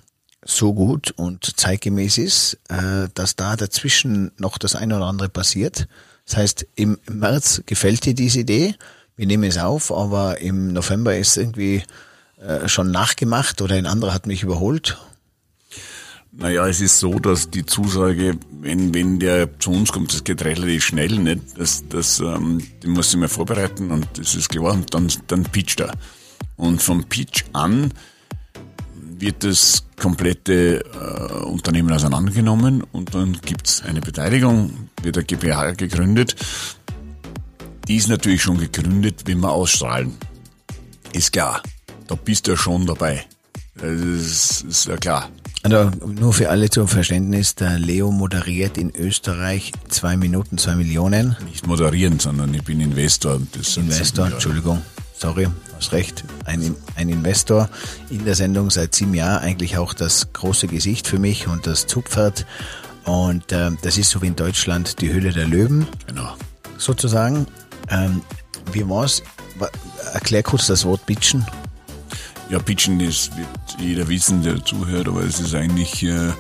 so 0.47 0.73
gut 0.73 1.11
und 1.11 1.61
zeitgemäß 1.61 2.17
ist, 2.17 2.55
äh, 2.71 3.11
dass 3.13 3.37
da 3.37 3.57
dazwischen 3.57 4.33
noch 4.39 4.57
das 4.57 4.77
eine 4.77 4.97
oder 4.97 5.09
andere 5.09 5.29
passiert. 5.29 5.89
Das 6.25 6.39
heißt, 6.39 6.67
im 6.77 6.97
März 7.07 7.65
gefällt 7.67 8.07
dir 8.07 8.15
diese 8.15 8.41
Idee, 8.41 8.77
wir 9.15 9.27
nehmen 9.27 9.45
es 9.45 9.59
auf, 9.59 9.93
aber 9.93 10.41
im 10.41 10.73
November 10.73 11.15
ist 11.19 11.37
irgendwie 11.37 11.83
äh, 12.41 12.69
schon 12.69 12.91
nachgemacht 12.91 13.61
oder 13.61 13.75
ein 13.75 13.87
anderer 13.87 14.15
hat 14.15 14.27
mich 14.27 14.43
überholt? 14.43 14.99
Naja, 16.33 16.67
es 16.69 16.81
ist 16.81 16.99
so, 16.99 17.19
dass 17.19 17.51
die 17.51 17.67
Zusage, 17.67 18.39
wenn, 18.51 18.95
wenn 18.95 19.19
der 19.19 19.59
zu 19.59 19.73
uns 19.73 19.93
kommt, 19.93 20.15
das 20.15 20.25
geht 20.25 20.43
relativ 20.45 20.85
schnell, 20.85 21.19
nicht? 21.19 21.59
Das, 21.59 21.85
das, 21.89 22.21
ähm, 22.21 22.63
die 22.83 22.87
muss 22.87 23.11
ich 23.11 23.17
mir 23.19 23.29
vorbereiten 23.29 23.91
und 23.91 24.07
das 24.15 24.35
ist 24.35 24.49
klar, 24.49 24.73
und 24.73 24.95
dann, 24.95 25.13
dann 25.27 25.43
pitcht 25.43 25.81
er. 25.81 25.93
Und 26.57 26.81
vom 26.81 27.05
Pitch 27.05 27.45
an 27.53 27.93
wird 28.95 29.45
das 29.45 29.85
komplette 29.99 30.85
äh, 30.85 31.45
Unternehmen 31.45 31.93
auseinandergenommen 31.93 32.85
und 32.93 33.15
dann 33.15 33.39
gibt's 33.45 33.83
eine 33.83 34.01
Beteiligung, 34.01 34.89
wird 35.03 35.17
der 35.17 35.25
GmbH 35.25 35.73
gegründet. 35.73 36.37
Die 37.87 37.97
ist 37.97 38.09
natürlich 38.09 38.41
schon 38.43 38.57
gegründet, 38.57 39.25
wenn 39.27 39.41
wir 39.41 39.51
ausstrahlen. 39.51 40.17
Ist 41.13 41.33
klar 41.33 41.61
da 42.11 42.17
bist 42.17 42.47
du 42.47 42.53
ja 42.53 42.57
schon 42.57 42.87
dabei. 42.87 43.25
Das 43.77 43.93
ist, 43.93 44.63
ist 44.63 44.87
ja 44.87 44.97
klar. 44.97 45.31
Also 45.63 45.91
nur 46.07 46.33
für 46.33 46.51
alle 46.51 46.69
zum 46.69 46.89
Verständnis, 46.89 47.55
der 47.55 47.79
Leo 47.79 48.11
moderiert 48.11 48.77
in 48.77 48.95
Österreich 48.95 49.73
zwei 49.89 50.17
Minuten, 50.17 50.59
zwei 50.59 50.75
Millionen. 50.75 51.37
Nicht 51.45 51.67
moderieren, 51.67 52.19
sondern 52.19 52.53
ich 52.53 52.65
bin 52.65 52.81
Investor. 52.81 53.41
Investor, 53.77 54.27
Entschuldigung, 54.27 54.83
sorry, 55.17 55.47
hast 55.77 55.93
recht. 55.93 56.25
Ein, 56.47 56.75
ein 56.97 57.11
Investor 57.11 57.69
in 58.11 58.25
der 58.25 58.35
Sendung 58.35 58.71
seit 58.71 58.95
sieben 58.95 59.15
Jahren, 59.15 59.43
eigentlich 59.45 59.79
auch 59.79 59.95
das 59.95 60.33
große 60.33 60.67
Gesicht 60.67 61.07
für 61.07 61.19
mich 61.19 61.47
und 61.47 61.67
das 61.67 61.87
Zugpferd. 61.87 62.45
Und 63.05 63.53
äh, 63.53 63.71
das 63.83 63.99
ist 63.99 64.11
so 64.11 64.21
wie 64.21 64.27
in 64.27 64.37
Deutschland 64.37 65.01
die 65.01 65.13
Höhle 65.13 65.33
der 65.33 65.47
Löwen. 65.47 65.87
Genau. 66.07 66.35
Sozusagen. 66.77 67.47
Ähm, 67.89 68.23
wie 68.73 68.89
war's? 68.89 69.23
Erklär 70.13 70.43
kurz 70.43 70.67
das 70.67 70.85
Wort 70.85 71.05
Bitchen. 71.07 71.47
Ja, 72.51 72.59
Pitchen, 72.59 72.99
das 72.99 73.31
wird 73.37 73.49
jeder 73.79 74.09
wissen, 74.09 74.43
der 74.43 74.65
zuhört, 74.65 75.07
aber 75.07 75.23
es 75.23 75.39
ist 75.39 75.55
eigentlich, 75.55 76.03
äh, 76.03 76.33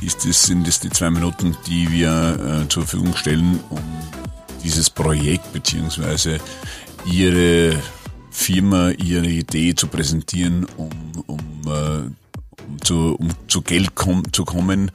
ist 0.00 0.24
das, 0.24 0.44
sind 0.44 0.64
das 0.68 0.78
die 0.78 0.88
zwei 0.88 1.10
Minuten, 1.10 1.56
die 1.66 1.90
wir 1.90 2.62
äh, 2.62 2.68
zur 2.68 2.84
Verfügung 2.84 3.16
stellen, 3.16 3.58
um 3.68 3.82
dieses 4.62 4.88
Projekt 4.88 5.52
beziehungsweise 5.52 6.38
ihre 7.04 7.76
Firma, 8.30 8.90
ihre 8.90 9.26
Idee 9.26 9.74
zu 9.74 9.88
präsentieren, 9.88 10.64
um, 10.76 10.90
um, 11.26 11.40
äh, 11.66 12.02
um, 12.68 12.80
zu, 12.82 13.16
um 13.18 13.28
zu 13.48 13.62
Geld 13.62 13.96
kom 13.96 14.32
zu 14.32 14.44
kommen. 14.44 14.92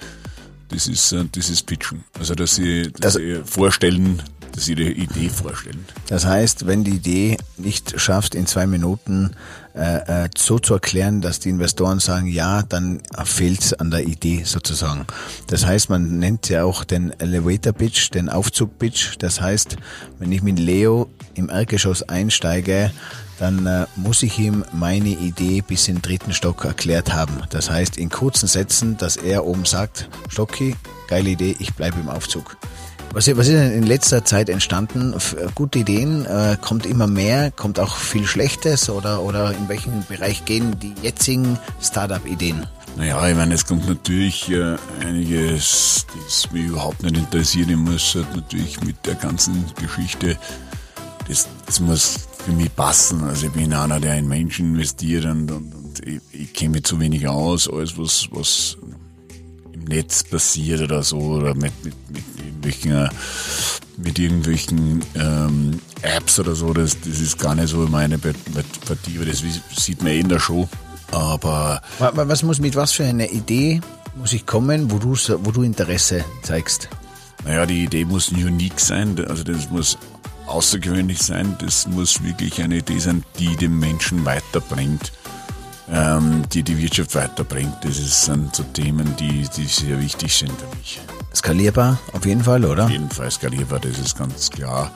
Das 0.70 0.88
ist, 0.88 1.12
äh, 1.12 1.26
das 1.30 1.50
ist 1.50 1.64
Pitchen. 1.66 2.06
Also, 2.18 2.36
dass 2.36 2.56
sie, 2.56 2.84
dass 2.84 3.02
das 3.02 3.14
sie 3.16 3.42
vorstellen, 3.44 4.24
dass 4.54 4.66
sie 4.66 4.74
ihre 4.74 4.92
Idee 4.92 5.30
vorstellen. 5.30 5.86
Das 6.08 6.26
heißt, 6.26 6.68
wenn 6.68 6.84
die 6.84 6.96
Idee 6.96 7.38
nicht 7.58 8.00
schafft, 8.00 8.36
in 8.36 8.48
zwei 8.48 8.68
Minuten 8.68 9.32
äh, 9.76 10.26
äh, 10.26 10.30
so 10.38 10.60
zu 10.60 10.76
erklären, 10.76 11.22
dass 11.22 11.40
die 11.40 11.50
Investoren 11.50 12.00
sagen, 12.00 12.28
ja, 12.28 12.62
dann 12.62 13.02
fehlt 13.26 13.62
es 13.62 13.74
an 13.74 13.92
der 13.92 14.06
Idee 14.06 14.44
sozusagen. 14.46 15.06
Das 15.48 15.66
heißt, 15.66 15.90
man 15.90 16.20
nennt 16.20 16.50
ja 16.50 16.64
auch 16.64 16.84
den 16.84 17.12
Elevator 17.20 17.74
Pitch, 17.74 18.14
den 18.14 18.30
Aufzug 18.30 18.78
Pitch. 18.78 19.16
Das 19.20 19.42
heißt, 19.42 19.78
wenn 20.20 20.32
ich 20.32 20.44
mit 20.44 20.60
Leo 20.60 21.10
im 21.34 21.50
Erdgeschoss 21.50 22.04
einsteige, 22.04 22.92
dann 23.40 23.66
äh, 23.66 23.88
muss 23.96 24.22
ich 24.22 24.38
ihm 24.38 24.64
meine 24.74 25.10
Idee 25.10 25.62
bis 25.62 25.88
in 25.88 25.96
den 25.96 26.02
dritten 26.04 26.34
Stock 26.34 26.66
erklärt 26.66 27.14
haben. 27.14 27.42
Das 27.50 27.70
heißt, 27.70 27.98
in 27.98 28.10
kurzen 28.10 28.48
Sätzen, 28.48 28.98
dass 28.98 29.18
er 29.18 29.46
oben 29.46 29.66
sagt, 29.66 30.08
Stocki, 30.30 30.76
geile 31.08 31.32
Idee, 31.32 31.56
ich 31.60 31.74
bleibe 31.74 32.00
im 32.00 32.10
Aufzug. 32.10 32.58
Was, 33.14 33.28
was 33.28 33.48
ist 33.48 33.54
denn 33.54 33.74
in 33.74 33.84
letzter 33.84 34.26
Zeit 34.26 34.50
entstanden? 34.50 35.14
Äh, 35.14 35.46
gute 35.54 35.80
Ideen, 35.80 36.26
äh, 36.26 36.58
kommt 36.60 36.88
immer 36.88 37.06
mehr, 37.06 37.52
kommt 37.52 37.80
auch 37.80 37.96
viel 37.96 38.26
Schlechtes 38.26 38.90
oder, 38.90 39.22
oder 39.22 39.52
in 39.52 39.70
welchem 39.70 40.04
Bereich 40.10 40.46
gehen 40.46 40.80
die 40.80 40.96
jetzigen 41.00 41.60
Startup-Ideen? 41.80 42.66
Naja, 42.98 43.28
ich 43.30 43.36
meine, 43.36 43.54
es 43.54 43.68
kommt 43.68 43.88
natürlich 43.88 44.50
äh, 44.50 44.78
einiges, 45.06 46.08
das 46.26 46.52
mich 46.52 46.66
überhaupt 46.66 47.04
nicht 47.04 47.16
interessiert. 47.16 47.70
Ich 47.70 47.78
muss 47.78 48.16
halt 48.16 48.36
natürlich 48.36 48.82
mit 48.82 48.96
der 49.06 49.16
ganzen 49.16 49.64
Geschichte, 49.80 50.36
das, 51.28 51.48
das 51.68 51.80
muss 51.82 52.18
für 52.44 52.52
mich 52.52 52.76
passen. 52.76 53.24
Also 53.26 53.46
ich 53.46 53.52
bin 53.52 53.74
einer, 53.74 54.00
der 54.00 54.18
in 54.18 54.28
Menschen 54.28 54.74
investiert 54.74 55.26
und, 55.26 55.52
und, 55.52 55.76
und 55.76 56.08
ich, 56.08 56.20
ich 56.32 56.54
kenne 56.54 56.72
mich 56.72 56.86
zu 56.86 57.00
wenig 57.00 57.28
aus. 57.28 57.70
Alles, 57.70 57.96
was, 57.96 58.28
was 58.32 58.78
im 59.72 59.84
Netz 59.84 60.24
passiert 60.24 60.82
oder 60.82 61.04
so, 61.04 61.20
oder 61.20 61.54
mit, 61.54 61.74
mit, 61.84 61.94
mit 62.10 62.33
irgendwelchen, 62.66 62.92
äh, 62.92 63.10
mit 63.98 64.20
irgendwelchen 64.20 65.06
ähm, 65.16 65.80
Apps 66.02 66.40
oder 66.40 66.56
so, 66.56 66.74
das, 66.74 67.00
das 67.00 67.20
ist 67.20 67.40
gar 67.40 67.56
nicht 67.56 67.70
so 67.70 67.78
meine 67.90 68.18
Partie, 68.18 69.20
weil 69.20 69.26
das 69.26 69.44
sieht 69.76 70.02
man 70.02 70.12
eh 70.12 70.20
in 70.20 70.30
der 70.30 70.40
Show. 70.40 70.68
Aber. 71.12 71.82
Was 72.00 72.44
muss, 72.44 72.60
mit 72.60 72.76
was 72.76 72.92
für 72.92 73.06
einer 73.06 73.30
Idee 73.30 73.82
muss 74.16 74.34
ich 74.34 74.46
kommen, 74.46 74.92
wo 74.92 74.98
du, 74.98 75.16
wo 75.44 75.52
du 75.52 75.62
Interesse 75.62 76.26
zeigst? 76.42 76.90
Naja, 77.46 77.66
die 77.66 77.84
Idee 77.84 78.06
muss 78.06 78.30
unique 78.30 78.80
sein, 78.80 79.24
also 79.28 79.44
das 79.44 79.70
muss 79.70 79.98
außergewöhnlich 80.48 81.22
sein, 81.22 81.56
das 81.60 81.88
muss 81.88 82.24
wirklich 82.24 82.62
eine 82.62 82.78
Idee 82.78 83.00
sein, 83.00 83.24
die 83.40 83.56
den 83.56 83.78
Menschen 83.80 84.26
weiterbringt 84.26 85.12
ähm, 85.92 86.44
die 86.52 86.64
die 86.64 86.78
Wirtschaft 86.78 87.16
weiterbringt. 87.16 87.76
Das 87.82 88.26
sind 88.26 88.56
so 88.56 88.64
Themen, 88.64 89.16
die, 89.18 89.48
die 89.56 89.66
sehr 89.66 90.00
wichtig 90.00 90.36
sind 90.36 90.52
für 90.52 90.78
mich. 90.78 91.02
Skalierbar 91.34 92.00
auf 92.14 92.26
jeden 92.26 92.44
Fall, 92.44 92.64
oder? 92.66 92.86
Auf 92.86 92.92
jeden 92.92 93.10
Fall 93.10 93.32
skalierbar, 93.32 93.80
das 93.80 93.98
ist 93.98 94.18
ganz 94.18 94.50
klar. 94.50 94.92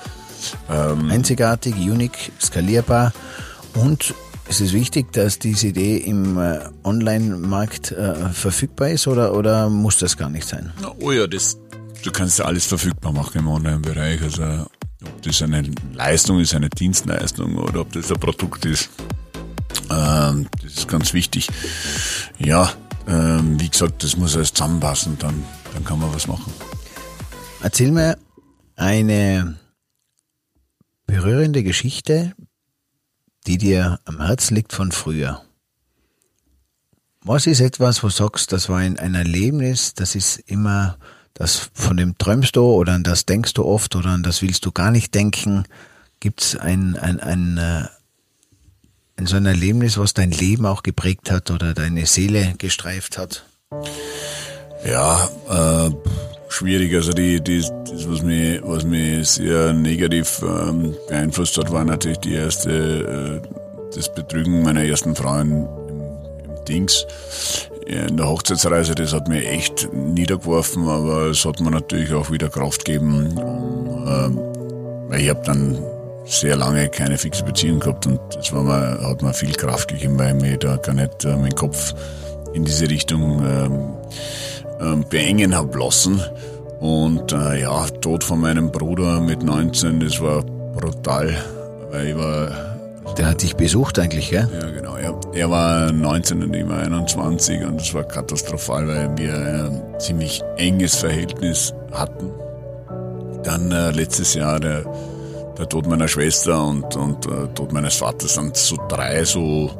Ähm, 0.69 1.09
Einzigartig, 1.09 1.75
unique, 1.75 2.31
skalierbar 2.39 3.11
und 3.73 4.13
es 4.49 4.61
ist 4.61 4.73
wichtig, 4.73 5.11
dass 5.11 5.39
diese 5.39 5.67
Idee 5.67 5.97
im 5.97 6.37
äh, 6.37 6.59
Online-Markt 6.83 7.91
äh, 7.91 8.29
verfügbar 8.29 8.89
ist 8.89 9.07
oder, 9.07 9.33
oder 9.33 9.69
muss 9.69 9.97
das 9.97 10.15
gar 10.15 10.29
nicht 10.29 10.47
sein? 10.47 10.71
Oh 10.99 11.11
ja, 11.11 11.27
das, 11.27 11.57
du 12.03 12.11
kannst 12.11 12.39
ja 12.39 12.45
alles 12.45 12.65
verfügbar 12.65 13.11
machen 13.11 13.39
im 13.39 13.47
Online-Bereich. 13.47 14.21
Also 14.21 14.43
ob 15.03 15.21
das 15.21 15.41
eine 15.41 15.63
Leistung 15.93 16.39
ist, 16.39 16.55
eine 16.55 16.69
Dienstleistung 16.69 17.57
oder 17.57 17.81
ob 17.81 17.91
das 17.91 18.11
ein 18.11 18.19
Produkt 18.19 18.65
ist. 18.65 18.89
Ähm, 19.89 20.47
das 20.61 20.73
ist 20.73 20.87
ganz 20.87 21.13
wichtig. 21.13 21.47
Ja, 22.39 22.71
ähm, 23.07 23.59
wie 23.59 23.69
gesagt, 23.69 24.03
das 24.03 24.17
muss 24.17 24.35
alles 24.35 24.53
zusammenpassen, 24.53 25.17
dann, 25.19 25.43
dann 25.73 25.83
kann 25.83 25.99
man 25.99 26.13
was 26.13 26.27
machen. 26.27 26.51
Erzähl 27.61 27.91
mir 27.91 28.17
eine 28.75 29.57
berührende 31.05 31.63
Geschichte, 31.63 32.33
die 33.47 33.57
dir 33.57 33.99
am 34.05 34.21
Herzen 34.23 34.55
liegt 34.55 34.73
von 34.73 34.91
früher. 34.91 35.41
Was 37.21 37.47
ist 37.47 37.61
etwas, 37.61 38.03
wo 38.03 38.07
du 38.07 38.13
sagst, 38.13 38.51
das 38.51 38.69
war 38.69 38.77
ein, 38.77 38.95
Erlebnis, 38.95 39.93
das 39.93 40.15
ist 40.15 40.37
immer, 40.45 40.97
das 41.33 41.71
von 41.73 41.97
dem 41.97 42.17
träumst 42.17 42.55
du 42.55 42.63
oder 42.63 42.93
an 42.93 43.03
das 43.03 43.25
denkst 43.25 43.53
du 43.53 43.65
oft 43.65 43.95
oder 43.95 44.11
an 44.11 44.23
das 44.23 44.41
willst 44.41 44.65
du 44.65 44.71
gar 44.71 44.91
nicht 44.91 45.13
denken? 45.15 45.65
Gibt 46.19 46.41
es 46.41 46.55
ein, 46.55 46.95
ein, 46.97 47.19
ein, 47.19 47.57
äh, 47.57 47.85
so 49.25 49.35
ein 49.35 49.45
Erlebnis, 49.45 49.97
was 49.97 50.13
dein 50.13 50.31
Leben 50.31 50.65
auch 50.65 50.83
geprägt 50.83 51.31
hat 51.31 51.49
oder 51.49 51.73
deine 51.73 52.05
Seele 52.05 52.53
gestreift 52.57 53.17
hat? 53.17 53.45
Ja, 54.85 55.27
äh, 55.49 55.91
schwierig. 56.49 56.93
Also 56.93 57.13
die, 57.13 57.41
die, 57.41 57.61
das, 57.61 58.07
was 58.07 58.21
mich, 58.21 58.61
was 58.63 58.83
mich 58.83 59.27
sehr 59.27 59.73
negativ 59.73 60.41
ähm, 60.43 60.95
beeinflusst 61.07 61.57
hat, 61.57 61.71
war 61.71 61.83
natürlich 61.83 62.19
die 62.19 62.33
erste, 62.33 63.41
äh, 63.43 63.95
das 63.95 64.13
Betrügen 64.13 64.61
meiner 64.61 64.83
ersten 64.83 65.15
Frau 65.15 65.39
im, 65.39 65.51
im 65.51 66.65
Dings. 66.67 67.05
In 67.87 68.17
der 68.17 68.27
Hochzeitsreise, 68.27 68.95
das 68.95 69.13
hat 69.13 69.29
mir 69.29 69.45
echt 69.45 69.91
niedergeworfen, 69.93 70.87
aber 70.89 71.27
es 71.27 71.45
hat 71.45 71.61
mir 71.61 71.71
natürlich 71.71 72.13
auch 72.13 72.29
wieder 72.29 72.49
Kraft 72.49 72.85
gegeben. 72.85 73.37
Um, 73.37 75.11
äh, 75.11 75.21
ich 75.21 75.29
habe 75.29 75.41
dann 75.45 75.77
sehr 76.27 76.55
lange 76.55 76.89
keine 76.89 77.17
fixe 77.17 77.43
Beziehung 77.43 77.79
gehabt 77.79 78.05
und 78.05 78.19
das 78.35 78.53
war 78.53 78.63
mir, 78.63 78.99
hat 79.01 79.21
mir 79.21 79.33
viel 79.33 79.53
Kraft 79.53 79.89
gegeben, 79.89 80.19
weil 80.19 80.33
mir 80.33 80.57
da 80.57 80.77
gar 80.77 80.93
nicht 80.93 81.25
äh, 81.25 81.35
meinen 81.35 81.55
Kopf 81.55 81.93
in 82.53 82.65
diese 82.65 82.89
Richtung 82.89 83.41
ähm, 83.45 83.93
ähm, 84.79 85.05
beengen 85.09 85.55
habe 85.55 85.77
lassen. 85.79 86.21
Und 86.79 87.31
äh, 87.31 87.61
ja, 87.61 87.85
Tod 88.01 88.23
von 88.23 88.39
meinem 88.39 88.71
Bruder 88.71 89.19
mit 89.19 89.41
19, 89.41 89.99
das 89.99 90.21
war 90.21 90.43
brutal, 90.43 91.35
weil 91.91 92.07
ich 92.07 92.17
war 92.17 92.67
der 93.17 93.27
hat 93.27 93.41
dich 93.41 93.55
besucht 93.55 93.97
eigentlich, 93.99 94.29
gell? 94.29 94.47
Ja, 94.53 94.69
genau. 94.69 94.97
Ja. 94.97 95.19
Er 95.33 95.49
war 95.49 95.91
19 95.91 96.43
und 96.43 96.55
ich 96.55 96.67
war 96.67 96.79
21 96.79 97.63
und 97.63 97.81
es 97.81 97.93
war 97.93 98.03
katastrophal, 98.03 98.87
weil 98.87 99.17
wir 99.17 99.33
ein 99.33 99.99
ziemlich 99.99 100.41
enges 100.57 100.95
Verhältnis 100.95 101.73
hatten. 101.91 102.31
Dann 103.43 103.71
äh, 103.71 103.91
letztes 103.91 104.33
Jahr 104.33 104.59
der, 104.59 104.83
der 105.57 105.67
Tod 105.67 105.87
meiner 105.87 106.07
Schwester 106.07 106.63
und, 106.63 106.95
und 106.95 107.25
äh, 107.25 107.47
Tod 107.53 107.71
meines 107.73 107.95
Vaters 107.95 108.35
sind 108.35 108.55
so 108.55 108.77
drei 108.87 109.23
so 109.23 109.71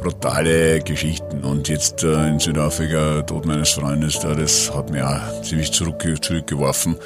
brutale 0.00 0.80
Geschichten. 0.80 1.44
Und 1.44 1.68
jetzt 1.68 2.02
äh, 2.02 2.28
in 2.28 2.38
Südafrika, 2.38 3.22
Tod 3.22 3.46
meines 3.46 3.70
Freundes, 3.70 4.18
da, 4.18 4.34
das 4.34 4.72
hat 4.74 4.90
mir 4.90 5.08
auch 5.08 5.42
ziemlich 5.42 5.72
zurück, 5.72 6.02
zurückgeworfen. 6.20 6.96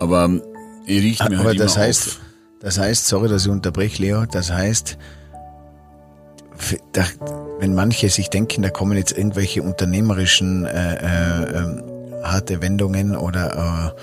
Aber 0.00 0.28
ich 0.86 1.02
richte 1.02 1.30
mir 1.30 1.38
Aber 1.38 1.48
halt 1.48 1.60
das 1.60 1.76
immer 1.76 1.84
heißt, 1.86 2.08
auf. 2.08 2.20
das 2.60 2.78
heißt, 2.78 3.06
sorry, 3.06 3.28
dass 3.28 3.44
ich 3.44 3.50
unterbreche, 3.50 4.02
Leo, 4.02 4.26
das 4.26 4.50
heißt, 4.50 4.98
da, 6.92 7.04
wenn 7.58 7.74
manche 7.74 8.08
sich 8.08 8.28
denken, 8.28 8.62
da 8.62 8.70
kommen 8.70 8.96
jetzt 8.96 9.16
irgendwelche 9.16 9.62
unternehmerischen 9.62 10.66
äh, 10.66 10.94
äh, 10.94 11.58
ähm, 11.58 11.82
harte 12.22 12.60
Wendungen 12.62 13.16
oder 13.16 13.94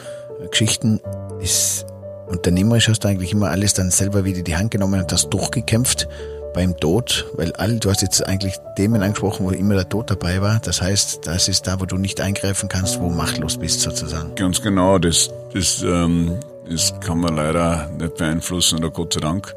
äh, 0.42 0.48
Geschichten, 0.48 1.00
ist 1.42 1.86
unternehmerisch 2.30 2.88
hast 2.88 3.04
du 3.04 3.08
eigentlich 3.08 3.34
immer 3.34 3.50
alles 3.50 3.74
dann 3.74 3.92
selber 3.92 4.24
wieder 4.24 4.40
in 4.40 4.46
die 4.46 4.56
Hand 4.56 4.72
genommen 4.72 5.02
und 5.02 5.12
hast 5.12 5.30
durchgekämpft 5.30 6.08
beim 6.54 6.78
Tod, 6.78 7.28
weil 7.36 7.52
all, 7.54 7.80
du 7.80 7.90
hast 7.90 8.02
jetzt 8.02 8.26
eigentlich 8.26 8.56
Themen 8.76 9.02
angesprochen, 9.02 9.46
wo 9.46 9.52
immer 9.52 9.76
der 9.76 9.88
Tod 9.88 10.10
dabei 10.10 10.42
war. 10.42 10.60
Das 10.60 10.82
heißt, 10.82 11.28
das 11.28 11.48
ist 11.48 11.68
da, 11.68 11.80
wo 11.80 11.86
du 11.86 11.98
nicht 11.98 12.22
eingreifen 12.22 12.70
kannst, 12.70 13.00
wo 13.00 13.10
machtlos 13.10 13.58
bist 13.58 13.82
sozusagen. 13.82 14.36
Ganz 14.36 14.62
genau, 14.62 14.98
das, 14.98 15.30
das, 15.54 15.84
ähm, 15.84 16.40
das 16.70 16.94
kann 17.02 17.20
man 17.20 17.36
leider 17.36 17.90
nicht 17.98 18.16
beeinflussen, 18.16 18.80
oder 18.80 18.90
Gott 18.90 19.14
sei 19.14 19.20
Dank. 19.20 19.56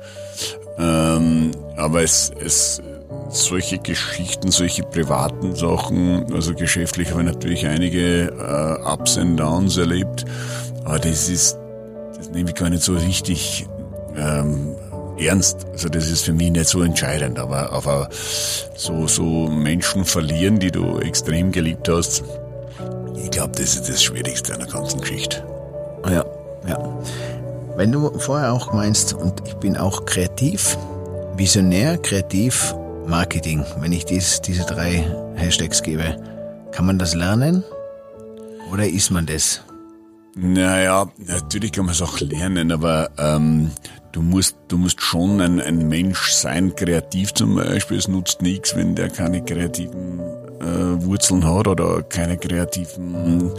Ähm, 0.79 1.53
aber 1.77 2.03
es, 2.03 2.31
es, 2.45 2.83
solche 3.29 3.79
Geschichten, 3.79 4.51
solche 4.51 4.83
privaten 4.83 5.55
Sachen, 5.55 6.33
also 6.33 6.55
geschäftlich 6.55 7.11
habe 7.11 7.23
ich 7.23 7.27
natürlich 7.27 7.66
einige 7.66 8.27
äh, 8.27 8.93
Ups 8.93 9.16
and 9.16 9.39
Downs 9.39 9.77
erlebt, 9.77 10.25
aber 10.85 10.99
das 10.99 11.29
ist, 11.29 11.57
nehme 12.33 12.51
ich 12.51 12.57
gar 12.57 12.70
nicht 12.70 12.83
so 12.83 12.95
richtig 12.95 13.66
ähm, 14.16 14.74
ernst. 15.18 15.66
Also 15.72 15.89
das 15.89 16.11
ist 16.11 16.24
für 16.24 16.33
mich 16.33 16.51
nicht 16.51 16.68
so 16.68 16.83
entscheidend, 16.83 17.39
aber, 17.39 17.72
aber 17.72 18.09
so, 18.74 19.07
so 19.07 19.49
Menschen 19.49 20.05
verlieren, 20.05 20.59
die 20.59 20.70
du 20.70 20.99
extrem 20.99 21.53
geliebt 21.53 21.89
hast, 21.89 22.24
ich 23.22 23.30
glaube, 23.30 23.53
das 23.53 23.76
ist 23.76 23.89
das 23.89 24.03
Schwierigste 24.03 24.53
an 24.53 24.61
der 24.61 24.68
ganzen 24.68 25.01
Geschichte. 25.01 25.45
Ja, 26.07 26.24
ja. 26.66 26.99
Wenn 27.76 27.93
du 27.93 28.18
vorher 28.18 28.53
auch 28.53 28.72
meinst, 28.72 29.14
und 29.14 29.43
ich 29.47 29.55
bin 29.55 29.76
auch 29.76 30.05
kreativ, 30.05 30.76
visionär, 31.37 31.99
kreativ, 31.99 32.74
Marketing, 33.07 33.64
wenn 33.78 33.93
ich 33.93 34.05
dies, 34.05 34.41
diese 34.43 34.64
drei 34.64 35.05
Hashtags 35.35 35.83
gebe, 35.83 36.16
kann 36.70 36.87
man 36.87 36.99
das 36.99 37.14
lernen? 37.14 37.64
Oder 38.70 38.87
ist 38.87 39.11
man 39.11 39.26
das? 39.26 39.62
Naja, 40.35 41.11
natürlich 41.18 41.72
kann 41.72 41.85
man 41.85 41.95
es 41.95 42.01
auch 42.01 42.18
lernen, 42.20 42.72
aber 42.72 43.11
ähm, 43.18 43.70
du 44.12 44.22
musst, 44.22 44.57
du 44.68 44.78
musst 44.78 45.03
schon 45.03 45.41
ein, 45.41 45.61
ein 45.61 45.89
Mensch 45.89 46.30
sein, 46.30 46.74
kreativ 46.74 47.35
zum 47.35 47.57
Beispiel. 47.57 47.99
Es 47.99 48.09
nutzt 48.09 48.41
nichts, 48.41 48.74
wenn 48.74 48.95
der 48.95 49.11
keine 49.11 49.45
kreativen 49.45 50.20
äh, 50.61 51.05
Wurzeln 51.05 51.45
hat 51.45 51.68
oder 51.68 52.03
keine 52.03 52.39
kreativen 52.39 53.53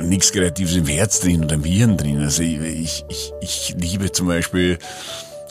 nichts 0.00 0.32
Kreatives 0.32 0.74
im 0.76 0.86
Herz 0.86 1.20
drin 1.20 1.44
oder 1.44 1.54
im 1.54 1.64
Hirn 1.64 1.96
drin. 1.96 2.20
Also 2.20 2.42
ich, 2.42 3.04
ich, 3.08 3.32
ich, 3.40 3.74
liebe 3.78 4.10
zum 4.12 4.26
Beispiel 4.28 4.78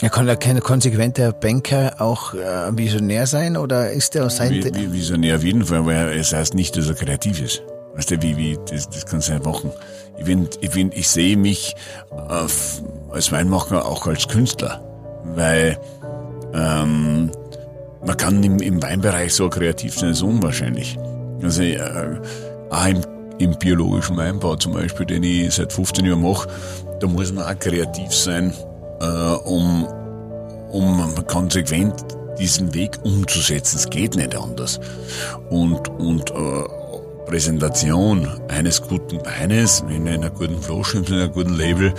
Ja, 0.00 0.08
kann 0.08 0.26
da 0.26 0.36
kein 0.36 0.60
konsequenter 0.60 1.32
Banker 1.32 1.94
auch 2.00 2.34
äh, 2.34 2.76
visionär 2.76 3.26
sein 3.26 3.56
oder 3.56 3.92
ist 3.92 4.14
der 4.14 4.26
aus 4.26 4.36
seinem... 4.36 4.62
Visionär 4.92 5.36
auf 5.36 5.44
jeden 5.44 5.64
Fall, 5.64 5.86
weil 5.86 6.18
es 6.18 6.32
heißt 6.32 6.54
nicht, 6.54 6.76
dass 6.76 6.88
er 6.88 6.94
kreativ 6.94 7.40
ist. 7.40 7.62
Weißt 7.94 8.10
du, 8.10 8.22
wie, 8.22 8.36
wie, 8.36 8.58
das, 8.70 8.88
das 8.88 9.06
kannst 9.06 9.28
du 9.28 9.34
nicht 9.34 9.44
machen. 9.44 9.70
Ich 10.18 10.24
bin, 10.24 10.48
ich 10.60 10.70
bin, 10.70 10.90
ich 10.92 11.08
sehe 11.08 11.36
mich 11.36 11.74
auf, 12.10 12.82
als 13.10 13.32
Weinmacher 13.32 13.84
auch 13.84 14.06
als 14.06 14.28
Künstler, 14.28 14.82
weil, 15.34 15.78
ähm, 16.54 17.30
man 18.04 18.16
kann 18.16 18.42
im, 18.42 18.58
im 18.58 18.82
Weinbereich 18.82 19.34
so 19.34 19.48
kreativ 19.48 19.98
sein, 19.98 20.10
ist 20.10 20.22
unwahrscheinlich. 20.22 20.98
Also, 21.42 21.62
äh, 21.62 21.78
auch 22.70 22.86
im, 22.86 23.00
im 23.38 23.58
biologischen 23.58 24.16
Weinbau 24.16 24.56
zum 24.56 24.72
Beispiel, 24.72 25.06
den 25.06 25.22
ich 25.22 25.54
seit 25.54 25.72
15 25.72 26.04
Jahren 26.04 26.22
mache, 26.22 26.48
da 27.00 27.06
muss 27.06 27.32
man 27.32 27.44
auch 27.44 27.58
kreativ 27.58 28.14
sein, 28.14 28.52
äh, 29.00 29.04
um, 29.04 29.84
um 30.70 31.14
konsequent 31.26 31.94
diesen 32.38 32.72
Weg 32.74 32.98
umzusetzen. 33.04 33.76
Es 33.76 33.90
geht 33.90 34.16
nicht 34.16 34.34
anders. 34.34 34.80
Und, 35.50 35.88
und 35.88 36.30
äh, 36.30 36.64
Präsentation 37.26 38.28
eines 38.48 38.82
guten 38.82 39.24
Weines 39.24 39.84
in 39.88 40.08
einer 40.08 40.30
guten 40.30 40.60
Flasche, 40.60 40.98
in 40.98 41.06
einem 41.06 41.32
guten 41.32 41.54
Label, 41.54 41.94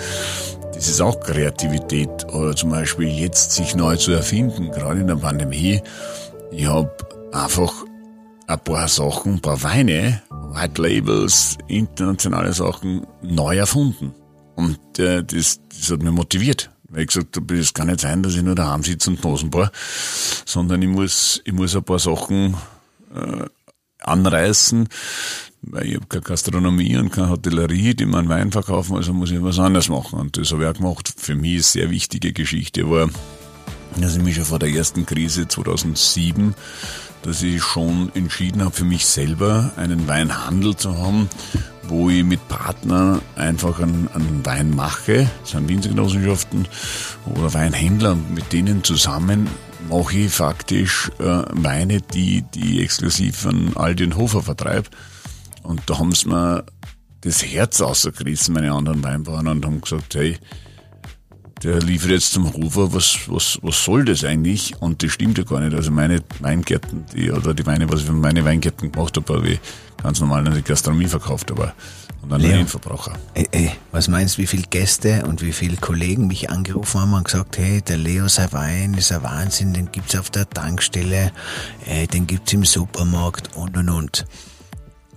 das 0.74 0.88
ist 0.88 1.01
auch 1.01 1.19
Kreativität. 1.19 2.09
Oder 2.34 2.55
zum 2.55 2.69
Beispiel 2.69 3.07
jetzt 3.07 3.51
sich 3.51 3.76
neu 3.76 3.95
zu 3.95 4.11
erfinden, 4.11 4.71
gerade 4.71 4.99
in 5.01 5.07
der 5.07 5.15
Pandemie. 5.15 5.82
Ich 6.51 6.65
habe 6.65 6.91
einfach 7.32 7.71
ein 8.47 8.59
paar 8.59 8.88
Sachen, 8.88 9.36
ein 9.36 9.41
paar 9.41 9.63
Weine, 9.63 10.21
White 10.30 10.82
Labels, 10.82 11.57
internationale 11.67 12.53
Sachen 12.53 13.07
neu 13.21 13.57
erfunden. 13.57 14.13
Und 14.55 14.99
äh, 14.99 15.24
das, 15.24 15.61
das 15.69 15.91
hat 15.91 16.03
mich 16.03 16.11
motiviert. 16.11 16.69
Weil 16.89 17.01
ich 17.01 17.07
gesagt 17.07 17.36
habe, 17.38 17.57
es 17.57 17.74
kann 17.74 17.88
nicht 17.88 18.01
sein, 18.01 18.21
dass 18.21 18.36
ich 18.36 18.43
nur 18.43 18.55
daheim 18.55 18.84
sitze 18.84 19.09
und 19.09 19.24
Nasenbar, 19.24 19.71
sondern 20.45 20.82
ich 20.82 20.89
muss, 20.89 21.41
ich 21.43 21.53
muss 21.53 21.76
ein 21.76 21.84
paar 21.84 21.97
Sachen 21.97 22.55
äh, 23.15 23.45
anreißen, 24.08 24.88
weil 25.62 25.86
ich 25.88 25.95
habe 25.95 26.08
keine 26.08 26.24
Gastronomie 26.24 26.97
und 26.97 27.12
keine 27.12 27.30
Hotellerie, 27.30 27.93
die 27.93 28.06
meinen 28.06 28.30
Wein 28.30 28.51
verkaufen, 28.51 28.95
also 28.95 29.14
muss 29.14 29.32
ich 29.32 29.41
was 29.41 29.60
anderes 29.60 29.89
machen. 29.89 30.20
Und 30.20 30.38
das 30.38 30.51
habe 30.51 30.64
ich 30.64 30.70
auch 30.70 30.74
gemacht. 30.74 31.14
Für 31.16 31.36
mich 31.36 31.54
eine 31.54 31.64
sehr 31.64 31.89
wichtige 31.89 32.34
Geschichte 32.34 32.89
war, 32.89 33.10
dass 33.97 34.16
ich 34.16 34.24
mich 34.24 34.36
schon 34.36 34.45
vor 34.45 34.60
der 34.60 34.70
ersten 34.70 35.06
Krise 35.06 35.47
2007, 35.47 36.56
dass 37.22 37.41
ich 37.41 37.64
schon 37.64 38.12
entschieden 38.16 38.62
habe, 38.62 38.76
für 38.76 38.86
mich 38.86 39.06
selber 39.06 39.72
einen 39.78 40.08
Weinhandel 40.08 40.76
zu 40.76 40.97
haben, 40.97 41.30
wo 41.88 42.10
ich 42.10 42.24
mit 42.24 42.47
Partnern 42.47 43.22
einfach 43.36 43.80
einen, 43.80 44.10
einen 44.14 44.45
Wein 44.45 44.76
mache, 44.76 45.30
das 45.41 45.51
sind 45.51 45.70
Winzergenossenschaften 45.70 46.68
oder 47.26 47.54
Weinhändler 47.54 48.16
mit 48.16 48.51
denen 48.51 48.84
zusammen 48.84 49.47
mache 49.89 50.17
ich 50.17 50.31
faktisch 50.31 51.11
äh, 51.19 51.43
Weine, 51.51 52.01
die, 52.01 52.43
die 52.53 52.81
exklusiv 52.84 53.45
an 53.45 53.71
Aldi 53.75 54.05
und 54.05 54.17
Hofer 54.17 54.41
vertreibe. 54.41 54.89
Und 55.63 55.81
da 55.88 55.99
haben 55.99 56.11
sie 56.13 56.29
mir 56.29 56.65
das 57.21 57.43
Herz 57.43 57.79
ausgerissen, 57.81 58.53
meine 58.53 58.73
anderen 58.73 59.03
Weinbauern, 59.03 59.47
und 59.47 59.65
haben 59.65 59.81
gesagt, 59.81 60.15
hey, 60.15 60.38
der 61.63 61.79
liefert 61.79 62.11
jetzt 62.11 62.34
zum 62.34 62.53
Hofer, 62.53 62.93
was, 62.93 63.19
was, 63.27 63.57
was 63.61 63.84
soll 63.84 64.03
das 64.03 64.25
eigentlich? 64.25 64.75
Und 64.81 65.01
das 65.01 65.11
stimmt 65.11 65.38
ja 65.38 65.45
gar 65.45 65.61
nicht. 65.61 65.73
Also 65.73 65.91
meine 65.91 66.21
Weingärten, 66.39 67.05
die, 67.13 67.31
oder 67.31 67.53
die 67.53 67.65
Weine, 67.65 67.89
was 67.89 68.01
ich 68.01 68.05
für 68.05 68.13
meine 68.13 68.43
Weingärten 68.43 68.91
gemacht 68.91 69.15
habe, 69.15 69.34
habe 69.34 69.49
ich 69.49 69.59
ganz 70.01 70.19
normal 70.19 70.45
in 70.45 70.53
die 70.53 70.61
Gastronomie 70.61 71.07
verkauft, 71.07 71.51
aber 71.51 71.73
und 72.24 72.34
an 72.34 72.41
den 72.41 72.51
Leo. 72.51 72.59
Endverbraucher. 72.61 73.13
Ey, 73.34 73.47
ey, 73.51 73.71
was 73.91 74.07
meinst 74.07 74.38
du, 74.38 74.41
wie 74.41 74.47
viele 74.47 74.63
Gäste 74.63 75.26
und 75.26 75.41
wie 75.41 75.53
viele 75.53 75.78
Kollegen 75.78 76.28
mich 76.28 76.49
angerufen 76.49 77.01
haben 77.01 77.13
und 77.13 77.26
gesagt, 77.26 77.57
hey, 77.57 77.82
der 77.82 77.97
Leo 77.97 78.28
sein 78.28 78.51
Wein 78.53 78.93
ist 78.95 79.11
ein 79.11 79.24
Wahnsinn, 79.24 79.74
den 79.74 79.91
gibt's 79.91 80.15
auf 80.15 80.30
der 80.30 80.49
Tankstelle, 80.49 81.32
äh, 81.86 82.07
den 82.07 82.26
gibt's 82.26 82.53
im 82.53 82.65
Supermarkt 82.65 83.55
und 83.55 83.78
und 83.78 83.89
und. 83.89 84.26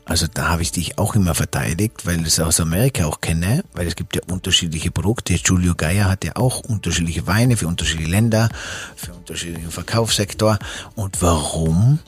Also 0.09 0.27
da 0.33 0.49
habe 0.49 0.63
ich 0.63 0.71
dich 0.71 0.99
auch 0.99 1.17
immer 1.17 1.35
verteidigt, 1.35 2.07
weil 2.07 2.21
ich 2.21 2.29
es 2.29 2.39
aus 2.39 2.61
Amerika 2.61 3.07
auch 3.07 3.21
kenne, 3.21 3.65
weil 3.75 3.89
es 3.89 3.97
gibt 3.97 4.15
ja 4.15 4.23
unterschiedliche 4.31 4.93
Produkte. 4.93 5.35
Julio 5.35 5.75
Geier 5.75 6.09
hat 6.09 6.25
ja 6.25 6.37
auch 6.37 6.61
unterschiedliche 6.61 7.27
Weine 7.27 7.57
für 7.57 7.67
unterschiedliche 7.67 8.11
Länder, 8.11 8.49
für 8.95 9.13
unterschiedlichen 9.13 9.73
Verkaufssektor. 9.73 10.61
Und 10.95 11.21
warum, 11.23 11.99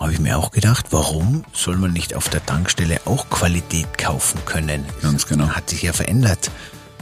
habe 0.00 0.12
ich 0.14 0.18
mir 0.18 0.38
auch 0.38 0.50
gedacht, 0.50 0.86
warum 0.90 1.44
soll 1.52 1.76
man 1.76 1.92
nicht 1.92 2.16
auf 2.16 2.30
der 2.30 2.44
Tankstelle 2.44 3.00
auch 3.04 3.28
Qualität 3.28 3.98
kaufen 3.98 4.40
können? 4.46 4.84
Ganz 5.02 5.26
genau. 5.26 5.48
Hat 5.48 5.68
sich 5.68 5.82
ja 5.82 5.92
verändert. 5.92 6.50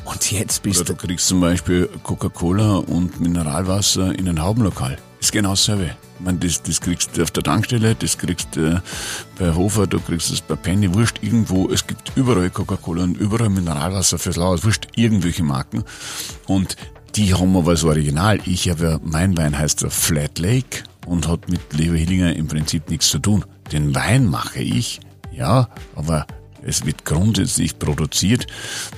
Und 0.04 0.32
jetzt 0.32 0.62
bist 0.62 0.80
Oder 0.80 0.94
du... 0.94 0.94
du 0.94 1.06
kriegst 1.06 1.28
zum 1.28 1.40
Beispiel 1.40 1.88
Coca-Cola 2.02 2.76
und 2.76 3.20
Mineralwasser 3.20 4.18
in 4.18 4.28
ein 4.28 4.42
Haubenlokal. 4.42 4.98
Ist 5.20 5.32
genau 5.32 5.50
dasselbe. 5.50 5.96
Ich 6.18 6.24
meine, 6.24 6.38
das, 6.38 6.60
das 6.62 6.80
kriegst 6.80 7.16
du 7.16 7.22
auf 7.22 7.30
der 7.30 7.44
Tankstelle, 7.44 7.94
das 7.94 8.18
kriegst 8.18 8.56
du 8.56 8.82
bei 9.38 9.54
Hofer, 9.54 9.86
du 9.86 10.00
kriegst 10.00 10.32
es 10.32 10.40
bei 10.40 10.56
Penny, 10.56 10.92
wurscht 10.92 11.18
irgendwo. 11.22 11.70
Es 11.70 11.86
gibt 11.86 12.12
überall 12.16 12.50
Coca-Cola 12.50 13.04
und 13.04 13.16
überall 13.16 13.50
Mineralwasser 13.50 14.18
fürs 14.18 14.36
Laus, 14.36 14.64
wurscht 14.64 14.88
irgendwelche 14.96 15.44
Marken. 15.44 15.84
Und 16.48 16.76
die 17.14 17.32
haben 17.32 17.56
aber 17.56 17.72
das 17.72 17.84
Original. 17.84 18.40
Ich 18.44 18.68
habe 18.68 18.84
ja, 18.84 19.00
mein 19.04 19.36
Wein 19.36 19.56
heißt 19.56 19.82
der 19.82 19.90
Flat 19.90 20.40
Lake 20.40 20.82
und 21.08 21.28
hat 21.28 21.48
mit 21.48 21.60
Leo 21.72 21.94
Hillinger 21.94 22.36
im 22.36 22.48
Prinzip 22.48 22.88
nichts 22.90 23.08
zu 23.08 23.18
tun. 23.18 23.44
Den 23.72 23.94
Wein 23.94 24.26
mache 24.26 24.60
ich, 24.60 25.00
ja, 25.32 25.68
aber 25.94 26.26
Es 26.62 26.84
wird 26.84 27.04
grundsätzlich 27.04 27.78
produziert, 27.78 28.46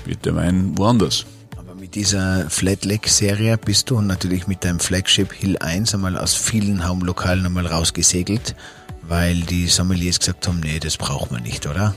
wird 0.04 0.24
der 0.24 0.34
Wein 0.34 0.76
woanders. 0.78 1.26
Aber 1.56 1.74
mit 1.74 1.94
dieser 1.94 2.48
Flat 2.48 2.84
Lake 2.84 3.08
Serie 3.08 3.58
bist 3.58 3.90
du 3.90 4.00
natürlich 4.00 4.46
mit 4.46 4.64
deinem 4.64 4.80
Flagship 4.80 5.32
Hill 5.32 5.58
1 5.58 5.94
einmal 5.94 6.16
aus 6.16 6.34
vielen 6.34 6.86
Haumlokalen 6.86 7.44
einmal 7.46 7.66
rausgesegelt, 7.66 8.54
weil 9.02 9.40
die 9.40 9.66
Sommeliers 9.66 10.18
gesagt 10.18 10.48
haben, 10.48 10.60
nee, 10.60 10.78
das 10.78 10.96
braucht 10.96 11.30
man 11.30 11.42
nicht, 11.42 11.66
oder? 11.66 11.94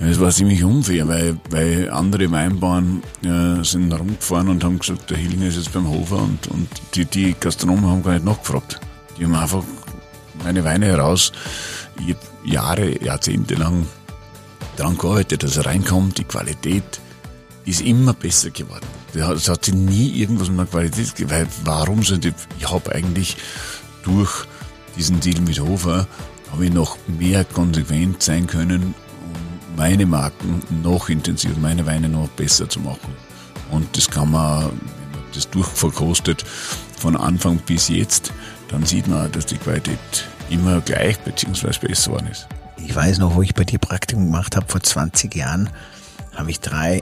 Es 0.00 0.18
war 0.18 0.30
ziemlich 0.30 0.64
unfair, 0.64 1.06
weil, 1.08 1.36
weil 1.50 1.90
andere 1.90 2.30
Weinbauern 2.30 3.02
äh, 3.22 3.62
sind 3.62 3.92
rumgefahren 3.92 4.48
und 4.48 4.64
haben 4.64 4.78
gesagt, 4.78 5.10
der 5.10 5.18
Hillinger 5.18 5.46
ist 5.48 5.56
jetzt 5.56 5.72
beim 5.72 5.86
Hofer 5.88 6.16
und, 6.16 6.48
und 6.48 6.68
die, 6.94 7.04
die 7.04 7.36
Gastronomen 7.38 7.86
haben 7.86 8.02
gar 8.02 8.14
nicht 8.14 8.24
nachgefragt. 8.24 8.80
Die 9.20 9.26
haben 9.26 9.34
einfach 9.34 9.62
meine 10.42 10.64
Weine 10.64 10.86
heraus. 10.86 11.30
Ich 11.98 12.14
habe 12.14 12.18
Jahre, 12.42 13.04
Jahrzehnte 13.04 13.54
lang 13.54 13.86
daran 14.76 14.96
gearbeitet, 14.96 15.42
dass 15.42 15.58
er 15.58 15.66
reinkommt. 15.66 16.16
Die 16.16 16.24
Qualität 16.24 17.00
ist 17.66 17.82
immer 17.82 18.14
besser 18.14 18.48
geworden. 18.50 18.86
Es 19.12 19.48
hat 19.48 19.66
sich 19.66 19.74
nie 19.74 20.08
irgendwas 20.20 20.48
mit 20.48 20.58
der 20.58 20.66
Qualität 20.66 21.30
weil 21.30 21.46
Warum 21.64 22.02
sind 22.02 22.24
die, 22.24 22.32
ich 22.58 22.70
habe 22.70 22.94
eigentlich 22.94 23.36
durch 24.04 24.46
diesen 24.96 25.20
Deal 25.20 25.40
mit 25.42 25.60
Hofer 25.60 26.06
habe 26.50 26.64
ich 26.64 26.72
noch 26.72 26.96
mehr 27.06 27.44
konsequent 27.44 28.22
sein 28.22 28.46
können, 28.46 28.94
um 29.22 29.76
meine 29.76 30.06
Marken 30.06 30.62
noch 30.82 31.10
intensiver, 31.10 31.54
meine 31.60 31.84
Weine 31.86 32.08
noch 32.08 32.28
besser 32.28 32.68
zu 32.68 32.80
machen. 32.80 33.14
Und 33.70 33.96
das 33.96 34.10
kann 34.10 34.30
man, 34.30 34.64
wenn 34.64 35.12
man 35.12 35.22
das 35.32 35.48
durchverkostet, 35.50 36.44
von 36.98 37.16
Anfang 37.16 37.58
bis 37.58 37.88
jetzt, 37.88 38.32
dann 38.70 38.84
sieht 38.84 39.08
man, 39.08 39.30
dass 39.32 39.46
die 39.46 39.56
Qualität 39.56 39.98
immer 40.48 40.80
gleich 40.80 41.18
bzw. 41.20 41.86
besser 41.86 42.10
geworden 42.10 42.28
ist. 42.28 42.46
Ich 42.76 42.94
weiß 42.94 43.18
noch, 43.18 43.34
wo 43.34 43.42
ich 43.42 43.54
bei 43.54 43.64
dir 43.64 43.78
Praktikum 43.78 44.26
gemacht 44.26 44.56
habe, 44.56 44.66
vor 44.68 44.80
20 44.80 45.34
Jahren, 45.34 45.68
habe 46.34 46.50
ich 46.50 46.60
drei 46.60 47.00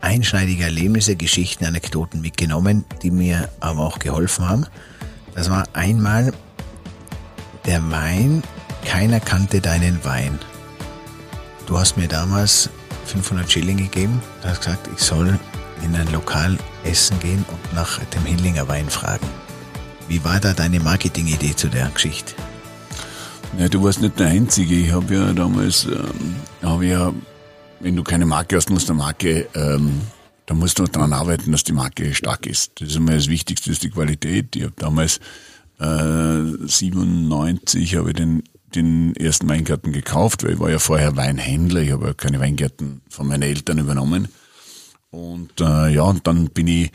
einschneidige 0.00 0.64
Erlebnisse, 0.64 1.16
Geschichten, 1.16 1.64
Anekdoten 1.64 2.20
mitgenommen, 2.20 2.84
die 3.02 3.10
mir 3.10 3.48
aber 3.60 3.80
auch 3.80 3.98
geholfen 3.98 4.48
haben. 4.48 4.66
Das 5.34 5.50
war 5.50 5.64
einmal 5.72 6.32
der 7.66 7.90
Wein, 7.90 8.42
keiner 8.84 9.20
kannte 9.20 9.60
deinen 9.60 10.04
Wein. 10.04 10.38
Du 11.66 11.78
hast 11.78 11.96
mir 11.96 12.08
damals 12.08 12.70
500 13.06 13.50
Schilling 13.50 13.78
gegeben, 13.78 14.22
du 14.42 14.48
hast 14.48 14.60
gesagt, 14.60 14.88
ich 14.94 15.02
soll 15.02 15.38
in 15.82 15.94
ein 15.94 16.10
Lokal 16.12 16.56
essen 16.84 17.18
gehen 17.20 17.44
und 17.50 17.74
nach 17.74 17.98
dem 18.04 18.24
Hillinger 18.24 18.68
Wein 18.68 18.88
fragen. 18.88 19.26
Wie 20.08 20.24
war 20.24 20.40
da 20.40 20.54
deine 20.54 20.80
Marketingidee 20.80 21.54
zu 21.54 21.68
der 21.68 21.88
Geschichte? 21.90 22.34
Ja, 23.58 23.68
du 23.68 23.82
warst 23.82 24.00
nicht 24.00 24.18
der 24.18 24.28
Einzige. 24.28 24.74
Ich 24.74 24.92
habe 24.92 25.14
ja 25.14 25.32
damals, 25.32 25.84
ähm, 25.84 26.36
habe 26.62 26.86
ja, 26.86 27.12
wenn 27.80 27.96
du 27.96 28.02
keine 28.02 28.26
Marke 28.26 28.56
hast, 28.56 28.70
musst 28.70 28.88
du 28.88 28.92
eine 28.92 29.02
Marke, 29.02 29.48
ähm, 29.54 30.00
da 30.46 30.54
musst 30.54 30.78
du 30.78 30.84
daran 30.84 31.12
arbeiten, 31.12 31.52
dass 31.52 31.64
die 31.64 31.72
Marke 31.72 32.14
stark 32.14 32.46
ist. 32.46 32.80
Das 32.80 32.88
ist 32.88 32.96
immer 32.96 33.12
das 33.12 33.28
Wichtigste, 33.28 33.70
ist 33.70 33.82
die 33.82 33.90
Qualität. 33.90 34.56
Ich 34.56 34.62
habe 34.62 34.74
damals 34.76 35.20
äh, 35.78 36.66
97 36.66 37.96
habe 37.96 38.10
ich 38.10 38.16
den 38.16 38.42
den 38.74 39.16
ersten 39.16 39.48
Weingarten 39.48 39.92
gekauft, 39.92 40.44
weil 40.44 40.52
ich 40.52 40.58
war 40.58 40.70
ja 40.70 40.78
vorher 40.78 41.16
Weinhändler, 41.16 41.80
ich 41.80 41.92
habe 41.92 42.08
ja 42.08 42.14
keine 42.14 42.40
Weingärten 42.40 43.00
von 43.08 43.26
meinen 43.26 43.42
Eltern 43.42 43.78
übernommen. 43.78 44.28
Und 45.10 45.60
äh, 45.60 45.88
ja, 45.88 46.02
und 46.02 46.26
dann 46.26 46.50
bin 46.50 46.68
ich 46.68 46.90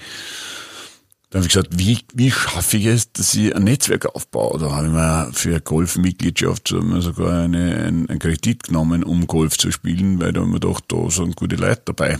da 1.34 1.39
habe 1.39 1.47
ich 1.47 1.53
gesagt, 1.53 1.79
wie, 1.79 1.97
wie 2.13 2.29
schaffe 2.29 2.77
ich 2.77 2.86
es, 2.86 3.11
dass 3.11 3.34
ich 3.34 3.55
ein 3.55 3.63
Netzwerk 3.63 4.05
aufbaue? 4.05 4.59
Da 4.59 4.69
habe 4.69 4.86
ich 4.86 4.93
mir 4.93 5.31
für 5.34 5.59
Golfmitgliedschaft 5.59 6.67
sogar 6.67 7.41
eine, 7.41 7.75
einen, 7.75 8.19
Kredit 8.19 8.61
genommen, 8.61 9.03
um 9.03 9.25
Golf 9.25 9.57
zu 9.57 9.71
spielen, 9.71 10.21
weil 10.21 10.31
da 10.31 10.41
habe 10.41 10.49
ich 10.49 10.53
mir 10.53 10.59
gedacht, 10.59 10.84
da 10.89 11.09
sind 11.09 11.36
gute 11.36 11.55
Leute 11.55 11.81
dabei 11.86 12.19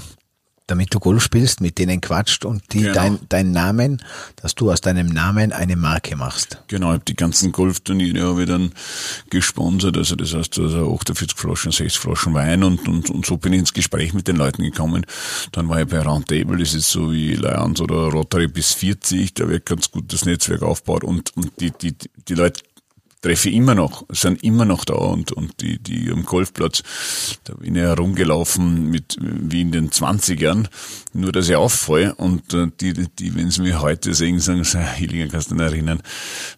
damit 0.74 0.92
du 0.92 1.00
Golf 1.00 1.24
spielst, 1.24 1.62
mit 1.62 1.78
denen 1.78 2.02
quatscht 2.02 2.46
und 2.46 2.64
die 2.74 2.80
genau. 2.80 2.94
dein, 2.96 3.20
dein 3.30 3.52
Namen, 3.52 4.02
dass 4.38 4.56
du 4.56 4.72
aus 4.72 4.82
deinem 4.82 5.06
Namen 5.06 5.52
eine 5.52 5.76
Marke 5.76 6.16
machst. 6.16 6.64
Genau, 6.68 6.88
ich 6.88 6.94
habe 6.94 7.06
die 7.06 7.16
ganzen 7.16 7.52
Golfturniere 7.52 8.28
habe 8.28 8.42
ich 8.42 8.48
dann 8.48 8.72
gesponsert, 9.30 9.98
also 9.98 10.16
das 10.16 10.34
heißt 10.34 10.58
also 10.58 10.92
48 10.96 11.38
Flaschen, 11.38 11.72
60 11.72 12.00
Flaschen 12.00 12.34
Wein 12.34 12.64
und, 12.64 12.88
und, 12.88 13.12
und 13.12 13.24
so 13.24 13.38
bin 13.38 13.54
ich 13.54 13.60
ins 13.60 13.74
Gespräch 13.74 14.16
mit 14.16 14.28
den 14.28 14.36
Leuten 14.36 14.64
gekommen. 14.64 15.06
Dann 15.52 15.70
war 15.70 15.80
ich 15.80 15.88
bei 15.88 16.02
Roundtable, 16.02 16.58
das 16.58 16.74
ist 16.74 16.90
so 16.90 17.12
wie 17.12 17.36
Lions 17.36 17.80
oder 17.80 18.08
Rotary 18.10 18.48
bis 18.48 18.72
40, 18.72 19.36
da 19.36 19.48
wird 19.48 19.68
ganz 19.68 19.92
gut 19.92 20.12
das 20.12 20.26
Netzwerk 20.26 20.64
aufgebaut 20.64 21.04
und, 21.04 21.38
und 21.38 21.52
die, 21.60 21.70
die, 21.70 21.94
die 22.28 22.34
Leute 22.34 22.64
treffe 23.24 23.50
immer 23.50 23.74
noch, 23.74 24.06
sind 24.10 24.44
immer 24.44 24.66
noch 24.66 24.84
da 24.84 24.96
und, 24.96 25.32
und 25.32 25.62
die, 25.62 25.80
die 25.80 26.12
am 26.12 26.26
Golfplatz, 26.26 26.84
da 27.46 27.54
bin 27.54 27.76
ich 27.76 27.82
herumgelaufen 27.82 28.90
mit, 28.90 29.18
wie 29.20 29.62
in 29.62 29.72
den 29.72 29.90
20ern, 29.90 30.66
nur 31.14 31.32
dass 31.32 31.48
ich 31.48 31.56
auffalle 31.56 32.14
und 32.16 32.54
äh, 32.54 32.68
die, 32.82 32.94
die, 32.94 33.36
wenn 33.36 33.50
sie 33.50 33.62
mich 33.62 33.80
heute 33.80 34.14
sehen, 34.14 34.40
sagen, 34.40 34.66
so, 34.66 34.78
Hillinger, 34.78 35.30
kannst 35.30 35.52
du 35.52 35.56
dich 35.56 35.64
erinnern, 35.64 36.02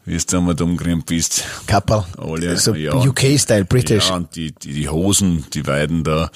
wie 0.06 0.18
du 0.18 0.38
einmal 0.38 0.56
da 0.56 0.64
umgerannt 0.64 1.06
bist. 1.06 1.44
Kappel. 1.68 2.04
Alle, 2.18 2.58
so 2.58 2.74
ja, 2.74 2.96
UK-Style, 2.96 3.66
British. 3.66 4.10
Ja, 4.10 4.16
und 4.16 4.36
die, 4.36 4.52
die, 4.52 4.74
die 4.74 4.90
Hosen, 4.90 5.46
die 5.54 5.62
beiden 5.62 6.04
da, 6.04 6.32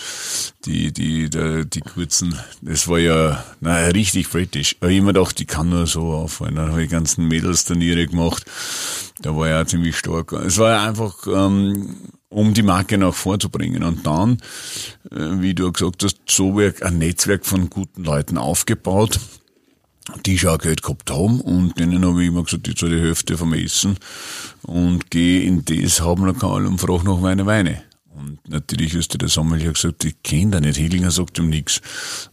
die, 0.65 0.93
die, 0.93 1.29
die, 1.31 1.65
die 1.67 1.81
kurzen, 1.81 2.37
das 2.61 2.87
war 2.87 2.99
ja, 2.99 3.43
na, 3.61 3.77
richtig 3.87 4.29
British. 4.29 4.75
Aber 4.79 4.91
ich 4.91 4.99
immer 4.99 5.13
gedacht, 5.13 5.39
die 5.39 5.45
kann 5.45 5.69
nur 5.69 5.87
so 5.87 6.13
auffallen. 6.13 6.55
Dann 6.55 6.69
habe 6.69 6.83
ich 6.83 6.91
ganzen 6.91 7.27
Mädels-Turniere 7.27 8.05
gemacht 8.05 8.45
da 9.21 9.35
war 9.35 9.47
er 9.47 9.67
ziemlich 9.67 9.97
stark. 9.97 10.31
Es 10.33 10.57
war 10.57 10.81
einfach, 10.81 11.27
ähm, 11.27 11.95
um 12.29 12.53
die 12.53 12.63
Marke 12.63 12.97
nach 12.97 13.13
vorzubringen. 13.13 13.83
Und 13.83 14.05
dann, 14.05 14.37
äh, 15.11 15.41
wie 15.41 15.53
du 15.53 15.71
gesagt 15.71 16.03
hast, 16.03 16.17
so 16.27 16.55
wird 16.55 16.83
ein 16.83 16.97
Netzwerk 16.99 17.45
von 17.45 17.69
guten 17.69 18.03
Leuten 18.03 18.37
aufgebaut, 18.37 19.19
die 20.25 20.37
schon 20.37 20.57
Geld 20.59 20.81
gehabt 20.81 21.11
haben 21.11 21.41
und 21.41 21.79
denen 21.79 22.05
habe 22.05 22.21
ich 22.21 22.29
immer 22.29 22.43
gesagt, 22.43 22.67
ich 22.67 22.75
zahle 22.75 22.97
die 22.97 23.01
Hälfte 23.01 23.37
vom 23.37 23.53
Essen 23.53 23.97
und 24.63 25.11
gehe 25.11 25.41
in 25.41 25.65
das 25.65 26.01
Habenlokal 26.01 26.65
und 26.65 26.79
frage 26.79 27.05
nach 27.05 27.19
meine 27.19 27.45
Weine. 27.45 27.83
Und 28.15 28.49
natürlich 28.49 28.95
ist 28.95 29.19
der 29.19 29.29
Sommelier 29.29 29.71
gesagt, 29.71 30.03
ich 30.03 30.21
kenne 30.23 30.51
da 30.51 30.59
nicht. 30.59 30.77
Hillinger 30.77 31.11
sagt 31.11 31.37
ihm 31.39 31.49
nichts. 31.49 31.81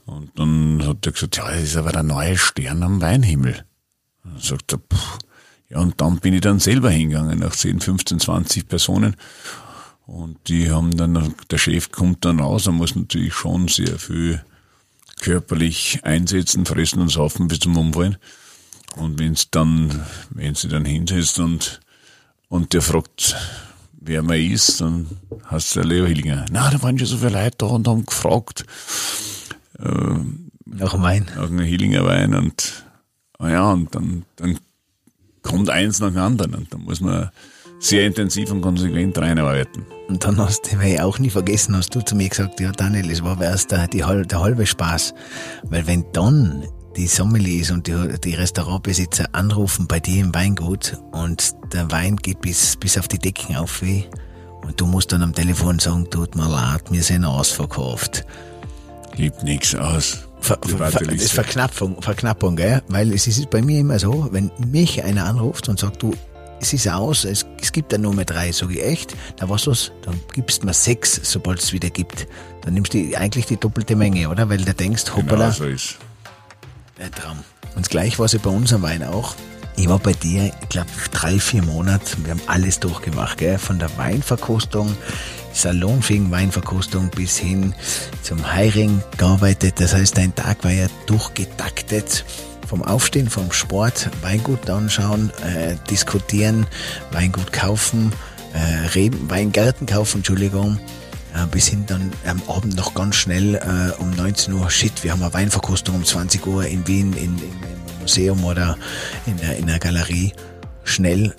Und 0.05 0.31
dann 0.37 0.85
hat 0.85 1.07
er 1.07 1.13
gesagt, 1.13 1.37
ja, 1.37 1.49
das 1.49 1.63
ist 1.63 1.77
aber 1.77 1.93
der 1.93 2.03
neue 2.03 2.37
Stern 2.37 2.83
am 2.83 3.01
Weinhimmel. 3.01 3.65
dann 4.25 4.39
sagt 4.41 4.73
er, 4.73 4.79
pff, 4.79 5.19
ja, 5.69 5.81
und 5.81 6.01
dann 6.01 6.19
bin 6.21 6.35
ich 6.35 6.43
dann 6.43 6.61
selber 6.61 6.91
hingegangen, 6.91 7.41
nach 7.41 7.55
10, 7.55 7.81
15, 7.81 8.21
20 8.21 8.69
Personen. 8.69 9.17
Und 10.07 10.39
die 10.49 10.71
haben 10.71 10.97
dann, 10.97 11.35
der 11.51 11.59
Chef 11.59 11.91
kommt 11.91 12.25
dann 12.25 12.39
raus, 12.39 12.67
er 12.67 12.73
muss 12.73 12.95
natürlich 12.95 13.35
schon 13.35 13.67
sehr 13.67 13.99
viel 13.99 14.45
körperlich 15.21 16.01
einsetzen, 16.05 16.67
fressen 16.67 17.01
und 17.01 17.09
saufen 17.09 17.49
bis 17.49 17.59
zum 17.59 17.77
Umfallen. 17.77 18.17
Und 18.97 19.19
wenn's 19.19 19.51
dann, 19.51 20.05
wenn 20.31 20.55
sie 20.55 20.69
dann 20.69 20.85
hinsetzt 20.85 21.41
und, 21.41 21.81
und 22.49 22.73
der 22.73 22.83
fragt, 22.83 23.37
wer 23.93 24.23
man 24.23 24.41
ist, 24.41 24.81
dann 24.81 25.09
hast 25.45 25.75
du 25.75 25.81
Leo 25.81 26.07
Hillinger. 26.07 26.47
Na, 26.51 26.71
da 26.71 26.81
waren 26.83 26.99
schon 26.99 27.09
so 27.09 27.19
viele 27.19 27.31
Leute 27.31 27.57
da 27.59 27.67
und 27.67 27.89
haben 27.89 28.07
gefragt. 28.07 28.65
Äh, 29.81 30.15
nach 30.65 31.01
Wein. 31.03 31.27
Nach 31.35 31.49
einem 31.49 31.61
Hillinger 31.61 32.05
Wein 32.05 32.35
und, 32.35 32.85
ah 33.39 33.49
ja, 33.49 33.73
und 33.73 33.95
dann, 33.95 34.25
dann 34.37 34.59
kommt 35.47 35.71
eins 35.71 36.01
nach 36.01 36.11
dem 36.11 36.19
anderen 36.19 36.55
und 36.55 36.73
da 36.73 36.79
muss 36.79 37.01
man 37.01 37.31
sehr 37.79 38.07
intensiv 38.07 38.51
und 38.51 38.63
konsequent 38.63 39.19
reinarbeiten. 39.19 39.85
Und 40.09 40.25
dann 40.25 40.39
hast 40.39 40.73
du, 40.73 40.79
weil 40.79 40.95
ich 40.95 41.01
auch 41.01 41.19
nie 41.19 41.31
vergessen, 41.31 41.77
hast 41.77 41.95
du 41.95 42.01
zu 42.01 42.15
mir 42.15 42.29
gesagt, 42.29 42.61
ja 42.61 42.73
Daniel, 42.73 43.11
es 43.11 43.23
war 43.23 43.41
erst 43.41 43.73
der, 43.73 43.89
die, 43.89 43.99
der 43.99 44.41
halbe 44.41 44.67
Spaß. 44.67 45.15
Weil 45.65 45.87
wenn 45.87 46.05
dann 46.13 46.67
die 46.97 47.07
Sommeliers 47.07 47.71
und 47.71 47.87
die, 47.87 48.19
die 48.25 48.35
Restaurantbesitzer 48.35 49.27
anrufen 49.33 49.87
bei 49.87 50.01
dir 50.01 50.23
im 50.23 50.35
Weingut 50.35 50.99
und 51.13 51.55
der 51.73 51.91
Wein 51.91 52.17
geht 52.17 52.41
bis, 52.41 52.77
bis 52.77 52.97
auf 52.97 53.09
die 53.09 53.19
Decken 53.19 53.57
auf 53.57 53.83
wie 53.83 54.07
und 54.63 54.81
du 54.81 54.87
musst 54.87 55.13
dann 55.13 55.23
am 55.23 55.35
Telefon 55.35 55.79
sagen, 55.79 56.09
tut 56.11 56.35
mir 56.35 56.49
leid, 56.49 56.85
wir 56.91 57.03
sind 57.03 57.25
ausverkauft. 57.25 58.25
Gibt 59.15 59.43
nichts 59.43 59.75
aus. 59.75 60.26
Ver, 60.47 60.59
ver, 60.65 60.93
ver, 60.93 61.13
ist 61.13 61.33
Verknappung, 61.33 62.01
Verknappung, 62.01 62.55
gell? 62.55 62.81
Weil 62.87 63.13
es 63.13 63.27
ist 63.27 63.51
bei 63.51 63.63
mir 63.63 63.81
immer 63.81 63.99
so, 63.99 64.29
wenn 64.31 64.53
mich 64.65 65.03
einer 65.03 65.25
anruft 65.25 65.69
und 65.69 65.81
sagt, 65.81 66.01
du, 66.05 66.15
es 66.61 66.73
ist 66.73 66.87
aus, 66.89 67.25
es, 67.25 67.45
es 67.61 67.73
gibt 67.73 67.91
ja 67.91 67.99
nur 67.99 68.15
mehr 68.15 68.27
drei, 68.27 68.53
sage 68.53 68.75
ich 68.75 68.85
echt, 68.85 69.17
da 69.39 69.49
was 69.49 69.67
los, 69.67 69.91
dann 70.03 70.21
gibst 70.35 70.63
du 70.63 70.67
mir 70.67 70.73
sechs, 70.73 71.21
sobald 71.25 71.59
es 71.61 71.73
wieder 71.73 71.91
gibt. 71.91 72.29
Dann 72.63 72.75
nimmst 72.75 72.95
du 72.95 72.99
eigentlich 73.17 73.47
die 73.47 73.57
doppelte 73.57 73.97
Menge, 73.97 74.29
oder? 74.29 74.49
Weil 74.49 74.59
du 74.59 74.73
denkst, 74.73 75.17
hoppala. 75.17 75.47
Genau 75.47 75.51
so 75.51 75.65
ist. 75.65 75.97
Der 76.97 77.11
Traum. 77.11 77.39
Und 77.75 77.91
gleich 77.91 78.17
war 78.21 78.27
es 78.27 78.39
bei 78.39 78.51
unserem 78.51 78.83
Wein 78.83 79.03
auch. 79.03 79.35
Ich 79.77 79.89
war 79.89 79.99
bei 79.99 80.13
dir, 80.13 80.53
ich 80.63 80.69
glaube, 80.69 80.89
drei, 81.11 81.41
vier 81.41 81.65
Monate. 81.65 82.17
Wir 82.23 82.31
haben 82.31 82.43
alles 82.47 82.79
durchgemacht, 82.79 83.39
gell? 83.39 83.59
Von 83.59 83.81
der 83.81 83.91
Weinverkostung 83.99 84.97
salonfähigen 85.57 86.31
Weinverkostung 86.31 87.11
bis 87.11 87.37
hin 87.39 87.75
zum 88.23 88.53
Hiring 88.53 89.03
gearbeitet. 89.17 89.81
Das 89.81 89.95
heißt, 89.95 90.17
dein 90.17 90.35
Tag 90.35 90.63
war 90.65 90.73
ja 90.73 90.87
durchgetaktet. 91.07 92.25
Vom 92.67 92.83
Aufstehen, 92.83 93.31
vom 93.31 93.53
Sport, 93.53 94.11
Weingut 94.23 94.69
anschauen, 94.69 95.31
äh, 95.45 95.77
diskutieren, 95.89 96.67
Weingut 97.13 97.53
kaufen, 97.53 98.13
äh, 98.55 98.89
Reben, 98.89 99.31
Weingärten 99.31 99.87
kaufen, 99.87 100.19
Entschuldigung, 100.19 100.81
Äh, 101.37 101.47
bis 101.49 101.69
hin 101.69 101.85
dann 101.87 102.13
am 102.27 102.43
Abend 102.49 102.77
noch 102.77 102.95
ganz 102.95 103.17
schnell 103.17 103.57
äh, 103.57 104.01
um 104.01 104.11
19 104.11 104.55
Uhr, 104.55 104.71
shit, 104.71 105.05
wir 105.05 105.13
haben 105.13 105.23
eine 105.23 105.35
Weinverkostung 105.35 105.97
um 105.97 106.05
20 106.05 106.47
Uhr 106.47 106.65
in 106.65 106.87
Wien, 106.87 107.13
in, 107.13 107.37
in, 107.39 107.39
im 107.39 108.01
Museum 108.01 108.43
oder 108.45 108.79
in 109.27 109.39
in 109.39 109.67
der 109.67 109.79
Galerie. 109.79 110.33
Schnell 110.85 111.35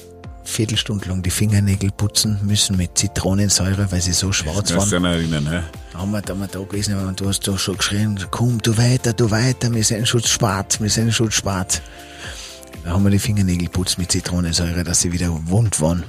Viertelstunde 0.47 1.09
lang 1.09 1.21
die 1.21 1.29
Fingernägel 1.29 1.91
putzen 1.91 2.39
müssen 2.43 2.77
mit 2.77 2.97
Zitronensäure, 2.97 3.91
weil 3.91 4.01
sie 4.01 4.13
so 4.13 4.31
schwarz 4.31 4.69
Das 4.69 4.91
waren. 4.91 5.03
erinnern, 5.05 5.47
hä? 5.49 5.59
Da 5.93 5.99
haben 5.99 6.11
wir, 6.11 6.21
da, 6.21 6.33
wir 6.35 6.47
da 6.47 6.59
gewesen 6.59 6.95
und 6.97 7.19
du 7.19 7.27
hast 7.27 7.47
da 7.47 7.57
schon 7.57 7.77
geschrien, 7.77 8.17
komm, 8.31 8.61
du 8.61 8.75
weiter, 8.77 9.13
du 9.13 9.29
weiter, 9.29 9.71
wir 9.73 9.83
sind 9.83 10.07
schon 10.07 10.23
spart, 10.23 10.81
wir 10.81 10.89
sind 10.89 11.13
schon 11.13 11.31
spart. 11.31 11.81
Da 12.83 12.91
haben 12.91 13.03
wir 13.03 13.09
die 13.11 13.19
Fingernägel 13.19 13.67
putzt 13.67 13.97
mit 13.97 14.11
Zitronensäure, 14.11 14.83
dass 14.85 15.01
sie 15.01 15.11
wieder 15.11 15.29
wund 15.47 15.81
waren. 15.81 16.03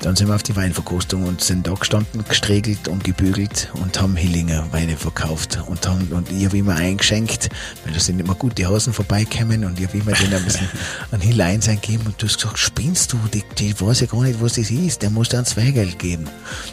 Dann 0.00 0.16
sind 0.16 0.28
wir 0.28 0.34
auf 0.34 0.42
die 0.42 0.54
Weinverkostung 0.54 1.24
und 1.24 1.40
sind 1.40 1.66
da 1.66 1.72
gestanden, 1.72 2.24
gestregelt 2.28 2.88
und 2.88 3.04
gebügelt 3.04 3.70
und 3.74 4.00
haben 4.00 4.16
Hillinger 4.16 4.66
Weine 4.70 4.96
verkauft. 4.96 5.58
Und, 5.66 5.86
haben, 5.86 6.08
und 6.08 6.30
ich 6.30 6.44
habe 6.44 6.58
immer 6.58 6.76
eingeschenkt, 6.76 7.48
weil 7.84 7.94
da 7.94 8.00
sind 8.00 8.20
immer 8.20 8.34
gute 8.34 8.68
Hasen 8.68 8.92
vorbeikommen 8.92 9.64
und 9.64 9.78
ich 9.80 9.86
habe 9.86 9.98
immer 9.98 10.12
denen 10.12 10.34
ein 10.34 10.44
bisschen 10.44 10.68
einen 11.10 11.22
Hill 11.22 11.40
eins 11.40 11.68
eingegeben 11.68 12.06
und 12.06 12.20
du 12.20 12.26
hast 12.26 12.36
gesagt, 12.36 12.58
spinnst 12.58 13.12
du, 13.12 13.18
die, 13.32 13.42
die 13.58 13.80
weiß 13.80 14.00
ja 14.00 14.06
gar 14.06 14.22
nicht, 14.22 14.40
was 14.42 14.54
das 14.54 14.70
ist, 14.70 15.02
der 15.02 15.10
muss 15.10 15.30
dann 15.30 15.46
Zweigeld 15.46 15.98
geben. 15.98 16.28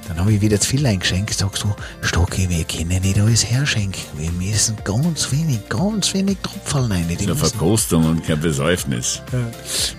Dann 0.07 0.19
habe 0.19 0.33
ich 0.33 0.41
wieder 0.41 0.59
zu 0.59 0.69
viel 0.69 0.85
eingeschenkt, 0.85 1.33
sagst 1.33 1.63
du, 1.63 1.73
Stocki, 2.01 2.49
wir 2.49 2.63
können 2.65 3.01
nicht 3.01 3.19
alles 3.19 3.49
herschenken, 3.49 4.01
wir 4.17 4.31
müssen 4.31 4.75
ganz 4.83 5.31
wenig, 5.31 5.69
ganz 5.69 6.13
wenig 6.13 6.37
Tropfen 6.43 6.91
rein. 6.91 7.05
Die 7.07 7.15
Das 7.15 7.23
ist 7.23 7.29
eine 7.29 7.35
Verkostung 7.35 8.05
und 8.05 8.25
kein 8.25 8.39
Besäufnis. 8.41 9.21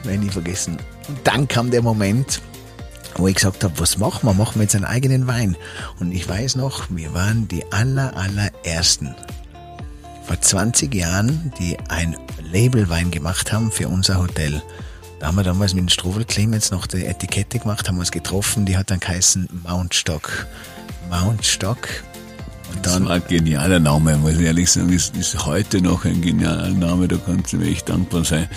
Nein, 0.05 0.21
nie 0.21 0.31
vergessen. 0.31 0.77
Und 1.09 1.19
dann 1.25 1.49
kam 1.49 1.71
der 1.71 1.83
Moment, 1.83 2.41
wo 3.17 3.29
ich 3.29 3.37
gesagt 3.37 3.65
habe, 3.65 3.79
was 3.79 3.99
machen 3.99 4.29
wir? 4.29 4.35
Machen 4.35 4.57
wir 4.57 4.63
jetzt 4.63 4.75
einen 4.75 4.85
eigenen 4.85 5.27
Wein. 5.27 5.57
Und 6.01 6.13
ich 6.13 6.29
weiß 6.29 6.57
noch, 6.57 6.87
wir 6.91 7.15
waren 7.15 7.49
die 7.49 7.71
aller, 7.73 8.17
allerersten 8.17 9.15
vor 10.25 10.41
20 10.41 10.95
Jahren, 10.95 11.53
die 11.59 11.77
ein 11.89 12.17
Labelwein 12.53 13.11
gemacht 13.11 13.53
haben 13.53 13.71
für 13.71 13.89
unser 13.89 14.19
Hotel. 14.19 14.63
Da 15.21 15.29
haben 15.29 15.37
wir 15.37 15.45
damals 15.45 15.75
mit 15.75 15.83
dem 15.83 15.89
Struwel 15.89 16.25
Clemens 16.25 16.71
noch 16.71 16.87
die 16.87 17.05
Etikette 17.05 17.59
gemacht, 17.59 17.89
haben 17.89 17.99
uns 17.99 18.11
getroffen, 18.11 18.67
die 18.67 18.77
hat 18.77 18.91
dann 18.91 19.01
geheißen 19.01 19.49
Mount 19.63 19.95
Stock. 19.95 20.47
Mount 21.11 21.45
Stock. 21.45 21.89
Und 22.73 22.87
Das 22.87 22.95
dann 22.95 23.05
war 23.07 23.17
ein 23.17 23.23
genialer 23.29 23.79
Name, 23.79 24.17
muss 24.17 24.33
ich 24.33 24.41
ehrlich 24.41 24.71
sagen. 24.71 24.93
Ist, 24.93 25.17
ist 25.17 25.45
heute 25.47 25.81
noch 25.81 26.05
ein 26.05 26.23
genialer 26.23 26.71
Name, 26.71 27.09
da 27.09 27.19
kannst 27.25 27.53
du 27.53 27.59
mir 27.59 27.71
echt 27.71 27.89
dankbar 27.89 28.25
sein. 28.25 28.49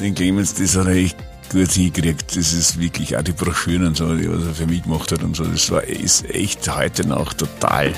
Den 0.00 0.14
Clemens, 0.14 0.54
das 0.54 0.76
hat 0.76 0.86
er 0.86 0.94
echt 0.94 1.16
gut 1.52 1.72
hingekriegt. 1.72 2.36
Das 2.36 2.52
ist 2.52 2.80
wirklich 2.80 3.16
auch 3.16 3.22
die 3.22 3.32
Broschüren 3.32 3.86
und 3.86 3.96
so, 3.96 4.14
die 4.14 4.28
was 4.28 4.44
er 4.44 4.54
für 4.54 4.66
mich 4.66 4.82
gemacht 4.82 5.12
hat 5.12 5.22
und 5.22 5.36
so. 5.36 5.44
Das 5.44 5.70
war, 5.70 5.84
ist 5.84 6.28
echt 6.30 6.74
heute 6.74 7.06
noch 7.06 7.32
total 7.34 7.94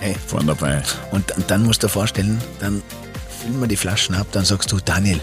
Hey. 0.00 0.14
vorne 0.26 0.46
dabei. 0.46 0.82
Und, 1.10 1.32
und 1.36 1.50
dann 1.50 1.64
musst 1.64 1.82
du 1.82 1.86
dir 1.86 1.92
vorstellen, 1.92 2.40
dann 2.60 2.82
füllen 3.40 3.60
wir 3.60 3.66
die 3.66 3.76
Flaschen 3.76 4.14
ab, 4.14 4.28
dann 4.32 4.44
sagst 4.44 4.70
du, 4.70 4.78
Daniel, 4.84 5.20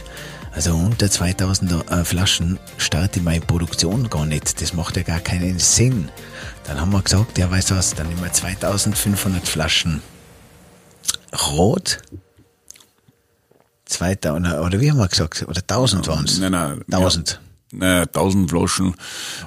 also 0.52 0.74
unter 0.76 1.10
2000 1.10 1.90
äh, 1.92 2.06
Flaschen 2.06 2.60
starte 2.78 3.22
meine 3.22 3.42
Produktion 3.42 4.10
gar 4.10 4.26
nicht. 4.26 4.62
Das 4.62 4.74
macht 4.74 4.96
ja 4.98 5.04
gar 5.04 5.20
keinen 5.20 5.60
Sinn. 5.60 6.10
Dann 6.66 6.80
haben 6.80 6.92
wir 6.92 7.02
gesagt, 7.02 7.38
ja, 7.38 7.52
weißt 7.52 7.72
du 7.72 7.76
was, 7.76 7.94
dann 7.94 8.08
nehmen 8.08 8.22
wir 8.22 8.32
2500 8.32 9.48
Flaschen 9.48 10.02
rot. 11.52 12.00
2000, 13.86 14.48
oder, 14.48 14.64
oder 14.64 14.82
wie 14.82 14.90
haben 14.90 14.98
wir 14.98 15.08
gesagt? 15.08 15.46
Oder 15.48 15.62
1000 15.62 16.08
waren 16.08 16.26
es? 16.26 16.40
Nein, 16.40 16.54
nein. 16.54 16.82
1000. 16.92 17.40
Naja, 17.78 18.04
1000 18.04 18.50
Flaschen. 18.50 18.96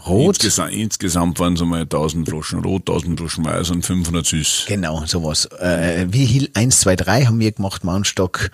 Rot? 0.06 0.36
Insgesamt, 0.36 0.72
insgesamt 0.72 1.38
waren 1.40 1.54
es 1.54 1.62
einmal 1.62 1.82
1000 1.82 2.28
Flaschen 2.28 2.60
rot, 2.60 2.88
1000 2.88 3.18
Flaschen 3.18 3.44
weiß 3.44 3.70
und 3.70 3.84
500 3.84 4.26
süß. 4.26 4.64
Genau, 4.68 5.04
sowas. 5.06 5.46
Äh, 5.60 6.06
wie 6.10 6.24
Hill 6.24 6.50
1, 6.54 6.80
2, 6.80 6.96
3 6.96 7.24
haben 7.26 7.40
wir 7.40 7.52
gemacht, 7.52 7.84
Mountstock. 7.84 8.50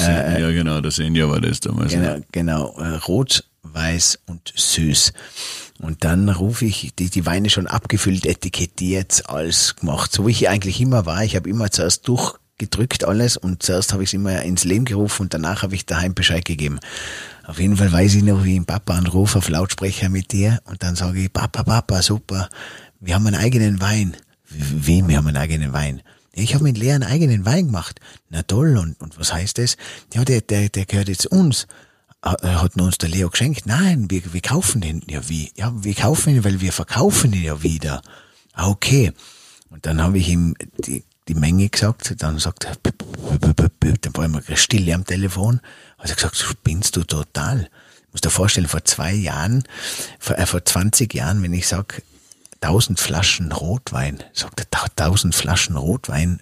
Äh, 0.00 0.40
ja, 0.40 0.50
genau, 0.50 0.80
der 0.80 0.90
Senior 0.90 1.30
war 1.30 1.40
das 1.40 1.60
damals. 1.60 1.92
Genau, 1.92 2.18
genau. 2.32 2.76
Äh, 2.78 2.96
Rot, 2.96 3.44
weiß 3.62 4.20
und 4.26 4.52
süß. 4.54 5.12
Und 5.80 6.04
dann 6.04 6.28
rufe 6.28 6.64
ich 6.64 6.92
die, 6.98 7.10
die 7.10 7.26
Weine 7.26 7.50
schon 7.50 7.66
abgefüllt, 7.66 8.26
etikettiert, 8.26 9.24
alles 9.28 9.76
gemacht. 9.76 10.12
So 10.12 10.26
wie 10.26 10.30
ich 10.30 10.48
eigentlich 10.48 10.80
immer 10.80 11.06
war. 11.06 11.22
Ich 11.24 11.36
habe 11.36 11.48
immer 11.50 11.70
zuerst 11.70 12.08
durchgedrückt 12.08 13.04
alles 13.04 13.36
und 13.36 13.62
zuerst 13.62 13.92
habe 13.92 14.02
ich 14.02 14.10
es 14.10 14.14
immer 14.14 14.40
ins 14.42 14.64
Leben 14.64 14.86
gerufen 14.86 15.22
und 15.22 15.34
danach 15.34 15.62
habe 15.62 15.74
ich 15.74 15.84
daheim 15.84 16.14
Bescheid 16.14 16.44
gegeben. 16.44 16.80
Auf 17.46 17.60
jeden 17.60 17.76
Fall 17.76 17.92
weiß 17.92 18.14
ich 18.16 18.24
noch, 18.24 18.44
wie 18.44 18.56
ich 18.56 18.66
Papa 18.66 18.94
anrufe 18.94 19.38
auf 19.38 19.48
Lautsprecher 19.48 20.08
mit 20.08 20.32
dir 20.32 20.60
und 20.64 20.82
dann 20.82 20.96
sage 20.96 21.20
ich, 21.20 21.32
Papa, 21.32 21.62
Papa, 21.62 22.02
super, 22.02 22.48
wir 23.00 23.14
haben 23.14 23.26
einen 23.26 23.36
eigenen 23.36 23.80
Wein. 23.80 24.16
Wem, 24.48 25.08
wir 25.08 25.16
haben 25.16 25.28
einen 25.28 25.36
eigenen 25.36 25.72
Wein? 25.72 26.02
Ja, 26.34 26.42
ich 26.42 26.54
habe 26.54 26.64
mit 26.64 26.76
Lea 26.76 26.92
einen 26.92 27.04
eigenen 27.04 27.46
Wein 27.46 27.66
gemacht. 27.66 28.00
Na 28.30 28.42
toll, 28.42 28.76
und, 28.76 29.00
und 29.00 29.18
was 29.18 29.32
heißt 29.32 29.58
das? 29.58 29.76
Ja, 30.12 30.24
der, 30.24 30.40
der, 30.40 30.68
der 30.68 30.86
gehört 30.86 31.08
jetzt 31.08 31.26
uns. 31.26 31.66
Er 32.20 32.62
hat 32.62 32.76
uns 32.76 32.98
der 32.98 33.08
Leo 33.08 33.30
geschenkt. 33.30 33.66
Nein, 33.66 34.10
wir, 34.10 34.32
wir 34.32 34.40
kaufen 34.40 34.80
den. 34.80 35.02
Ja, 35.08 35.28
wie? 35.28 35.52
Ja, 35.56 35.72
wir 35.76 35.94
kaufen 35.94 36.34
ihn, 36.34 36.44
weil 36.44 36.60
wir 36.60 36.72
verkaufen 36.72 37.32
ihn 37.32 37.44
ja 37.44 37.62
wieder. 37.62 38.02
Ah, 38.52 38.68
okay. 38.68 39.12
Und 39.70 39.86
dann 39.86 40.02
habe 40.02 40.18
ich 40.18 40.28
ihm 40.28 40.54
die, 40.84 41.04
die 41.28 41.34
Menge 41.34 41.68
gesagt. 41.68 42.14
Dann 42.18 42.38
sagt 42.38 42.64
er, 42.64 42.76
dann 44.00 44.16
war 44.16 44.24
immer 44.24 44.42
still 44.54 44.92
am 44.92 45.04
Telefon. 45.04 45.60
Hat 45.98 46.10
er 46.10 46.16
gesagt, 46.16 46.36
spinnst 46.36 46.96
du 46.96 47.04
total? 47.04 47.68
Ich 48.06 48.12
muss 48.12 48.20
dir 48.20 48.30
vorstellen, 48.30 48.68
vor 48.68 48.84
zwei 48.84 49.12
Jahren, 49.12 49.64
vor, 50.18 50.38
äh, 50.38 50.46
vor 50.46 50.64
20 50.64 51.12
Jahren, 51.14 51.42
wenn 51.42 51.52
ich 51.52 51.68
sag 51.68 52.02
1000 52.60 52.98
Flaschen 52.98 53.52
Rotwein, 53.52 54.22
sagt 54.32 54.60
er, 54.60 54.66
1000 54.70 55.34
Flaschen 55.34 55.76
Rotwein, 55.76 56.40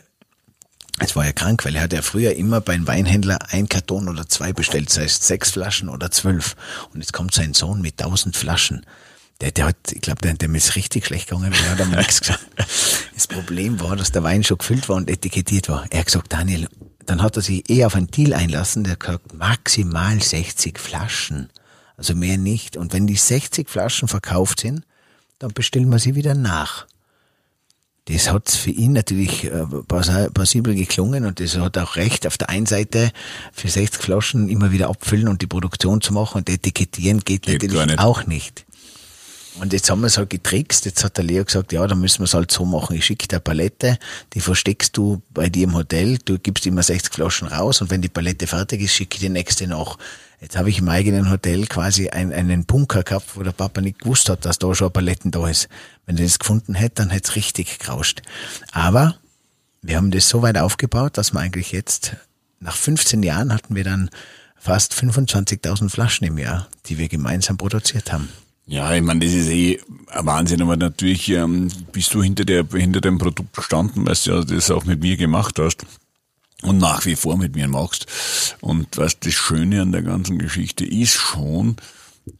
es 1.00 1.16
war 1.16 1.24
ja 1.24 1.32
krank, 1.32 1.64
weil 1.64 1.74
er 1.74 1.82
hat 1.82 1.92
ja 1.92 2.02
früher 2.02 2.36
immer 2.36 2.60
beim 2.60 2.86
Weinhändler 2.86 3.38
ein 3.50 3.68
Karton 3.68 4.08
oder 4.08 4.28
zwei 4.28 4.52
bestellt, 4.52 4.90
sei 4.90 5.04
es 5.04 5.16
sechs 5.16 5.50
Flaschen 5.50 5.88
oder 5.88 6.10
zwölf. 6.10 6.54
Und 6.92 7.00
jetzt 7.00 7.12
kommt 7.12 7.34
sein 7.34 7.52
Sohn 7.52 7.80
mit 7.80 7.98
tausend 7.98 8.36
Flaschen. 8.36 8.86
Der, 9.40 9.50
der 9.50 9.66
hat, 9.66 9.76
ich 9.90 10.00
glaube, 10.00 10.20
der, 10.22 10.34
dem 10.34 10.54
ist 10.54 10.76
richtig 10.76 11.06
schlecht 11.06 11.28
gegangen, 11.28 11.52
weil 11.52 11.64
er 11.64 11.70
hat 11.72 11.80
am 11.80 11.90
nichts 11.96 12.20
gesagt. 12.20 12.46
Das 13.12 13.26
Problem 13.26 13.80
war, 13.80 13.96
dass 13.96 14.12
der 14.12 14.22
Wein 14.22 14.44
schon 14.44 14.58
gefüllt 14.58 14.88
war 14.88 14.96
und 14.96 15.10
etikettiert 15.10 15.68
war. 15.68 15.84
Er 15.90 16.00
hat 16.00 16.06
gesagt, 16.06 16.32
Daniel, 16.32 16.68
dann 17.06 17.22
hat 17.22 17.36
er 17.36 17.42
sich 17.42 17.68
eh 17.70 17.84
auf 17.84 17.94
einen 17.94 18.08
Deal 18.08 18.32
einlassen, 18.32 18.84
der 18.84 18.96
gesagt, 18.96 19.34
maximal 19.34 20.20
60 20.22 20.78
Flaschen. 20.78 21.50
Also 21.96 22.14
mehr 22.14 22.38
nicht. 22.38 22.76
Und 22.76 22.92
wenn 22.92 23.06
die 23.06 23.16
60 23.16 23.68
Flaschen 23.68 24.08
verkauft 24.08 24.60
sind, 24.60 24.84
dann 25.38 25.52
bestellen 25.52 25.88
wir 25.90 25.98
sie 25.98 26.14
wieder 26.14 26.34
nach. 26.34 26.86
Das 28.06 28.30
hat 28.30 28.50
für 28.50 28.70
ihn 28.70 28.92
natürlich 28.92 29.44
äh, 29.44 29.64
plausibel 29.88 30.74
geklungen 30.74 31.24
und 31.24 31.40
das 31.40 31.56
hat 31.56 31.78
auch 31.78 31.96
recht. 31.96 32.26
Auf 32.26 32.36
der 32.36 32.50
einen 32.50 32.66
Seite 32.66 33.10
für 33.52 33.68
60 33.68 34.02
Flaschen 34.02 34.50
immer 34.50 34.72
wieder 34.72 34.90
abfüllen 34.90 35.26
und 35.28 35.40
die 35.40 35.46
Produktion 35.46 36.02
zu 36.02 36.12
machen 36.12 36.38
und 36.38 36.50
etikettieren 36.50 37.20
geht, 37.20 37.42
Geht 37.46 37.62
natürlich 37.62 37.86
nicht. 37.86 37.98
auch 37.98 38.26
nicht. 38.26 38.66
Und 39.60 39.72
jetzt 39.72 39.88
haben 39.88 40.00
wir 40.00 40.08
es 40.08 40.18
halt 40.18 40.30
getrickst. 40.30 40.84
Jetzt 40.84 41.04
hat 41.04 41.16
der 41.16 41.24
Leo 41.24 41.44
gesagt, 41.44 41.72
ja, 41.72 41.86
dann 41.86 42.00
müssen 42.00 42.20
wir 42.20 42.24
es 42.24 42.34
halt 42.34 42.50
so 42.50 42.64
machen. 42.64 42.96
Ich 42.96 43.06
schicke 43.06 43.28
dir 43.28 43.36
eine 43.36 43.40
Palette, 43.40 43.98
die 44.32 44.40
versteckst 44.40 44.96
du 44.96 45.22
bei 45.30 45.48
dir 45.48 45.64
im 45.64 45.74
Hotel. 45.74 46.18
Du 46.24 46.38
gibst 46.38 46.66
immer 46.66 46.82
60 46.82 47.14
Flaschen 47.14 47.48
raus 47.48 47.80
und 47.80 47.90
wenn 47.90 48.02
die 48.02 48.08
Palette 48.08 48.46
fertig 48.46 48.82
ist, 48.82 48.94
schicke 48.94 49.14
ich 49.14 49.20
die 49.20 49.28
nächste 49.28 49.66
nach. 49.68 49.96
Jetzt 50.40 50.56
habe 50.56 50.68
ich 50.68 50.78
im 50.78 50.88
eigenen 50.88 51.30
Hotel 51.30 51.66
quasi 51.66 52.10
ein, 52.10 52.32
einen 52.32 52.66
Bunker 52.66 53.02
gehabt, 53.02 53.36
wo 53.36 53.42
der 53.42 53.52
Papa 53.52 53.80
nicht 53.80 54.00
gewusst 54.00 54.28
hat, 54.28 54.44
dass 54.44 54.58
da 54.58 54.74
schon 54.74 54.92
Paletten 54.92 55.30
da 55.30 55.48
ist. 55.48 55.68
Wenn 56.04 56.18
er 56.18 56.24
das 56.24 56.38
gefunden 56.38 56.74
hätte, 56.74 56.96
dann 56.96 57.10
hätte 57.10 57.30
es 57.30 57.36
richtig 57.36 57.78
gerauscht. 57.78 58.22
Aber 58.72 59.16
wir 59.82 59.96
haben 59.96 60.10
das 60.10 60.28
so 60.28 60.42
weit 60.42 60.58
aufgebaut, 60.58 61.16
dass 61.16 61.32
wir 61.32 61.40
eigentlich 61.40 61.72
jetzt, 61.72 62.16
nach 62.60 62.76
15 62.76 63.22
Jahren 63.22 63.52
hatten 63.52 63.74
wir 63.74 63.84
dann 63.84 64.10
fast 64.58 64.94
25.000 64.94 65.88
Flaschen 65.90 66.26
im 66.26 66.38
Jahr, 66.38 66.68
die 66.86 66.98
wir 66.98 67.08
gemeinsam 67.08 67.56
produziert 67.56 68.12
haben. 68.12 68.28
Ja, 68.66 68.94
ich 68.94 69.02
meine, 69.02 69.20
das 69.20 69.34
ist 69.34 69.48
eh 69.48 69.80
ein 70.08 70.26
Wahnsinn, 70.26 70.62
aber 70.62 70.76
natürlich 70.76 71.28
ähm, 71.28 71.68
bist 71.92 72.14
du 72.14 72.22
hinter, 72.22 72.44
der, 72.44 72.64
hinter 72.72 73.00
dem 73.00 73.18
Produkt 73.18 73.54
gestanden, 73.54 74.06
weil 74.06 74.14
du 74.14 74.30
ja 74.30 74.44
das 74.44 74.70
auch 74.70 74.84
mit 74.84 75.02
mir 75.02 75.16
gemacht 75.16 75.58
hast 75.58 75.84
und 76.62 76.78
nach 76.78 77.04
wie 77.04 77.16
vor 77.16 77.36
mit 77.36 77.54
mir 77.54 77.68
machst. 77.68 78.06
Und 78.60 78.96
was 78.96 79.18
das 79.20 79.34
Schöne 79.34 79.82
an 79.82 79.92
der 79.92 80.02
ganzen 80.02 80.38
Geschichte 80.38 80.86
ist 80.86 81.14
schon, 81.14 81.76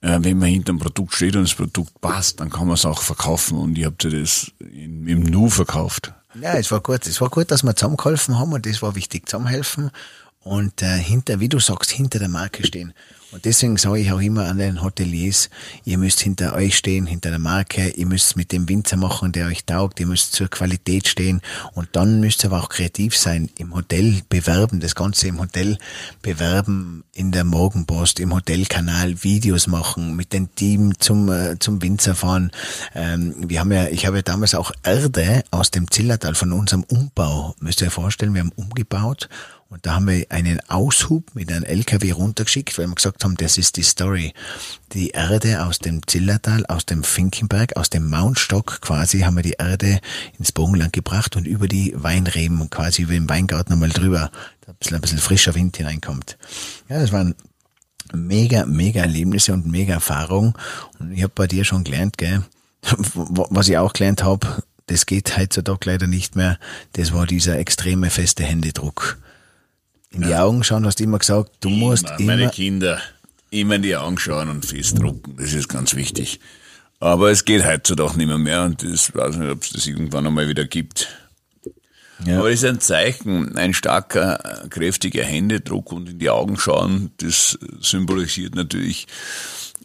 äh, 0.01 0.19
wenn 0.23 0.39
man 0.39 0.49
hinter 0.49 0.73
dem 0.73 0.79
Produkt 0.79 1.15
steht 1.15 1.37
und 1.37 1.43
das 1.43 1.55
Produkt 1.55 2.01
passt, 2.01 2.41
dann 2.41 2.49
kann 2.49 2.67
man 2.67 2.75
es 2.75 2.87
auch 2.87 3.03
verkaufen 3.03 3.59
und 3.59 3.77
ich 3.77 3.85
habe 3.85 3.97
dir 3.97 4.21
das 4.21 4.51
in, 4.61 5.07
im 5.07 5.25
Nu 5.25 5.51
verkauft. 5.51 6.15
Ja, 6.41 6.55
es 6.55 6.71
war 6.71 6.81
gut. 6.81 7.07
Es 7.07 7.21
war 7.21 7.29
gut, 7.29 7.51
dass 7.51 7.63
wir 7.63 7.77
zusammengeholfen 7.77 8.39
haben 8.39 8.53
und 8.53 8.65
das 8.67 8.81
war 8.83 8.95
wichtig, 8.95 9.29
zusammenhelfen. 9.29 9.91
und 10.41 10.83
äh, 10.83 10.99
hinter, 10.99 11.41
wie 11.41 11.49
du 11.49 11.59
sagst, 11.59 11.91
hinter 11.91 12.19
der 12.19 12.29
Marke 12.29 12.67
stehen. 12.67 12.93
Und 13.35 13.45
deswegen 13.47 13.77
sage 13.79 13.99
ich 13.99 14.13
auch 14.13 14.21
immer 14.21 14.47
an 14.47 14.59
den 14.59 14.81
Hoteliers, 14.81 15.51
ihr 15.85 15.99
müsst 15.99 16.21
hinter 16.21 16.55
euch 16.55 16.77
stehen, 16.77 17.05
hinter 17.05 17.31
der 17.31 17.41
Marke, 17.41 17.89
ihr 17.89 18.07
müsst 18.07 18.37
mit 18.37 18.53
dem 18.53 18.69
Winzer 18.69 18.97
machen, 18.97 19.33
der 19.33 19.49
euch 19.49 19.65
taugt, 19.65 19.99
ihr 19.99 20.07
müsst 20.07 20.35
zur 20.35 20.47
Qualität 20.47 21.09
stehen 21.09 21.41
und 21.73 21.89
dann 21.97 22.21
müsst 22.21 22.45
ihr 22.45 22.53
aber 22.53 22.63
auch 22.63 22.69
kreativ 22.69 23.19
sein, 23.19 23.51
im 23.59 23.75
Hotel 23.75 24.23
bewerben, 24.29 24.79
das 24.79 24.95
Ganze 24.95 25.27
im 25.27 25.41
Hotel 25.41 25.79
bewerben, 26.23 27.03
in 27.13 27.33
der 27.33 27.43
Morgenpost, 27.43 28.21
im 28.21 28.33
Hotelkanal 28.33 29.25
Videos 29.25 29.67
machen, 29.67 30.15
mit 30.15 30.33
dem 30.33 30.55
Team 30.55 30.93
zum, 31.01 31.29
äh, 31.29 31.59
zum 31.59 31.83
Winzer 31.83 32.15
fahren. 32.15 32.53
Ähm, 32.95 33.35
wir 33.49 33.59
haben 33.59 33.73
ja, 33.73 33.89
ich 33.89 34.07
habe 34.07 34.19
ja 34.19 34.23
damals 34.23 34.55
auch 34.55 34.71
Erde 34.85 35.43
aus 35.51 35.73
dem 35.73 35.91
Zillertal 35.91 36.37
von 36.37 36.53
unserem 36.53 36.85
Umbau, 36.85 37.57
müsst 37.59 37.81
ihr 37.81 37.89
euch 37.89 37.93
vorstellen, 37.95 38.33
wir 38.33 38.43
haben 38.43 38.53
umgebaut 38.55 39.29
und 39.71 39.87
da 39.87 39.95
haben 39.95 40.07
wir 40.07 40.27
einen 40.31 40.61
Aushub 40.69 41.35
mit 41.35 41.51
einem 41.51 41.65
LKW 41.65 42.13
runtergeschickt, 42.13 42.79
weil 42.79 42.87
wir 42.87 42.95
gesagt 42.95 43.25
haben, 43.25 43.37
das 43.37 43.59
ist 43.59 43.77
die 43.77 43.83
Story. 43.83 44.33
Die 44.93 45.11
Erde 45.11 45.65
aus 45.65 45.79
dem 45.79 46.07
Zillertal, 46.07 46.65
aus 46.67 46.87
dem 46.87 47.03
Finkenberg, 47.03 47.77
aus 47.77 47.91
dem 47.91 48.09
Mountstock 48.09 48.81
quasi 48.81 49.21
haben 49.21 49.37
wir 49.37 49.43
die 49.43 49.57
Erde 49.59 50.01
ins 50.39 50.53
Bogenland 50.53 50.93
gebracht 50.93 51.37
und 51.37 51.47
über 51.47 51.67
die 51.67 51.93
Weinreben 51.97 52.61
und 52.61 52.71
quasi 52.71 53.03
über 53.03 53.15
den 53.15 53.29
Weingarten 53.29 53.73
einmal 53.73 53.89
drüber, 53.89 54.31
da 54.61 54.73
ein 54.73 54.77
bisschen, 54.77 54.95
ein 54.97 55.01
bisschen 55.01 55.19
frischer 55.19 55.55
Wind 55.55 55.77
hineinkommt. 55.77 56.39
Ja, 56.89 57.01
das 57.01 57.11
waren 57.11 57.35
mega, 58.13 58.67
mega 58.67 59.01
Erlebnisse 59.01 59.53
und 59.55 59.67
mega 59.67 59.95
Erfahrung. 59.95 60.57
Und 60.99 61.13
ich 61.13 61.23
habe 61.23 61.33
bei 61.35 61.47
dir 61.47 61.65
schon 61.65 61.85
gelernt, 61.85 62.19
gell, 62.19 62.45
was 63.15 63.69
ich 63.69 63.79
auch 63.79 63.93
gelernt 63.93 64.23
habe, 64.23 64.63
das 64.87 65.07
geht 65.07 65.37
heutzutage 65.39 65.91
leider 65.91 66.07
nicht 66.07 66.37
mehr, 66.37 66.59
das 66.93 67.13
war 67.13 67.27
dieser 67.27 67.59
extreme 67.59 68.11
feste 68.11 68.45
Händedruck 68.45 69.19
in 70.15 70.23
die 70.23 70.35
Augen 70.35 70.65
schauen, 70.65 70.87
hast 70.87 71.01
du 71.01 71.05
immer 71.05 71.19
gesagt, 71.19 71.51
du 71.61 71.69
immer, 71.69 71.79
musst 71.79 72.09
immer. 72.19 72.37
Meine 72.37 72.49
Kinder 72.51 73.01
immer 73.51 73.77
in 73.77 73.83
die 73.83 73.97
Augen 73.97 74.19
schauen 74.19 74.49
und 74.49 74.65
festdrucken, 74.65 75.37
das 75.37 75.53
ist 75.53 75.69
ganz 75.69 75.95
wichtig. 75.95 76.41
Aber 77.01 77.31
es 77.31 77.45
geht 77.45 77.65
heutzutage 77.65 78.17
nicht 78.17 78.27
mehr, 78.27 78.39
mehr 78.39 78.63
und 78.63 78.83
ich 78.83 79.15
weiß 79.15 79.37
nicht, 79.37 79.51
ob 79.51 79.63
es 79.63 79.71
das 79.71 79.87
irgendwann 79.87 80.27
einmal 80.27 80.49
wieder 80.49 80.65
gibt. 80.65 81.09
Ja. 82.25 82.39
Aber 82.39 82.51
es 82.51 82.63
ist 82.63 82.69
ein 82.69 82.81
Zeichen, 82.81 83.57
ein 83.57 83.75
starker, 83.75 84.67
kräftiger 84.71 85.25
Händedruck 85.25 85.93
und 85.93 86.09
in 86.09 86.19
die 86.19 86.31
Augen 86.31 86.57
schauen, 86.57 87.11
das 87.19 87.59
symbolisiert 87.81 88.55
natürlich, 88.55 89.07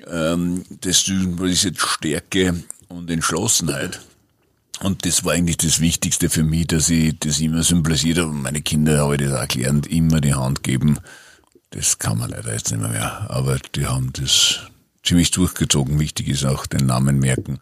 ähm, 0.07 0.63
das 0.81 1.01
symbolisiert 1.01 1.77
Stärke 1.79 2.63
und 2.87 3.09
Entschlossenheit. 3.09 3.99
Und 4.81 5.05
das 5.05 5.25
war 5.25 5.33
eigentlich 5.33 5.57
das 5.57 5.81
Wichtigste 5.81 6.29
für 6.29 6.43
mich, 6.43 6.67
dass 6.67 6.89
ich 6.89 7.17
das 7.19 7.39
immer 7.39 7.63
symbolisiert 7.63 8.19
habe. 8.19 8.31
Meine 8.31 8.61
Kinder 8.61 8.99
habe 8.99 9.15
ich 9.15 9.21
das 9.21 9.33
auch 9.33 9.47
gelernt, 9.47 9.87
immer 9.87 10.21
die 10.21 10.33
Hand 10.33 10.63
geben. 10.63 10.99
Das 11.71 11.99
kann 11.99 12.17
man 12.17 12.29
leider 12.29 12.53
jetzt 12.53 12.71
nicht 12.71 12.81
mehr, 12.81 12.89
mehr. 12.89 13.29
Aber 13.29 13.57
die 13.75 13.85
haben 13.85 14.11
das 14.13 14.61
ziemlich 15.03 15.31
durchgezogen. 15.31 15.99
Wichtig 15.99 16.29
ist 16.29 16.45
auch 16.45 16.65
den 16.65 16.85
Namen 16.85 17.19
merken. 17.19 17.59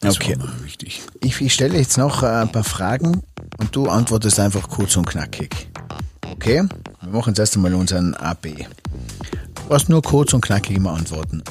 Das 0.00 0.16
okay. 0.16 0.38
war 0.38 0.46
mir 0.46 0.64
wichtig. 0.64 1.02
Ich, 1.20 1.40
ich 1.40 1.54
stelle 1.54 1.78
jetzt 1.78 1.96
noch 1.96 2.22
äh, 2.22 2.26
ein 2.26 2.52
paar 2.52 2.64
Fragen 2.64 3.22
und 3.58 3.74
du 3.74 3.88
antwortest 3.88 4.38
einfach 4.38 4.68
kurz 4.68 4.96
und 4.96 5.06
knackig. 5.06 5.68
Okay? 6.32 6.68
Wir 7.00 7.10
machen 7.10 7.30
jetzt 7.30 7.38
erst 7.38 7.56
einmal 7.56 7.74
unseren 7.74 8.14
AB. 8.14 8.48
Du 9.68 9.74
hast 9.74 9.88
nur 9.88 10.02
kurz 10.02 10.34
und 10.34 10.42
knackig 10.42 10.76
immer 10.76 10.92
antworten. 10.92 11.42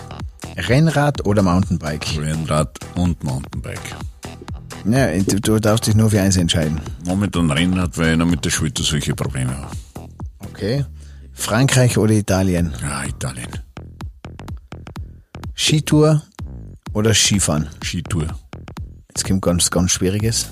Rennrad 0.56 1.26
oder 1.26 1.42
Mountainbike? 1.42 2.18
Rennrad 2.18 2.78
und 2.96 3.24
Mountainbike. 3.24 3.96
Ja, 4.86 5.12
du, 5.18 5.40
du 5.40 5.60
darfst 5.60 5.88
dich 5.88 5.96
nur 5.96 6.12
für 6.12 6.22
eins 6.22 6.38
entscheiden. 6.38 6.80
Momentan 7.06 7.50
Rennrad, 7.50 7.98
weil 7.98 8.12
ich 8.12 8.18
noch 8.18 8.28
mit 8.28 8.46
der 8.46 8.52
Schulter 8.52 8.84
solche 8.84 9.16
Probleme 9.16 9.58
habe. 9.58 9.76
Okay. 10.40 10.86
Frankreich 11.34 11.98
oder 11.98 12.14
Italien? 12.14 12.74
Ja, 12.82 13.04
Italien. 13.04 13.50
Skitour 15.56 16.22
oder 16.94 17.14
Skifahren? 17.14 17.68
Skitour. 17.84 18.28
Jetzt 19.10 19.26
kommt 19.26 19.42
ganz, 19.42 19.72
ganz 19.72 19.92
Schwieriges. 19.92 20.50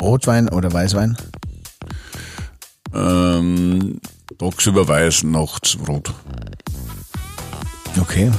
Rotwein 0.00 0.48
oder 0.48 0.72
Weißwein? 0.72 1.16
Ähm, 2.92 4.00
tagsüber 4.38 4.88
weiß, 4.88 5.22
nachts 5.24 5.78
rot. 5.86 6.12
Okay. 8.00 8.32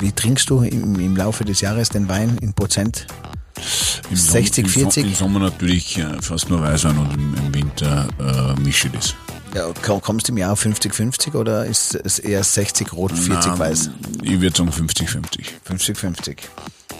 Wie 0.00 0.12
trinkst 0.12 0.50
du 0.50 0.62
im, 0.62 0.98
im 0.98 1.16
Laufe 1.16 1.44
des 1.44 1.60
Jahres 1.60 1.90
den 1.90 2.08
Wein 2.08 2.36
in 2.40 2.52
Prozent? 2.54 3.06
Im 4.10 4.16
60, 4.16 4.68
40? 4.68 5.04
Im 5.04 5.14
Sommer 5.14 5.40
natürlich 5.40 5.98
äh, 5.98 6.20
fast 6.20 6.48
nur 6.50 6.60
Weißwein 6.60 6.98
und 6.98 7.14
im, 7.14 7.54
Winter 7.54 8.08
äh, 8.18 8.60
mische 8.60 8.88
ich 8.88 8.94
das. 8.94 9.14
Ja, 9.54 9.72
kommst 10.00 10.28
du 10.28 10.32
im 10.32 10.38
Jahr 10.38 10.54
50-50 10.54 11.34
oder 11.34 11.66
ist 11.66 11.94
es 11.94 12.20
eher 12.20 12.44
60 12.44 12.92
rot, 12.92 13.12
40 13.12 13.52
Na, 13.52 13.58
weiß? 13.58 13.90
Ich 14.22 14.40
würde 14.40 14.56
sagen 14.56 14.70
50-50. 14.70 15.46
50-50. 15.68 16.38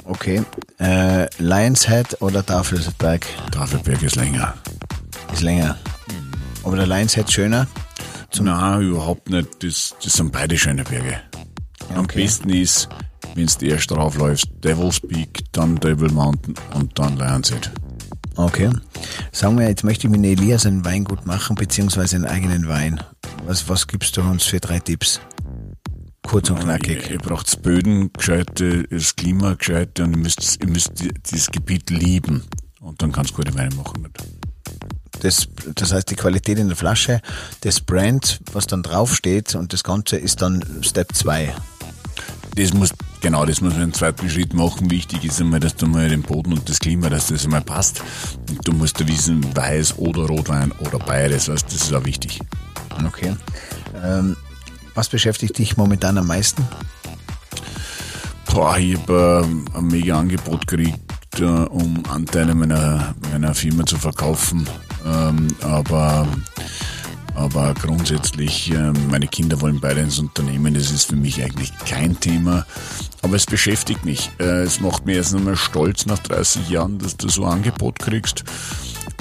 Okay. 0.05 0.43
Äh, 0.81 1.29
Lions 1.39 1.87
Head 1.87 2.21
oder 2.21 2.45
Tafelberg? 2.45 3.27
Tafelberg 3.53 4.03
ist 4.03 4.17
länger. 4.17 4.55
Ist 5.33 5.43
länger. 5.43 5.79
Aber 6.65 6.77
der 6.77 6.87
Lions 6.87 7.15
Head 7.15 7.31
schöner? 7.31 7.69
Nein, 8.39 8.83
überhaupt 8.83 9.31
nicht. 9.31 9.63
Das, 9.63 9.95
das 10.03 10.15
sind 10.15 10.33
beide 10.33 10.57
schöne 10.59 10.85
Berge. 10.85 11.21
Am 11.95 12.05
okay. 12.05 12.23
besten 12.23 12.51
ist 12.51 12.89
wenn 13.35 13.47
du 13.47 13.66
erst 13.66 13.91
draufläufst, 13.91 14.49
Devil's 14.64 15.01
Peak, 15.01 15.45
dann 15.53 15.77
Devil 15.77 16.11
Mountain 16.11 16.55
und 16.75 16.99
dann 16.99 17.16
Lions 17.16 17.51
Head. 17.51 17.71
Okay. 18.37 18.71
Sagen 19.33 19.59
wir, 19.59 19.68
jetzt 19.68 19.85
möchte 19.85 20.07
ich 20.07 20.11
mit 20.11 20.25
Elias 20.25 20.66
ein 20.66 20.85
Weingut 20.85 21.27
machen, 21.27 21.57
beziehungsweise 21.57 22.16
einen 22.16 22.27
eigenen 22.27 22.68
Wein. 22.68 23.03
Was, 23.45 23.68
was 23.68 23.87
gibst 23.87 24.16
du 24.16 24.23
uns 24.23 24.45
für 24.45 24.61
drei 24.61 24.79
Tipps? 24.79 25.21
Kurz 26.23 26.51
und 26.51 26.61
knackig. 26.61 27.11
Ihr, 27.11 27.18
braucht 27.18 27.62
Böden 27.62 28.12
gescheite, 28.12 28.85
das 28.89 29.16
Klima 29.16 29.55
gescheite 29.55 30.05
und 30.05 30.12
ihr 30.12 30.18
müsst, 30.18 30.59
ihr 30.61 30.68
müsst 30.68 30.93
dieses 31.31 31.51
Gebiet 31.51 31.91
lieben. 31.91 32.45
Und 32.81 33.03
dann 33.03 33.12
kannst 33.12 33.33
du 33.33 33.37
gute 33.37 33.55
Weine 33.55 33.75
machen. 33.75 34.09
Das, 35.21 35.49
das 35.75 35.93
heißt, 35.93 36.11
die 36.11 36.14
Qualität 36.16 36.59
in 36.59 36.68
der 36.68 36.77
Flasche, 36.77 37.21
das 37.61 37.81
Brand, 37.81 38.41
was 38.53 38.66
dann 38.66 38.83
draufsteht 38.83 39.55
und 39.55 39.73
das 39.73 39.83
Ganze 39.83 40.16
ist 40.16 40.41
dann 40.41 40.64
Step 40.83 41.14
2. 41.14 41.55
Das 42.57 42.74
muss 42.74 42.90
Genau, 43.20 43.44
das 43.44 43.61
muss 43.61 43.74
man 43.74 43.82
im 43.82 43.92
zweiten 43.92 44.30
Schritt 44.30 44.55
machen. 44.55 44.90
Wichtig 44.90 45.24
ist 45.26 45.40
einmal, 45.42 45.61
dass 45.61 45.76
du 45.76 45.86
mal 45.86 46.09
den 46.09 46.22
Boden 46.22 46.55
und 46.55 46.66
das 46.70 46.78
Klima, 46.78 47.11
dass 47.11 47.26
das 47.26 47.44
einmal 47.44 47.61
passt. 47.61 48.03
Und 48.48 48.66
du 48.66 48.72
musst 48.72 49.07
wissen, 49.07 49.44
Weiß 49.55 49.98
oder 49.98 50.22
Rotwein 50.22 50.72
oder 50.78 50.98
beides. 50.98 51.51
Also 51.51 51.66
das 51.66 51.74
ist 51.74 51.92
auch 51.92 52.05
wichtig. 52.07 52.40
Okay. 53.07 53.36
Ähm, 54.03 54.36
was 54.94 55.11
beschäftigt 55.11 55.59
dich 55.59 55.76
momentan 55.76 56.16
am 56.16 56.28
meisten? 56.28 56.66
Boah, 58.46 58.78
ich 58.78 58.96
habe 58.96 59.46
äh, 59.74 59.78
ein 59.78 59.86
mega 59.86 60.18
Angebot 60.18 60.66
gekriegt, 60.66 60.98
äh, 61.38 61.44
um 61.44 62.03
Anteile 62.09 62.55
meiner, 62.55 63.14
meiner 63.30 63.55
Firma 63.55 63.84
zu 63.84 63.98
verkaufen. 63.98 64.66
Ähm, 65.07 65.48
aber 65.61 66.26
aber 67.41 67.72
grundsätzlich, 67.72 68.70
äh, 68.70 68.93
meine 69.11 69.26
Kinder 69.26 69.61
wollen 69.62 69.80
beide 69.80 70.01
ins 70.01 70.18
Unternehmen. 70.18 70.74
Das 70.74 70.91
ist 70.91 71.05
für 71.05 71.16
mich 71.16 71.43
eigentlich 71.43 71.72
kein 71.86 72.20
Thema. 72.20 72.66
Aber 73.22 73.34
es 73.34 73.47
beschäftigt 73.47 74.05
mich. 74.05 74.30
Äh, 74.38 74.62
es 74.62 74.80
macht 74.80 75.07
mir 75.07 75.16
erst 75.16 75.34
einmal 75.34 75.57
stolz 75.57 76.05
nach 76.05 76.18
30 76.18 76.68
Jahren, 76.68 76.99
dass 76.99 77.16
du 77.16 77.28
so 77.30 77.45
ein 77.45 77.53
Angebot 77.53 77.99
kriegst. 77.99 78.45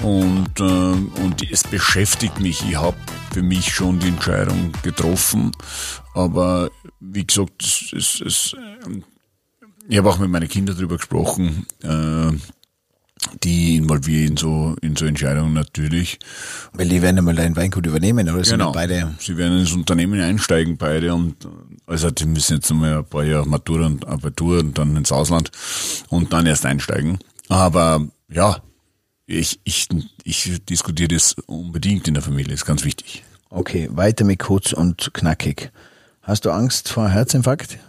Und, 0.04 0.60
äh, 0.60 0.64
und 0.64 1.50
es 1.50 1.64
beschäftigt 1.64 2.42
mich. 2.42 2.62
Ich 2.70 2.76
habe 2.76 2.98
für 3.32 3.42
mich 3.42 3.74
schon 3.74 4.00
die 4.00 4.10
Entscheidung 4.10 4.74
getroffen. 4.84 5.54
Aber 6.14 6.70
wie 7.00 7.26
gesagt, 7.26 7.64
es, 7.64 7.94
es, 7.94 8.22
es, 8.22 8.56
ich 9.88 9.98
habe 9.98 10.10
auch 10.10 10.20
mit 10.20 10.30
meinen 10.30 10.50
Kindern 10.50 10.76
darüber 10.76 10.98
gesprochen 10.98 11.66
die 13.44 13.78
involvieren 13.78 14.32
in 14.32 14.38
so, 14.38 14.76
in 14.82 14.96
so 14.96 15.06
Entscheidungen 15.06 15.54
natürlich. 15.54 16.20
Weil 16.74 16.90
die 16.90 17.02
werden 17.02 17.18
einmal 17.18 17.40
ein 17.40 17.56
Weingut 17.56 17.86
übernehmen, 17.86 18.30
oder? 18.30 18.42
Genau. 18.42 18.72
beide? 18.72 19.14
Sie 19.20 19.38
werden 19.38 19.60
ins 19.60 19.74
Unternehmen 19.74 20.20
einsteigen, 20.20 20.78
beide, 20.78 21.14
und, 21.14 21.48
also 21.86 22.12
die 22.12 22.26
müssen 22.26 22.56
jetzt 22.56 22.70
nochmal 22.70 23.00
ein 23.00 23.06
paar 23.06 23.24
Jahre 23.24 23.48
Matura 23.48 23.86
und 23.86 24.08
Abitur 24.08 24.60
und 24.60 24.78
dann 24.78 24.96
ins 24.96 25.12
Ausland 25.12 25.52
und 26.10 26.34
dann 26.34 26.46
erst 26.46 26.66
einsteigen. 26.66 27.20
Aber, 27.48 28.06
ja, 28.32 28.62
ich, 29.26 29.60
ich, 29.64 29.88
ich 30.24 30.66
diskutiere 30.66 31.10
das 31.10 31.34
unbedingt 31.46 32.08
in 32.08 32.16
der 32.16 32.24
Familie, 32.24 32.54
ist 32.54 32.66
ganz 32.66 32.84
wichtig. 32.84 33.24
Okay, 33.50 33.90
weiter 33.92 34.26
mit 34.26 34.40
kurz 34.40 34.74
und 34.74 35.14
knackig. 35.14 35.72
Hast 36.22 36.46
du 36.46 36.52
Angst 36.52 36.90
vor 36.90 37.10
Herzinfarkt? 37.10 37.80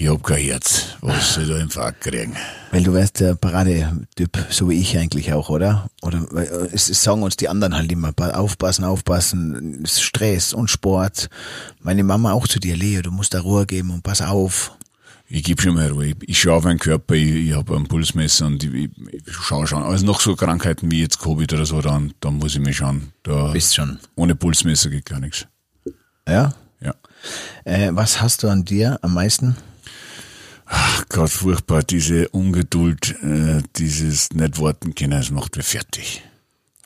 Ich 0.00 0.06
hab 0.08 0.22
kein 0.22 0.44
Herz. 0.44 0.96
Was 1.00 1.34
soll 1.34 1.42
ich 1.42 1.48
da 1.48 1.56
im 1.56 1.62
Infarkt 1.62 2.02
kriegen? 2.02 2.36
Weil 2.70 2.84
du 2.84 2.94
wärst 2.94 3.18
der 3.18 3.34
Paradetyp, 3.34 4.46
so 4.48 4.70
wie 4.70 4.80
ich 4.80 4.96
eigentlich 4.96 5.32
auch, 5.32 5.48
oder? 5.48 5.90
Oder 6.02 6.24
es 6.72 6.86
sagen 6.86 7.24
uns 7.24 7.34
die 7.34 7.48
anderen 7.48 7.74
halt 7.74 7.90
immer, 7.90 8.12
aufpassen, 8.16 8.84
aufpassen, 8.84 9.84
Stress 9.88 10.52
und 10.52 10.70
Sport. 10.70 11.28
Meine 11.80 12.04
Mama 12.04 12.30
auch 12.30 12.46
zu 12.46 12.60
dir, 12.60 12.76
Leo, 12.76 13.02
du 13.02 13.10
musst 13.10 13.34
da 13.34 13.40
Ruhe 13.40 13.66
geben 13.66 13.90
und 13.90 14.04
pass 14.04 14.22
auf. 14.22 14.70
Ich 15.26 15.42
gebe 15.42 15.60
schon 15.60 15.74
mal 15.74 15.88
Ruhe. 15.88 16.12
Ich 16.20 16.38
schaue 16.38 16.54
auf 16.54 16.64
meinen 16.64 16.78
Körper, 16.78 17.14
ich, 17.16 17.48
ich 17.48 17.56
habe 17.56 17.74
ein 17.74 17.88
Pulsmesser 17.88 18.46
und 18.46 18.62
ich, 18.62 18.72
ich, 18.72 18.90
ich 19.26 19.34
schaue 19.34 19.66
schon. 19.66 19.82
Also 19.82 20.06
noch 20.06 20.20
so 20.20 20.36
Krankheiten 20.36 20.92
wie 20.92 21.00
jetzt 21.00 21.18
Covid 21.18 21.52
oder 21.54 21.66
so, 21.66 21.82
dann, 21.82 22.14
dann 22.20 22.34
muss 22.34 22.54
ich 22.54 22.60
mich 22.60 22.76
schauen. 22.76 23.12
Da, 23.24 23.50
Bist 23.50 23.74
schon. 23.74 23.98
Ohne 24.14 24.36
Pulsmesser 24.36 24.90
geht 24.90 25.06
gar 25.06 25.18
nichts. 25.18 25.48
Ja? 26.28 26.54
Ja. 26.80 26.94
Äh, 27.64 27.90
was 27.94 28.22
hast 28.22 28.44
du 28.44 28.48
an 28.48 28.64
dir 28.64 29.00
am 29.02 29.14
meisten? 29.14 29.56
Ach 30.68 31.04
Gott, 31.08 31.30
furchtbar. 31.30 31.82
Diese 31.82 32.28
Ungeduld, 32.28 33.16
äh, 33.22 33.62
dieses 33.76 34.30
nicht 34.32 34.60
warten 34.60 34.94
können, 34.94 35.12
das 35.12 35.30
macht 35.30 35.56
mich 35.56 35.66
fertig. 35.66 36.22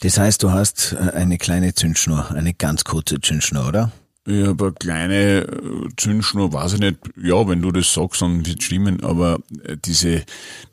Das 0.01 0.19
heißt, 0.19 0.43
du 0.43 0.53
hast 0.53 0.93
äh, 0.93 1.11
eine 1.15 1.39
kleine 1.39 1.75
Zündschnur, 1.75 2.31
eine 2.31 2.55
ganz 2.55 2.85
kurze 2.85 3.21
Zündschnur, 3.21 3.69
oder? 3.69 3.93
Habe 4.27 4.67
eine 4.67 4.73
kleine 4.75 5.41
äh, 5.41 5.89
Zündschnur, 5.97 6.53
weiß 6.53 6.75
ich 6.75 6.81
nicht. 6.81 6.99
Ja, 7.21 7.47
wenn 7.49 7.61
du 7.61 7.73
das 7.73 7.93
sagst, 7.93 8.23
dann 8.23 8.47
wird 8.47 8.63
stimmen. 8.63 9.03
Aber 9.03 9.41
äh, 9.65 9.77
diese, 9.85 10.25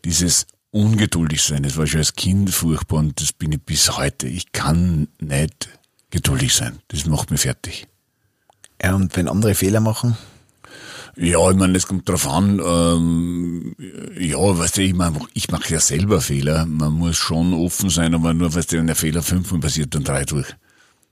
dieses 0.06 0.46
ungeduldig 0.70 1.42
sein, 1.42 1.64
das 1.64 1.78
war 1.78 1.88
schon 1.88 2.00
als 2.00 2.14
Kind 2.14 2.52
furchtbar 2.52 2.98
und 3.00 3.20
das 3.20 3.34
bin 3.34 3.52
ich 3.52 3.62
bis 3.62 3.98
heute. 3.98 4.28
Ich 4.28 4.52
kann 4.52 5.08
nicht 5.20 5.70
geduldig 6.12 6.54
sein. 6.54 6.80
Das 6.90 7.08
macht 7.08 7.32
mich 7.32 7.42
fertig. 7.42 7.88
Ja, 8.82 8.94
und 8.94 9.16
wenn 9.18 9.28
andere 9.28 9.56
Fehler 9.56 9.80
machen? 9.80 10.16
Ja, 11.16 11.50
ich 11.50 11.58
meine, 11.58 11.78
es 11.78 11.88
kommt 11.88 12.08
drauf 12.08 12.28
an. 12.28 12.62
Ähm, 12.64 13.76
ja, 14.18 14.38
weißt 14.38 14.78
du, 14.78 14.82
ich 14.82 14.94
meine, 14.94 15.20
ich 15.34 15.52
mache 15.52 15.74
ja 15.74 15.80
selber 15.80 16.22
Fehler. 16.22 16.66
Man 16.66 16.94
muss 16.94 17.18
schon 17.18 17.54
offen 17.54 17.90
sein, 17.90 18.14
aber 18.14 18.34
nur, 18.34 18.54
weißt 18.54 18.72
du, 18.72 18.78
wenn 18.78 18.88
der 18.88 18.96
Fehler 18.96 19.22
fünfmal 19.22 19.60
passiert, 19.60 19.96
dann 19.96 20.04
drei 20.04 20.26
durch. 20.26 20.48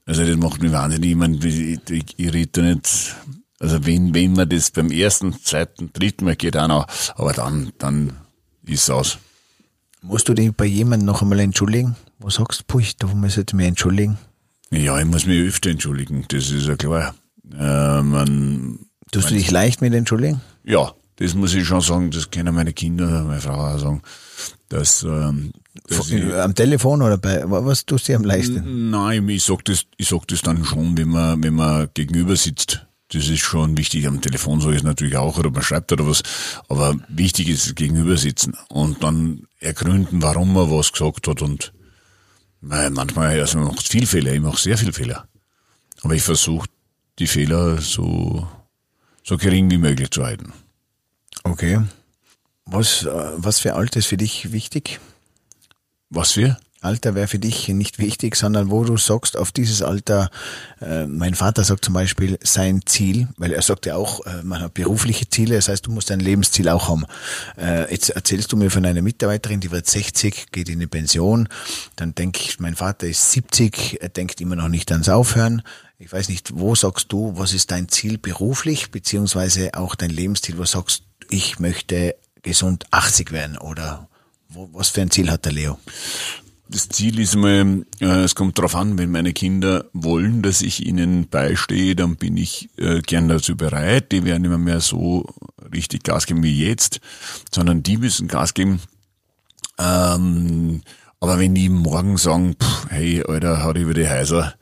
Also 0.06 0.26
das 0.26 0.38
macht 0.38 0.62
mich 0.62 0.72
wahnsinnig. 0.72 1.12
Ich 1.12 1.16
meine, 1.16 1.38
ich, 1.38 1.80
ich, 1.90 2.06
ich 2.18 2.34
rede 2.34 2.64
nicht. 2.64 3.16
Also 3.60 3.86
wenn, 3.86 4.14
wenn 4.14 4.34
man 4.34 4.48
das 4.48 4.72
beim 4.72 4.92
ersten, 4.92 5.34
zweiten, 5.44 5.92
dritten 5.92 6.26
Mal 6.26 6.36
geht 6.36 6.56
auch 6.56 6.68
noch, 6.68 6.88
aber 7.16 7.34
dann, 7.34 7.72
dann 7.78 8.14
ist 8.66 8.84
es 8.84 8.90
aus. 8.90 9.18
Musst 10.02 10.30
du 10.30 10.34
dich 10.34 10.52
bei 10.54 10.66
jemandem 10.66 11.08
noch 11.08 11.22
einmal 11.22 11.40
entschuldigen? 11.40 11.96
Wo 12.20 12.30
sagst 12.30 12.62
du, 12.62 12.64
puh, 12.68 12.82
da 13.00 13.08
muss 13.08 13.38
ich 13.38 13.54
mich 13.54 13.68
entschuldigen? 13.68 14.18
Ja, 14.70 15.00
ich 15.00 15.06
muss 15.06 15.26
mich 15.26 15.48
öfter 15.48 15.70
entschuldigen, 15.72 16.26
das 16.28 16.52
ist 16.52 16.68
ja 16.68 16.76
klar. 16.76 17.16
Äh, 17.52 18.02
man, 18.02 18.80
Tust 19.12 19.30
du 19.30 19.34
dich 19.34 19.52
leicht 19.52 19.82
mit 19.82 19.94
entschuldigen? 19.94 20.42
Ja, 20.64 20.94
das 21.18 21.34
muss 21.34 21.54
ich 21.54 21.66
schon 21.66 21.82
sagen, 21.82 22.12
das 22.12 22.30
können 22.30 22.54
meine 22.54 22.74
Kinder, 22.74 23.24
meine 23.24 23.42
Frau 23.42 23.54
auch 23.54 23.80
sagen. 23.80 24.02
Dass, 24.70 25.04
ähm, 25.04 25.52
dass 25.88 26.12
ich, 26.12 26.34
Am 26.34 26.54
Telefon 26.54 27.02
oder 27.02 27.18
bei, 27.18 27.42
was 27.46 27.86
tust 27.86 28.10
du 28.10 28.16
am 28.16 28.24
leichtesten? 28.24 28.90
nein, 28.90 29.28
ich 29.30 29.44
sag 29.44 29.64
das, 29.66 29.86
ich 29.98 30.08
sag 30.10 30.28
das 30.28 30.42
dann 30.42 30.64
schon, 30.66 30.98
wenn 30.98 31.08
man, 31.08 31.42
wenn 31.42 31.56
man 31.56 31.90
gegenüber 31.94 32.36
sitzt. 32.36 32.86
Das 33.10 33.30
ist 33.30 33.40
schon 33.40 33.78
wichtig. 33.78 34.06
Am 34.06 34.20
Telefon 34.20 34.60
sage 34.60 34.74
ich 34.74 34.80
es 34.80 34.84
natürlich 34.84 35.16
auch, 35.16 35.38
oder 35.38 35.50
man 35.50 35.64
schreibt 35.64 35.92
oder 35.94 36.06
was. 36.06 36.24
Aber 36.68 36.96
wichtig 37.08 37.48
ist 37.48 37.66
das 37.66 37.76
Gegenüber 37.76 38.18
sitzen 38.18 38.56
und 38.68 39.02
dann 39.02 39.48
ergründen, 39.60 40.22
warum 40.22 40.54
man 40.54 40.70
was 40.70 40.92
gesagt 40.92 41.28
hat 41.28 41.42
und 41.42 41.72
mei, 42.60 42.90
manchmal, 42.90 43.40
also 43.40 43.60
man 43.60 43.70
macht 43.70 43.88
viel 43.88 44.06
Fehler, 44.06 44.34
ich 44.34 44.42
mache 44.42 44.62
sehr 44.62 44.78
viel 44.78 44.92
Fehler. 44.92 45.26
Aber 46.04 46.14
ich 46.14 46.24
versuche 46.24 46.68
die 47.18 47.28
Fehler 47.28 47.80
so, 47.82 48.46
so 49.28 49.38
gering 49.38 49.70
wie 49.70 49.78
möglich 49.78 50.10
zu 50.12 50.24
halten. 50.24 50.54
Okay. 51.44 51.82
Was, 52.66 53.04
äh, 53.04 53.32
was 53.36 53.60
für 53.60 53.76
Alter 53.76 54.00
ist 54.00 54.08
für 54.08 54.18
dich 54.18 54.52
wichtig? 54.52 55.00
Was 56.10 56.38
wir? 56.38 56.58
Alter 56.82 57.16
wäre 57.16 57.28
für 57.28 57.40
dich 57.40 57.68
nicht 57.70 57.98
wichtig, 57.98 58.36
sondern 58.36 58.70
wo 58.70 58.84
du 58.84 58.98
sagst, 58.98 59.36
auf 59.36 59.52
dieses 59.52 59.82
Alter, 59.82 60.30
äh, 60.80 61.08
mein 61.08 61.34
Vater 61.34 61.64
sagt 61.64 61.84
zum 61.84 61.96
Beispiel 61.96 62.38
sein 62.44 62.82
Ziel, 62.86 63.28
weil 63.38 63.52
er 63.52 63.64
sagt 63.64 63.88
ja 63.88 63.96
auch, 63.96 64.26
äh, 64.26 64.44
man 64.44 64.62
hat 64.62 64.76
berufliche 64.76 65.28
Ziele, 65.28 65.56
das 65.56 65.70
heißt, 65.70 65.88
du 65.88 65.92
musst 65.92 66.12
dein 66.12 66.20
Lebensziel 66.20 66.70
auch 66.70 66.88
haben. 66.88 67.06
Äh, 67.58 67.92
jetzt 67.92 68.12
erzählst 68.12 68.52
du 68.52 68.58
mir 68.58 68.70
von 68.70 68.86
einer 68.86 69.02
Mitarbeiterin, 69.02 69.60
die 69.60 69.72
wird 69.72 69.88
60, 69.88 70.52
geht 70.52 70.70
in 70.70 70.80
die 70.80 70.88
Pension, 70.88 71.50
dann 71.96 72.14
denke 72.14 72.42
ich, 72.42 72.60
mein 72.60 72.76
Vater 72.76 73.08
ist 73.08 73.32
70, 73.32 73.98
er 74.02 74.10
denkt 74.10 74.40
immer 74.40 74.56
noch 74.56 74.70
nicht 74.70 74.92
ans 74.92 75.10
Aufhören. 75.10 75.64
Ich 76.00 76.12
weiß 76.12 76.30
nicht, 76.30 76.52
wo 76.56 76.76
sagst 76.76 77.12
du, 77.12 77.34
was 77.38 77.54
ist 77.54 77.72
dein 77.72 77.90
Ziel 77.90 78.20
beruflich, 78.20 78.92
beziehungsweise 78.92 79.74
auch 79.74 79.96
dein 79.96 80.12
Lebensziel, 80.12 80.58
wo 80.60 80.64
sagst 80.64 81.04
ich 81.30 81.60
möchte 81.60 82.16
gesund 82.44 82.86
80 82.92 83.32
werden 83.32 83.58
oder 83.58 84.08
wo, 84.48 84.70
was 84.74 84.90
für 84.90 85.02
ein 85.02 85.10
Ziel 85.10 85.32
hat 85.32 85.46
der 85.46 85.54
Leo? 85.54 85.80
Das 86.70 86.88
Ziel 86.90 87.20
ist 87.20 87.36
mal, 87.36 87.86
äh, 88.00 88.24
es 88.24 88.36
kommt 88.36 88.58
darauf 88.60 88.76
an, 88.76 88.98
wenn 88.98 89.10
meine 89.10 89.34
Kinder 89.34 89.86
wollen, 89.94 90.44
dass 90.44 90.62
ich 90.62 90.86
ihnen 90.86 91.30
beistehe, 91.30 91.96
dann 91.96 92.18
bin 92.18 92.38
ich 92.38 92.70
äh, 92.78 93.02
gern 93.02 93.28
dazu 93.28 93.58
bereit. 93.58 94.12
Die 94.12 94.24
werden 94.24 94.46
immer 94.46 94.58
mehr 94.58 94.82
so 94.82 95.26
richtig 95.74 96.04
Gas 96.04 96.28
geben 96.28 96.44
wie 96.44 96.64
jetzt, 96.64 97.00
sondern 97.52 97.82
die 97.84 97.98
müssen 97.98 98.28
Gas 98.28 98.54
geben. 98.54 98.82
Ähm, 99.80 100.82
aber 101.20 101.40
wenn 101.40 101.56
die 101.56 101.70
morgen 101.70 102.18
sagen, 102.18 102.56
pff, 102.62 102.90
hey, 102.90 103.24
Alter, 103.24 103.64
hau 103.64 103.74
dich 103.74 103.84
über 103.84 103.94
die 103.94 104.08
Häuser, 104.08 104.54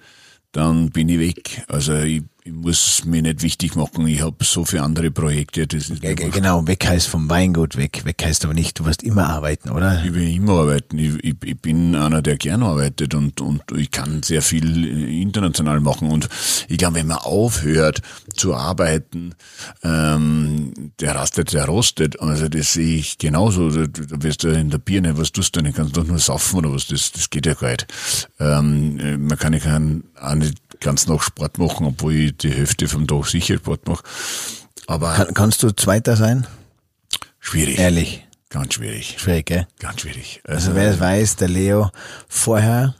dann 0.55 0.89
bin 0.89 1.09
ich 1.09 1.19
weg. 1.19 1.63
Also 1.67 1.95
ich, 1.97 2.23
ich 2.47 2.53
muss 2.53 3.03
mir 3.05 3.23
nicht 3.23 3.41
wichtig 3.41 3.75
machen, 3.75 4.05
ich 4.05 4.21
habe 4.21 4.35
so 4.43 4.65
viele 4.65 4.83
andere 4.83 5.09
Projekte. 5.09 5.65
Das 5.65 5.89
ist 5.89 6.03
Ja, 6.03 6.13
genau, 6.13 6.67
weg 6.67 6.85
heißt 6.85 7.07
vom 7.07 7.27
Weingut 7.27 7.75
weg. 7.75 8.05
Weg 8.05 8.23
heißt 8.23 8.45
aber 8.45 8.53
nicht, 8.53 8.77
du 8.77 8.85
wirst 8.85 9.01
immer 9.01 9.27
arbeiten, 9.27 9.71
oder? 9.71 10.05
Ich 10.05 10.13
will 10.13 10.31
immer 10.31 10.59
arbeiten. 10.59 10.99
Ich, 10.99 11.15
ich, 11.23 11.35
ich 11.43 11.59
bin 11.59 11.95
einer, 11.95 12.21
der 12.21 12.37
gern 12.37 12.61
arbeitet 12.61 13.15
und, 13.15 13.41
und 13.41 13.63
ich 13.75 13.89
kann 13.89 14.21
sehr 14.21 14.43
viel 14.43 14.85
international 15.09 15.79
machen. 15.79 16.11
Und 16.11 16.29
ich 16.67 16.77
glaube, 16.77 16.97
wenn 16.97 17.07
man 17.07 17.17
aufhört 17.17 18.03
zu 18.35 18.53
arbeiten, 18.53 19.33
ähm, 19.83 20.91
der 20.99 21.15
rastet, 21.15 21.51
der 21.51 21.65
rostet. 21.65 22.19
Also 22.19 22.47
das 22.47 22.73
sehe 22.73 22.97
ich 22.97 23.17
genauso. 23.17 23.71
Da, 23.71 23.87
wirst 24.23 24.43
du 24.43 24.49
in 24.49 24.69
der 24.69 24.77
Birne, 24.77 25.17
was 25.17 25.31
tust 25.31 25.55
du 25.55 25.63
denn? 25.63 25.73
Kannst 25.73 25.97
du 25.97 26.01
doch 26.01 26.07
nur 26.07 26.19
saufen 26.19 26.59
oder 26.59 26.71
was? 26.71 26.85
Das, 26.85 27.11
das 27.11 27.31
geht 27.31 27.47
ja 27.47 27.55
gar 27.55 27.71
nicht. 27.71 27.87
Ähm, 28.39 29.25
man 29.25 29.39
kann 29.39 29.53
ja 29.53 29.59
keinen, 29.59 30.03
auch 30.21 30.35
nicht 30.35 30.64
ganz 30.85 31.07
noch 31.07 31.21
Sport 31.23 31.57
machen, 31.57 31.87
obwohl 31.87 32.13
ich 32.13 32.37
die 32.37 32.51
Hälfte 32.51 32.87
vom 32.87 33.07
Tag 33.07 33.25
sicher 33.25 33.57
Sport 33.57 33.87
mache. 33.87 34.03
Aber 34.87 35.13
Kann, 35.15 35.33
kannst 35.33 35.63
du 35.63 35.71
Zweiter 35.71 36.15
sein? 36.15 36.45
schwierig. 37.39 37.79
Ehrlich, 37.79 38.21
Ganz 38.49 38.75
schwierig. 38.75 39.15
schwierig, 39.19 39.47
gell? 39.47 39.67
Ganz 39.79 40.01
schwierig. 40.01 40.41
Also 40.45 40.75
wer 40.75 40.91
es 40.91 40.99
weiß, 40.99 41.37
der 41.37 41.47
Leo, 41.49 41.89
vorher 42.27 42.95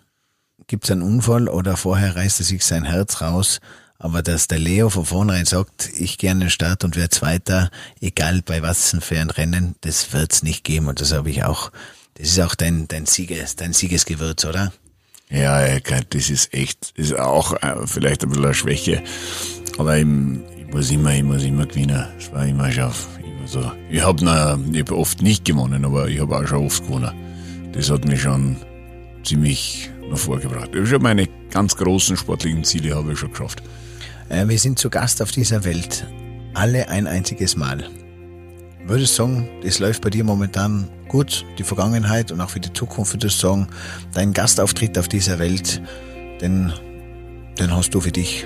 gibt's 0.67 0.89
einen 0.91 1.03
Unfall 1.03 1.47
oder 1.47 1.77
vorher 1.77 2.15
reißt 2.15 2.39
er 2.41 2.45
sich 2.45 2.65
sein 2.65 2.85
Herz 2.85 3.21
raus, 3.21 3.59
aber 3.99 4.23
dass 4.23 4.47
der 4.47 4.59
Leo 4.59 4.89
von 4.89 5.05
vornherein 5.05 5.45
sagt, 5.45 5.87
ich 5.97 6.17
gehe 6.17 6.31
an 6.31 6.39
den 6.39 6.49
Start 6.49 6.83
und 6.83 6.95
werde 6.95 7.09
Zweiter, 7.11 7.69
egal 8.01 8.41
bei 8.41 8.61
was 8.63 8.97
für 8.99 9.19
ein 9.19 9.29
Rennen, 9.29 9.75
das 9.81 10.11
wird's 10.11 10.41
nicht 10.43 10.63
geben 10.63 10.87
und 10.87 10.99
das 11.01 11.13
habe 11.13 11.29
ich 11.29 11.43
auch, 11.43 11.71
das 12.15 12.29
ist 12.29 12.39
auch 12.39 12.55
dein, 12.55 12.87
dein 12.87 13.05
Sieges, 13.05 13.55
dein 13.55 13.73
Siegesgewürz, 13.73 14.43
oder? 14.45 14.73
Ja, 15.29 15.79
das 15.79 16.29
ist 16.29 16.53
echt, 16.53 16.91
ist 16.95 17.17
auch 17.17 17.53
äh, 17.61 17.87
vielleicht 17.87 18.23
ein 18.23 18.29
bisschen 18.29 18.45
eine 18.45 18.53
Schwäche. 18.53 19.03
Aber 19.77 19.97
ich, 19.97 20.05
ich 20.57 20.73
muss 20.73 20.91
immer, 20.91 21.13
ich 21.13 21.23
muss 21.23 21.43
immer 21.43 21.65
gewinnen. 21.65 22.07
Das 22.17 22.31
war 22.31 22.45
immer 22.45 22.71
schon 22.71 22.91
immer 23.23 23.47
so. 23.47 23.71
Ich 23.89 24.03
habe 24.03 24.25
hab 24.25 24.91
oft 24.91 25.21
nicht 25.21 25.45
gewonnen, 25.45 25.83
aber 25.85 26.07
ich 26.07 26.19
habe 26.19 26.37
auch 26.37 26.47
schon 26.47 26.65
oft 26.65 26.85
gewonnen. 26.85 27.11
Das 27.73 27.89
hat 27.89 28.05
mich 28.05 28.21
schon 28.21 28.57
ziemlich 29.23 29.89
nach 30.09 30.17
vorgebracht. 30.17 30.69
Ich 30.73 30.81
hab 30.81 30.87
schon 30.87 31.01
meine 31.01 31.27
ganz 31.51 31.75
großen 31.75 32.17
sportlichen 32.17 32.63
Ziele 32.63 32.95
habe 32.95 33.13
ich 33.13 33.19
schon 33.19 33.31
geschafft. 33.31 33.63
Äh, 34.29 34.47
wir 34.47 34.59
sind 34.59 34.79
zu 34.79 34.89
Gast 34.89 35.21
auf 35.21 35.31
dieser 35.31 35.63
Welt. 35.65 36.05
Alle 36.53 36.87
ein 36.89 37.07
einziges 37.07 37.55
Mal. 37.55 37.89
Würdest 38.87 39.17
du 39.17 39.23
sagen, 39.23 39.47
das 39.63 39.79
läuft 39.79 40.03
bei 40.03 40.11
dir 40.11 40.23
momentan 40.23 40.87
gut, 41.07 41.43
die 41.57 41.63
Vergangenheit 41.63 42.31
und 42.31 42.39
auch 42.39 42.51
für 42.51 42.59
die 42.59 42.71
Zukunft 42.71 43.13
würdest 43.13 43.41
du 43.41 43.47
sagen, 43.47 43.67
dein 44.13 44.31
Gastauftritt 44.31 44.97
auf 44.99 45.07
dieser 45.07 45.39
Welt, 45.39 45.81
den, 46.39 46.71
den 47.59 47.75
hast 47.75 47.95
du 47.95 47.99
für 47.99 48.11
dich. 48.11 48.45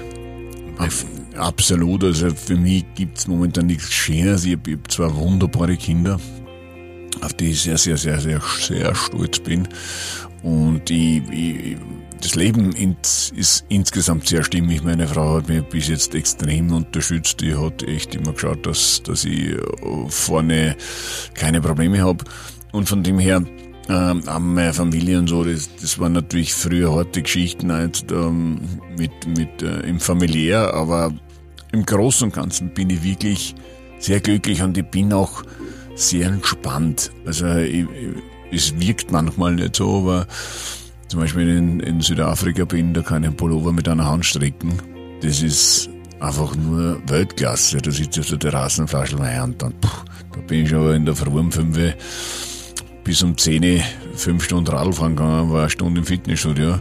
Absolut, 1.35 2.05
also 2.05 2.33
für 2.33 2.55
mich 2.55 2.85
gibt's 2.95 3.27
momentan 3.27 3.67
nichts 3.67 3.91
Schönes. 3.91 4.45
Ich 4.45 4.53
habe 4.53 4.71
hab 4.71 4.89
zwei 4.89 5.13
wunderbare 5.13 5.75
Kinder, 5.75 6.17
auf 7.21 7.33
die 7.33 7.51
ich 7.51 7.61
sehr, 7.61 7.77
sehr, 7.77 7.97
sehr, 7.97 8.21
sehr, 8.21 8.41
sehr 8.59 8.95
stolz 8.95 9.39
bin. 9.39 9.67
Und 10.41 10.89
ich, 10.89 11.21
ich, 11.29 11.77
das 12.21 12.35
Leben 12.35 12.73
ist 12.73 13.65
insgesamt 13.69 14.27
sehr 14.27 14.43
stimmig. 14.43 14.83
Meine 14.83 15.07
Frau 15.07 15.37
hat 15.37 15.49
mich 15.49 15.63
bis 15.63 15.87
jetzt 15.87 16.15
extrem 16.15 16.71
unterstützt. 16.71 17.41
Die 17.41 17.55
hat 17.55 17.83
echt 17.83 18.15
immer 18.15 18.33
geschaut, 18.33 18.65
dass, 18.65 19.01
dass 19.03 19.25
ich 19.25 19.51
äh, 19.51 19.59
vorne 20.09 20.75
keine 21.33 21.61
Probleme 21.61 22.01
habe. 22.01 22.23
Und 22.71 22.87
von 22.87 23.03
dem 23.03 23.19
her, 23.19 23.43
ähm, 23.89 24.23
haben 24.27 24.53
meine 24.53 24.73
Familie 24.73 25.17
und 25.17 25.27
so, 25.27 25.43
das, 25.43 25.69
das 25.81 25.97
waren 25.97 26.13
natürlich 26.13 26.53
früher 26.53 26.93
harte 26.93 27.23
Geschichten 27.23 27.71
jetzt, 27.71 28.11
ähm, 28.11 28.59
mit, 28.95 29.11
mit 29.25 29.63
äh, 29.63 29.79
im 29.79 29.99
familiär, 29.99 30.73
aber 30.73 31.11
im 31.71 31.85
Großen 31.85 32.25
und 32.25 32.35
Ganzen 32.35 32.69
bin 32.69 32.91
ich 32.91 33.03
wirklich 33.03 33.55
sehr 33.97 34.19
glücklich 34.19 34.61
und 34.61 34.77
ich 34.77 34.85
bin 34.85 35.11
auch 35.11 35.43
sehr 35.95 36.27
entspannt. 36.27 37.11
Also 37.25 37.47
ich, 37.55 37.85
ich, 38.51 38.73
es 38.73 38.79
wirkt 38.79 39.11
manchmal 39.11 39.55
nicht 39.55 39.75
so, 39.75 39.97
aber 39.97 40.27
zum 41.09 41.19
Beispiel 41.19 41.49
in, 41.49 41.79
in 41.79 42.01
Südafrika 42.01 42.65
bin, 42.65 42.93
da 42.93 43.01
kann 43.01 43.23
ich 43.23 43.27
einen 43.27 43.35
Pullover 43.35 43.73
mit 43.73 43.87
einer 43.89 44.05
Hand 44.05 44.25
stricken. 44.25 44.73
Das 45.21 45.41
ist 45.41 45.89
einfach 46.19 46.55
nur 46.55 47.01
Weltklasse. 47.07 47.77
Da 47.77 47.91
sitzt 47.91 48.19
auf 48.19 48.27
der 48.27 48.39
Terrassenflasche 48.39 49.17
Wein 49.17 49.41
und 49.41 49.61
dann, 49.61 49.73
puh, 49.81 49.89
da 50.33 50.39
bin 50.41 50.65
ich 50.65 50.73
aber 50.73 50.95
in 50.95 51.05
der 51.05 51.15
5 51.15 51.95
bis 53.03 53.23
um 53.23 53.35
10 53.35 53.81
fünf 54.13 54.43
Stunden 54.43 54.69
Radl 54.71 54.93
fahren 54.93 55.15
gegangen, 55.15 55.51
war 55.51 55.61
eine 55.61 55.69
Stunde 55.71 55.99
im 56.01 56.05
Fitnessstudio 56.05 56.79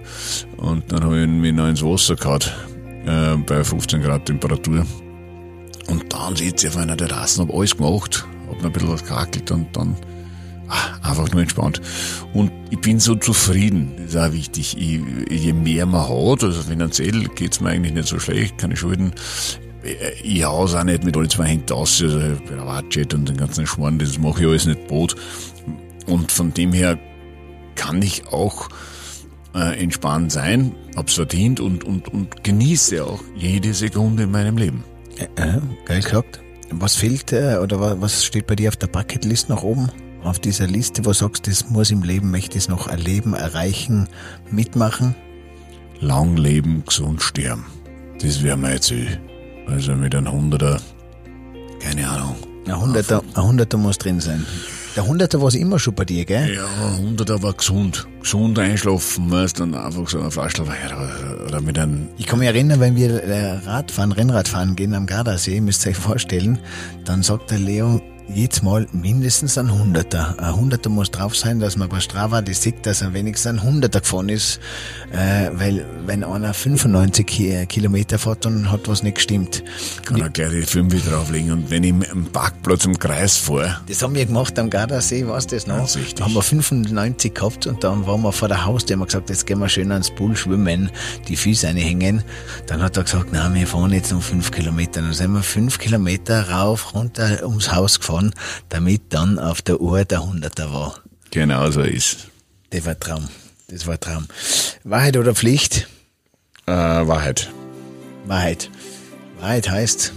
und 0.58 0.92
dann 0.92 1.04
habe 1.04 1.22
ich 1.22 1.26
mich 1.26 1.54
noch 1.54 1.68
ins 1.68 1.82
Wasser 1.82 2.16
gehauen, 2.16 2.42
äh, 3.06 3.36
bei 3.46 3.64
15 3.64 4.02
Grad 4.02 4.26
Temperatur. 4.26 4.84
Und 5.88 6.12
dann 6.12 6.36
sitze 6.36 6.66
ich 6.66 6.74
auf 6.74 6.78
einer 6.78 6.98
Terrasse, 6.98 7.40
habe 7.40 7.54
alles 7.54 7.74
gemacht, 7.74 8.26
habe 8.46 8.58
noch 8.58 8.64
ein 8.66 8.72
bisschen 8.72 8.90
was 8.90 9.04
gehackelt 9.04 9.50
und 9.50 9.74
dann 9.74 9.96
einfach 11.02 11.30
nur 11.32 11.42
entspannt. 11.42 11.80
Und 12.34 12.50
ich 12.70 12.80
bin 12.80 13.00
so 13.00 13.14
zufrieden, 13.14 13.92
das 13.96 14.14
ist 14.14 14.16
auch 14.16 14.32
wichtig. 14.32 14.76
Ich, 14.78 15.00
je 15.30 15.52
mehr 15.52 15.86
man 15.86 16.08
hat, 16.08 16.44
also 16.44 16.62
finanziell 16.62 17.24
geht's 17.34 17.60
mir 17.60 17.70
eigentlich 17.70 17.94
nicht 17.94 18.08
so 18.08 18.18
schlecht, 18.18 18.58
keine 18.58 18.76
Schulden. 18.76 19.12
Ich 20.22 20.44
haus 20.44 20.74
auch 20.74 20.84
nicht 20.84 21.04
mit 21.04 21.16
alle 21.16 21.28
zwei 21.28 21.46
Händen 21.46 21.72
aus, 21.72 22.02
also 22.02 22.18
Privatjet 22.46 23.14
und 23.14 23.28
den 23.28 23.36
ganzen 23.36 23.66
Schmarrn, 23.66 23.98
das 23.98 24.18
mache 24.18 24.42
ich 24.42 24.48
alles 24.48 24.66
nicht 24.66 24.86
Boot. 24.88 25.16
Und 26.06 26.32
von 26.32 26.52
dem 26.52 26.72
her 26.72 26.98
kann 27.74 28.02
ich 28.02 28.26
auch 28.28 28.68
äh, 29.54 29.80
entspannt 29.80 30.32
sein, 30.32 30.74
hab's 30.96 31.14
verdient 31.14 31.60
und, 31.60 31.84
und, 31.84 32.08
und 32.08 32.44
genieße 32.44 33.04
auch 33.04 33.20
jede 33.36 33.72
Sekunde 33.72 34.24
in 34.24 34.30
meinem 34.30 34.56
Leben. 34.56 34.84
Äh, 35.36 35.58
geil 35.84 36.02
gesagt. 36.02 36.40
Was 36.70 36.96
fehlt 36.96 37.32
äh, 37.32 37.56
oder 37.56 38.00
was 38.00 38.24
steht 38.24 38.46
bei 38.46 38.56
dir 38.56 38.68
auf 38.68 38.76
der 38.76 38.88
Bucketlist 38.88 39.48
nach 39.48 39.62
oben? 39.62 39.88
Auf 40.28 40.38
dieser 40.38 40.66
Liste, 40.66 41.06
wo 41.06 41.10
du 41.10 41.14
sagst, 41.14 41.46
das 41.46 41.70
muss 41.70 41.90
im 41.90 42.02
Leben, 42.02 42.30
möchte 42.30 42.58
ich 42.58 42.64
es 42.64 42.68
noch 42.68 42.86
erleben, 42.86 43.32
erreichen, 43.32 44.08
mitmachen? 44.50 45.14
Lang 46.00 46.36
leben, 46.36 46.82
gesund 46.86 47.22
sterben. 47.22 47.64
Das 48.20 48.42
wäre 48.42 48.58
mein 48.58 48.78
Ziel. 48.82 49.18
Also 49.66 49.94
mit 49.94 50.14
einem 50.14 50.30
Hunderter, 50.30 50.82
keine 51.80 52.06
Ahnung. 52.06 52.36
Ein 52.66 52.78
Hunderter, 52.78 53.22
ein 53.32 53.42
Hunderter 53.42 53.78
muss 53.78 53.96
drin 53.96 54.20
sein. 54.20 54.44
Der 54.96 55.06
Hunderter 55.06 55.40
war 55.40 55.48
es 55.48 55.54
immer 55.54 55.78
schon 55.78 55.94
bei 55.94 56.04
dir, 56.04 56.26
gell? 56.26 56.56
Ja, 56.56 56.98
Hunderter 56.98 57.42
war 57.42 57.54
gesund. 57.54 58.06
Gesund 58.20 58.58
einschlafen, 58.58 59.30
weißt 59.30 59.60
dann 59.60 59.74
einfach 59.74 60.06
so 60.10 60.20
eine 60.20 60.30
Flasche 60.30 60.66
Wein 60.66 60.76
oder 61.46 61.62
mit 61.62 61.78
einem... 61.78 62.08
Ich 62.18 62.26
kann 62.26 62.38
mich 62.38 62.48
erinnern, 62.48 62.80
wenn 62.80 62.96
wir 62.96 63.62
Radfahren, 63.64 64.12
Rennradfahren 64.12 64.76
gehen 64.76 64.92
am 64.92 65.06
Gardasee, 65.06 65.62
müsst 65.62 65.86
ihr 65.86 65.92
euch 65.92 65.96
vorstellen, 65.96 66.58
dann 67.06 67.22
sagt 67.22 67.50
der 67.50 67.60
Leo, 67.60 68.02
jedes 68.28 68.62
Mal 68.62 68.86
mindestens 68.92 69.56
ein 69.58 69.72
Hunderter. 69.72 70.34
Ein 70.38 70.54
Hunderter 70.54 70.90
muss 70.90 71.10
drauf 71.10 71.36
sein, 71.36 71.60
dass 71.60 71.76
man 71.76 71.88
bei 71.88 72.00
Strava 72.00 72.42
das 72.42 72.62
sieht, 72.62 72.84
dass 72.84 73.02
er 73.02 73.14
wenigstens 73.14 73.46
ein 73.46 73.62
Hunderter 73.62 74.00
gefahren 74.00 74.28
ist, 74.28 74.60
äh, 75.12 75.50
weil 75.52 75.86
wenn 76.06 76.24
einer 76.24 76.52
95 76.52 77.68
Kilometer 77.68 78.18
fährt, 78.18 78.44
dann 78.44 78.70
hat 78.70 78.86
was 78.86 79.02
nicht 79.02 79.16
gestimmt. 79.16 79.62
Kann 80.04 80.20
er 80.20 80.28
gleich 80.28 80.50
die 80.50 80.62
5 80.62 81.08
drauflegen 81.08 81.52
und 81.52 81.70
wenn 81.70 81.84
ich 81.84 81.90
im 81.90 82.26
Parkplatz 82.32 82.84
im 82.84 82.98
Kreis 82.98 83.36
fahre. 83.36 83.80
Das 83.88 84.02
haben 84.02 84.14
wir 84.14 84.26
gemacht 84.26 84.58
am 84.58 84.68
Gardasee, 84.68 85.26
weißt 85.26 85.52
du 85.52 85.56
das 85.56 85.66
noch? 85.66 85.88
Ja, 85.88 86.00
da 86.16 86.24
haben 86.24 86.34
wir 86.34 86.42
95 86.42 87.34
gehabt 87.34 87.66
und 87.66 87.82
dann 87.82 88.06
waren 88.06 88.22
wir 88.22 88.32
vor 88.32 88.48
der 88.48 88.64
Haustür, 88.64 88.94
haben 88.94 89.00
wir 89.00 89.06
gesagt, 89.06 89.30
jetzt 89.30 89.46
gehen 89.46 89.58
wir 89.58 89.68
schön 89.68 89.90
ans 89.90 90.10
Pool 90.10 90.36
schwimmen, 90.36 90.90
die 91.28 91.36
Füße 91.36 91.68
hängen. 91.68 92.22
Dann 92.66 92.82
hat 92.82 92.96
er 92.96 93.04
gesagt, 93.04 93.28
na, 93.32 93.52
wir 93.52 93.66
fahren 93.66 93.92
jetzt 93.92 94.12
noch 94.12 94.22
5 94.22 94.50
Kilometer. 94.50 95.00
Dann 95.00 95.12
sind 95.12 95.32
wir 95.32 95.42
5 95.42 95.78
Kilometer 95.78 96.50
rauf, 96.50 96.94
runter 96.94 97.42
ums 97.42 97.72
Haus 97.72 97.98
gefahren 97.98 98.17
fahren, 98.18 98.34
damit 98.68 99.12
dann 99.12 99.38
auf 99.38 99.62
der 99.62 99.80
Uhr 99.80 100.04
der 100.04 100.26
Hunderter 100.26 100.72
war. 100.72 101.00
Genau 101.30 101.70
so 101.70 101.82
ist. 101.82 102.26
Das 102.70 102.84
war 102.86 102.98
Traum. 102.98 103.28
Das 103.68 103.86
war 103.86 104.00
Traum. 104.00 104.26
Wahrheit 104.84 105.16
oder 105.16 105.34
Pflicht? 105.34 105.88
Äh, 106.66 106.72
Wahrheit. 106.72 107.50
Wahrheit. 108.26 108.70
Wahrheit 109.40 109.70
heißt, 109.70 110.12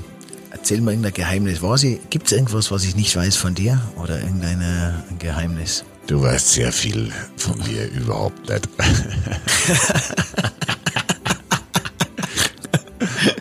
erzähl 0.52 0.82
mir 0.82 0.92
irgendein 0.92 1.14
Geheimnis. 1.14 1.62
Gibt 2.10 2.28
es 2.28 2.32
irgendwas, 2.32 2.72
was 2.72 2.84
ich 2.84 2.96
nicht 2.96 3.16
weiß 3.16 3.36
von 3.36 3.56
dir? 3.56 3.82
Oder 3.98 4.20
irgendein 4.20 5.04
Geheimnis? 5.20 5.86
Du 6.08 6.22
weißt 6.22 6.54
sehr 6.54 6.72
viel 6.74 7.12
von 7.38 7.58
mir 7.60 7.88
überhaupt 7.92 8.50
nicht. 8.50 8.68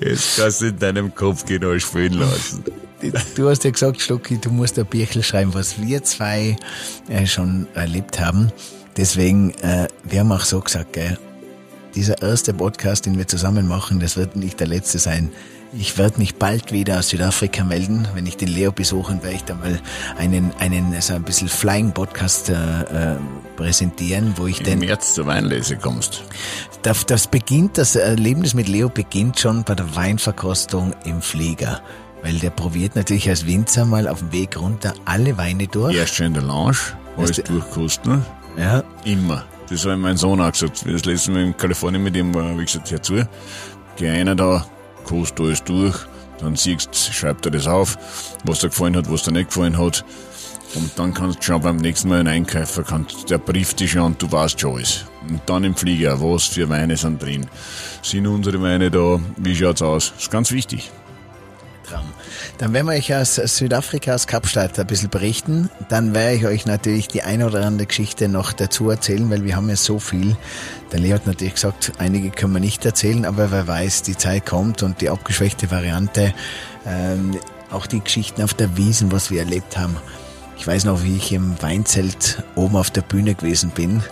Jetzt 0.00 0.36
kannst 0.36 0.60
du 0.60 0.66
in 0.66 0.78
deinem 0.78 1.14
Kopf 1.14 1.44
genau 1.46 1.78
spielen 1.78 2.14
lassen 2.14 2.64
du 3.36 3.48
hast 3.48 3.64
ja 3.64 3.70
gesagt, 3.70 4.00
Stocki, 4.00 4.38
du 4.38 4.50
musst 4.50 4.78
ein 4.78 4.86
Bierchen 4.86 5.22
schreiben, 5.22 5.54
was 5.54 5.80
wir 5.80 6.02
zwei 6.04 6.56
äh, 7.08 7.26
schon 7.26 7.66
erlebt 7.74 8.20
haben. 8.20 8.52
Deswegen, 8.96 9.50
äh, 9.62 9.88
wir 10.04 10.20
haben 10.20 10.32
auch 10.32 10.44
so 10.44 10.60
gesagt, 10.60 10.92
gell, 10.92 11.18
dieser 11.94 12.22
erste 12.22 12.54
Podcast, 12.54 13.06
den 13.06 13.18
wir 13.18 13.26
zusammen 13.26 13.66
machen, 13.66 14.00
das 14.00 14.16
wird 14.16 14.36
nicht 14.36 14.60
der 14.60 14.66
letzte 14.66 14.98
sein. 14.98 15.30
Ich 15.72 15.98
werde 15.98 16.18
mich 16.18 16.34
bald 16.34 16.72
wieder 16.72 16.98
aus 16.98 17.10
Südafrika 17.10 17.62
melden. 17.62 18.08
Wenn 18.14 18.26
ich 18.26 18.36
den 18.36 18.48
Leo 18.48 18.72
besuchen, 18.72 19.22
werde 19.22 19.36
ich 19.36 19.44
da 19.44 19.54
mal 19.54 19.80
einen, 20.18 20.52
einen 20.58 21.00
so 21.00 21.14
ein 21.14 21.22
bisschen 21.22 21.48
Flying 21.48 21.92
Podcast 21.92 22.48
äh, 22.48 22.54
äh 22.54 23.16
präsentieren, 23.56 24.34
wo 24.36 24.46
ich 24.46 24.58
Im 24.60 24.64
den... 24.64 24.78
März 24.80 25.14
zur 25.14 25.26
Weinlese 25.26 25.76
kommst. 25.76 26.24
Das, 26.82 27.06
das 27.06 27.28
beginnt, 27.28 27.78
das 27.78 27.94
Erlebnis 27.94 28.54
mit 28.54 28.68
Leo 28.68 28.88
beginnt 28.88 29.38
schon 29.38 29.62
bei 29.62 29.74
der 29.74 29.94
Weinverkostung 29.94 30.94
im 31.04 31.22
Flieger. 31.22 31.80
Weil 32.22 32.38
der 32.38 32.50
probiert 32.50 32.96
natürlich 32.96 33.28
als 33.28 33.46
Winzer 33.46 33.84
mal 33.84 34.06
auf 34.08 34.18
dem 34.18 34.32
Weg 34.32 34.60
runter 34.60 34.94
alle 35.04 35.36
Weine 35.38 35.66
durch. 35.66 35.96
Erst 35.96 36.14
schon 36.14 36.26
in 36.26 36.34
der 36.34 36.42
Lounge, 36.42 36.76
alles 37.16 37.42
durchkosten. 37.42 38.24
Ja. 38.56 38.82
Immer. 39.04 39.44
Das 39.68 39.84
habe 39.84 39.94
ich 39.94 40.00
mein 40.00 40.16
Sohn 40.16 40.40
auch 40.40 40.52
gesagt. 40.52 40.84
Wie 40.84 40.92
das 40.92 41.04
letzte 41.04 41.30
Mal 41.30 41.44
in 41.44 41.56
Kalifornien 41.56 42.02
mit 42.02 42.16
ihm 42.16 42.34
war, 42.34 42.44
habe 42.44 42.62
ich 42.62 42.72
gesagt, 42.72 42.90
hör 42.90 43.02
zu, 43.02 43.28
geh 43.96 44.08
einer 44.08 44.34
da, 44.34 44.66
kost 45.04 45.40
alles 45.40 45.62
durch, 45.62 45.96
dann 46.40 46.56
siehst, 46.56 46.94
schreibt 46.96 47.46
er 47.46 47.52
das 47.52 47.66
auf, 47.66 47.96
was 48.44 48.60
dir 48.60 48.68
gefallen 48.68 48.96
hat, 48.96 49.10
was 49.10 49.22
dir 49.22 49.32
nicht 49.32 49.48
gefallen 49.50 49.78
hat. 49.78 50.04
Und 50.74 50.90
dann 50.96 51.14
kannst 51.14 51.38
du 51.38 51.42
schon 51.42 51.62
beim 51.62 51.76
nächsten 51.76 52.08
Mal 52.08 52.20
einen 52.20 52.28
Einkäufer, 52.28 52.82
kannst, 52.82 53.28
der 53.30 53.38
brieft 53.38 53.80
dich 53.80 53.92
schon 53.92 54.02
und 54.02 54.22
du 54.22 54.30
weißt 54.30 54.60
schon 54.60 54.76
alles. 54.76 55.04
Und 55.28 55.40
dann 55.46 55.64
im 55.64 55.74
Flieger, 55.74 56.20
was 56.20 56.44
für 56.44 56.68
Weine 56.68 56.96
sind 56.96 57.22
drin. 57.22 57.46
Sind 58.02 58.26
unsere 58.26 58.60
Weine 58.62 58.90
da? 58.90 59.20
Wie 59.36 59.54
schaut's 59.54 59.82
aus? 59.82 60.12
Das 60.14 60.24
ist 60.24 60.30
ganz 60.30 60.52
wichtig. 60.52 60.90
Dann 62.60 62.74
werden 62.74 62.88
wir 62.88 62.92
euch 62.92 63.14
aus 63.14 63.36
Südafrika, 63.36 64.14
aus 64.14 64.26
Kapstadt 64.26 64.78
ein 64.78 64.86
bisschen 64.86 65.08
berichten. 65.08 65.70
Dann 65.88 66.14
werde 66.14 66.36
ich 66.36 66.44
euch 66.44 66.66
natürlich 66.66 67.08
die 67.08 67.22
eine 67.22 67.46
oder 67.46 67.64
andere 67.64 67.86
Geschichte 67.86 68.28
noch 68.28 68.52
dazu 68.52 68.90
erzählen, 68.90 69.30
weil 69.30 69.44
wir 69.46 69.56
haben 69.56 69.70
ja 69.70 69.76
so 69.76 69.98
viel. 69.98 70.36
Der 70.92 71.00
Leo 71.00 71.14
hat 71.14 71.26
natürlich 71.26 71.54
gesagt, 71.54 71.92
einige 71.96 72.28
können 72.28 72.52
wir 72.52 72.60
nicht 72.60 72.84
erzählen, 72.84 73.24
aber 73.24 73.50
wer 73.50 73.66
weiß, 73.66 74.02
die 74.02 74.14
Zeit 74.14 74.44
kommt 74.44 74.82
und 74.82 75.00
die 75.00 75.08
abgeschwächte 75.08 75.70
Variante, 75.70 76.34
ähm, 76.84 77.40
auch 77.70 77.86
die 77.86 78.00
Geschichten 78.00 78.42
auf 78.42 78.52
der 78.52 78.76
Wiesen, 78.76 79.10
was 79.10 79.30
wir 79.30 79.40
erlebt 79.40 79.78
haben. 79.78 79.96
Ich 80.58 80.66
weiß 80.66 80.84
noch, 80.84 81.02
wie 81.02 81.16
ich 81.16 81.32
im 81.32 81.62
Weinzelt 81.62 82.42
oben 82.56 82.76
auf 82.76 82.90
der 82.90 83.00
Bühne 83.00 83.34
gewesen 83.34 83.70
bin. 83.70 84.02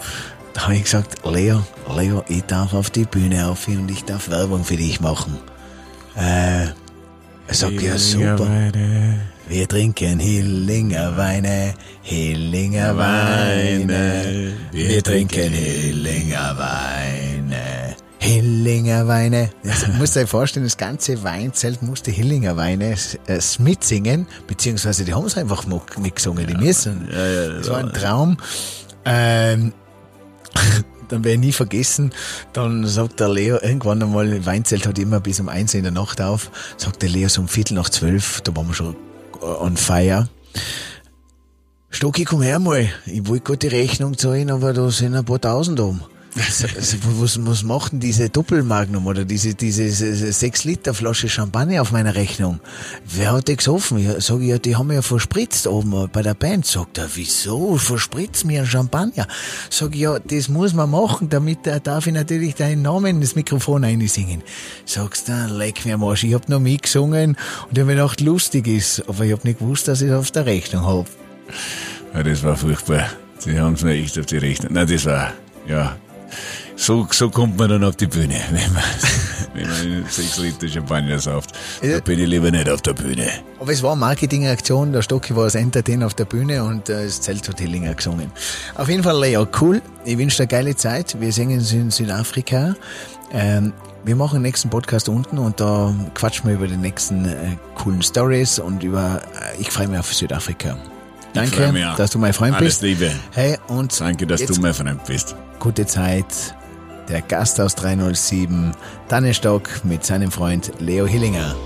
Da 0.55 0.63
habe 0.63 0.75
ich 0.75 0.85
gesagt, 0.85 1.19
Leo, 1.23 1.63
Leo, 1.95 2.25
ich 2.29 2.45
darf 2.45 2.73
auf 2.73 2.89
die 2.89 3.05
Bühne 3.05 3.47
auf 3.47 3.69
und 3.69 3.91
ich 3.91 4.07
darf 4.07 4.31
Werbung 4.31 4.65
für 4.65 4.79
dich 4.79 5.03
machen. 5.03 5.37
Äh, 6.17 6.69
er 7.49 7.55
sagt, 7.55 7.81
ja 7.83 7.99
super. 7.99 8.47
Wir 9.49 9.67
trinken 9.67 10.19
Hillinger 10.19 11.17
Weine, 11.17 11.75
Hillinger 12.03 12.97
Weine. 12.97 14.53
Wir 14.71 15.03
trinken 15.03 15.53
Hillinger 15.53 16.59
Weine. 16.59 17.97
Hillinger 18.19 19.09
Weine. 19.09 19.51
Das 19.65 19.89
musst 19.99 20.17
du 20.17 20.21
dir 20.21 20.27
vorstellen, 20.27 20.67
das 20.67 20.77
ganze 20.77 21.23
Weinzelt 21.23 21.83
musste 21.83 22.11
Hillinger 22.11 22.59
Weine 22.59 22.95
äh, 23.27 23.41
mitsingen, 23.59 24.27
beziehungsweise 24.47 25.07
die 25.07 25.15
haben 25.15 25.25
es 25.25 25.39
einfach 25.39 25.65
mitgesungen, 25.67 26.47
die 26.47 26.55
müssen. 26.55 27.09
Ja, 27.11 27.27
ja, 27.27 27.49
das 27.49 27.71
war 27.71 27.79
ein 27.79 27.93
Traum. 27.95 28.37
Ähm, 29.07 29.73
dann 31.09 31.25
werde 31.25 31.35
ich 31.35 31.41
nie 31.41 31.53
vergessen, 31.53 32.13
dann 32.53 32.87
sagt 32.87 33.21
der 33.21 33.29
Leo 33.29 33.59
irgendwann 33.61 34.03
einmal, 34.03 34.45
Weinzelt 34.47 34.87
hat 34.87 34.99
immer 34.99 35.21
bis 35.21 35.41
um 35.41 35.49
eins 35.49 35.75
in 35.75 35.83
der 35.83 35.93
Nacht 35.93 36.21
auf, 36.21 36.51
sagt 36.77 37.03
der 37.03 37.09
Leo 37.09 37.29
so 37.29 37.41
um 37.41 37.49
Viertel 37.49 37.75
nach 37.75 37.91
zwölf, 37.91 38.41
da 38.43 38.55
waren 38.57 38.69
wir 38.69 38.75
schon 38.75 38.97
on 39.41 39.77
fire. 39.77 40.29
Stocki, 41.91 42.25
komm 42.25 42.43
her 42.43 42.59
mal, 42.59 42.89
ich 43.07 43.27
wollte 43.27 43.45
gerade 43.45 43.59
die 43.59 43.77
Rechnung 43.77 44.19
zahlen, 44.19 44.51
aber 44.51 44.73
da 44.73 44.91
sind 44.91 45.15
ein 45.15 45.25
paar 45.25 45.41
tausend 45.41 45.81
um. 45.81 46.03
Was, 46.35 47.39
was 47.45 47.63
macht 47.63 47.93
denn 47.93 48.01
diese 48.01 48.29
Doppelmagnum 48.29 49.07
oder 49.07 49.25
diese, 49.25 49.55
diese 49.55 49.91
6 49.91 50.65
Liter 50.65 50.95
Flasche 50.95 51.29
Champagner 51.29 51.83
auf 51.83 51.91
meiner 51.91 52.15
Rechnung? 52.15 52.61
Wer 53.05 53.33
hat 53.33 53.49
die 53.49 53.57
gesoffen? 53.57 53.99
Ja, 53.99 54.21
sag 54.21 54.41
ich, 54.41 54.49
ja, 54.49 54.59
die 54.59 54.77
haben 54.77 54.93
ja 54.93 55.03
verspritzt 55.03 55.67
oben 55.67 56.09
bei 56.13 56.23
der 56.23 56.35
Band. 56.35 56.67
Sagt 56.67 56.99
er, 56.99 57.09
wieso? 57.15 57.77
Verspritzt 57.77 58.45
mir 58.45 58.61
ein 58.61 58.67
Champagner? 58.67 59.27
Sag 59.71 59.95
ich, 59.95 60.03
ja, 60.03 60.19
das 60.19 60.49
muss 60.49 60.75
man 60.75 60.91
machen, 60.91 61.29
damit 61.29 61.67
da 61.67 61.79
darf 61.79 62.07
ich 62.07 62.13
natürlich 62.13 62.55
deinen 62.55 62.83
Namen 62.83 63.17
in 63.17 63.21
das 63.21 63.35
Mikrofon 63.35 63.85
einsingen. 63.85 64.43
Sagst 64.85 65.29
du, 65.29 65.47
leck 65.51 65.85
mir 65.85 65.97
Marsch, 65.99 66.25
ich 66.25 66.35
hab 66.35 66.49
noch 66.49 66.61
mitgesungen 66.61 67.37
und 67.69 67.73
ich 67.73 67.81
hab 67.81 67.87
mir 67.87 67.95
gedacht, 67.95 68.21
lustig 68.21 68.67
ist, 68.67 69.03
aber 69.09 69.25
ich 69.25 69.33
hab 69.33 69.45
nicht 69.45 69.59
gewusst, 69.59 69.89
dass 69.89 70.03
ich 70.03 70.11
es 70.11 70.15
auf 70.15 70.31
der 70.31 70.47
Rechnung 70.47 70.87
hab. 70.87 71.07
Ja, 72.15 72.23
das 72.23 72.43
war 72.43 72.57
furchtbar. 72.57 73.07
Sie 73.39 73.59
haben 73.59 73.75
es 73.75 73.83
mir 73.83 73.95
echt 73.95 74.19
auf 74.19 74.27
die 74.27 74.39
Rechnung. 74.39 74.73
Nein, 74.73 74.87
das 74.87 75.05
war, 75.07 75.33
ja, 75.67 75.97
so, 76.77 77.07
so 77.11 77.31
kommt 77.31 77.57
man 77.57 77.69
dann 77.71 77.85
auf 77.85 77.97
die 77.97 78.07
Bühne, 78.07 78.35
wenn 78.51 78.73
man, 78.73 78.83
wenn 79.55 79.69
man 79.69 80.05
sechs 80.09 80.39
Liter 80.39 80.69
Champagner 80.69 81.19
sauft. 81.19 81.53
Da 81.83 82.01
bin 82.01 82.19
ich 82.19 82.29
lieber 82.29 82.51
nicht 82.51 82.69
auf 82.69 82.83
der 82.83 82.95
Bühne. 82.95 83.29
Aber 83.59 83.73
es 83.73 83.83
war 83.83 83.93
eine 83.93 84.01
Marketingaktion, 84.01 84.93
der 84.93 85.03
Stocki 85.03 85.35
war 85.35 85.45
als 85.45 85.55
Entertainer 85.55 86.07
auf 86.07 86.15
der 86.15 86.25
Bühne 86.25 86.63
und 86.65 86.89
äh, 86.89 87.05
das 87.05 87.21
Zelthotellinger 87.21 87.95
gesungen. 87.95 88.31
Auf 88.75 88.89
jeden 88.89 89.03
Fall, 89.03 89.21
Leo, 89.21 89.47
cool. 89.61 89.83
Ich 90.05 90.19
wünsche 90.19 90.37
dir 90.37 90.43
eine 90.43 90.49
geile 90.49 90.77
Zeit. 90.77 91.21
Wir 91.21 91.33
singen 91.33 91.61
in 91.61 91.91
Südafrika. 91.91 92.75
Ähm, 93.33 93.73
wir 94.05 94.17
machen 94.17 94.37
den 94.37 94.43
nächsten 94.43 94.71
Podcast 94.71 95.09
unten 95.09 95.39
und 95.39 95.61
da 95.61 95.93
quatschen 96.15 96.49
wir 96.49 96.55
über 96.55 96.67
die 96.67 96.77
nächsten 96.77 97.27
äh, 97.27 97.57
coolen 97.75 98.03
Stories 98.03 98.59
und 98.59 98.83
über, 98.83 99.21
äh, 99.35 99.61
ich 99.61 99.71
freue 99.71 99.89
mich 99.89 99.99
auf 99.99 100.15
Südafrika. 100.15 100.79
Danke, 101.35 101.95
dass 101.97 102.11
du 102.11 102.19
mein 102.19 102.33
Freund 102.33 102.55
Alles 102.55 102.79
bist. 102.79 102.83
Liebe. 102.83 103.13
Hey, 103.33 103.59
und 103.69 104.01
Danke, 104.01 104.27
dass 104.27 104.41
jetzt 104.41 104.57
du 104.57 104.63
mein 104.63 104.75
Freund 104.75 105.05
bist. 105.05 105.37
Gute 105.59 105.87
Zeit. 105.87 106.55
Der 107.09 107.23
Gast 107.23 107.61
aus 107.61 107.75
307, 107.75 108.73
Daniel 109.09 109.35
Stock 109.35 109.85
mit 109.85 110.05
seinem 110.05 110.31
Freund 110.31 110.73
Leo 110.79 111.07
Hillinger. 111.07 111.57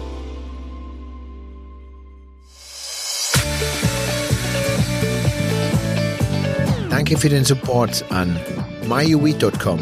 Danke 6.90 7.19
für 7.19 7.28
den 7.28 7.44
Support 7.44 8.05
an 8.10 8.39
myuweed.com, 8.86 9.81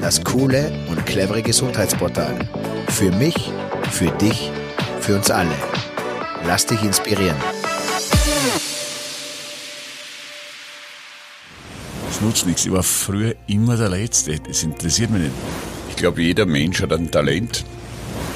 das 0.00 0.24
coole 0.24 0.72
und 0.88 1.04
clevere 1.04 1.42
Gesundheitsportal. 1.42 2.34
Für 2.88 3.10
mich, 3.12 3.52
für 3.90 4.10
dich, 4.12 4.50
für 5.00 5.16
uns 5.16 5.30
alle. 5.30 5.54
Lass 6.46 6.64
dich 6.64 6.82
inspirieren. 6.82 7.36
Das 12.16 12.24
nutzt 12.24 12.46
nichts. 12.46 12.64
Ich 12.64 12.72
war 12.72 12.82
früher 12.82 13.34
immer 13.46 13.76
der 13.76 13.90
Letzte. 13.90 14.40
Das 14.40 14.62
interessiert 14.62 15.10
mich 15.10 15.24
nicht. 15.24 15.34
Ich 15.90 15.96
glaube, 15.96 16.22
jeder 16.22 16.46
Mensch 16.46 16.80
hat 16.80 16.94
ein 16.94 17.10
Talent. 17.10 17.62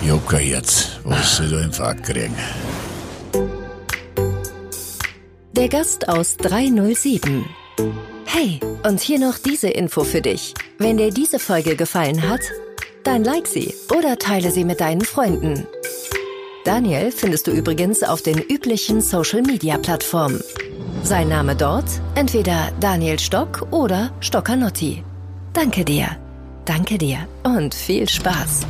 Ich 0.05 0.11
hab 0.11 0.29
kein 0.29 0.49
Herz. 0.49 0.89
Was 1.05 1.39
soll 1.39 1.47
ich 1.47 1.53
da 1.53 1.61
im 1.63 1.73
Fack 1.73 2.03
kriegen? 2.05 2.35
Der 5.53 5.69
Gast 5.71 6.11
aus 6.11 6.37
307. 6.37 7.47
Hey, 8.27 8.61
und 8.83 9.01
hier 9.01 9.19
noch 9.19 9.39
diese 9.39 9.69
Info 9.69 10.05
für 10.05 10.21
dich. 10.21 10.53
Wenn 10.77 10.99
dir 10.99 11.11
diese 11.11 11.39
Folge 11.39 11.75
gefallen 11.75 12.29
hat, 12.29 12.43
dann 13.03 13.25
like 13.25 13.47
sie 13.47 13.73
oder 13.97 14.19
teile 14.19 14.51
sie 14.51 14.67
mit 14.67 14.83
deinen 14.83 15.01
Freunden. 15.07 15.67
Daniel 16.67 17.11
findest 17.13 17.47
du 17.47 17.51
übrigens 17.51 18.03
auf 18.03 18.21
den 18.21 18.41
üblichen 18.41 19.01
Social-Media-Plattformen. 19.01 20.43
Sein 21.03 21.29
Name 21.29 21.57
dort 21.57 21.87
entweder 22.15 22.71
Daniel 22.79 23.19
Stock 23.19 23.67
oder 23.71 24.11
Stockanotti. 24.21 25.03
Danke 25.53 25.85
dir, 25.85 26.09
danke 26.65 26.99
dir 26.99 27.27
und 27.43 27.75
viel 27.75 28.09
Spaß. 28.09 28.67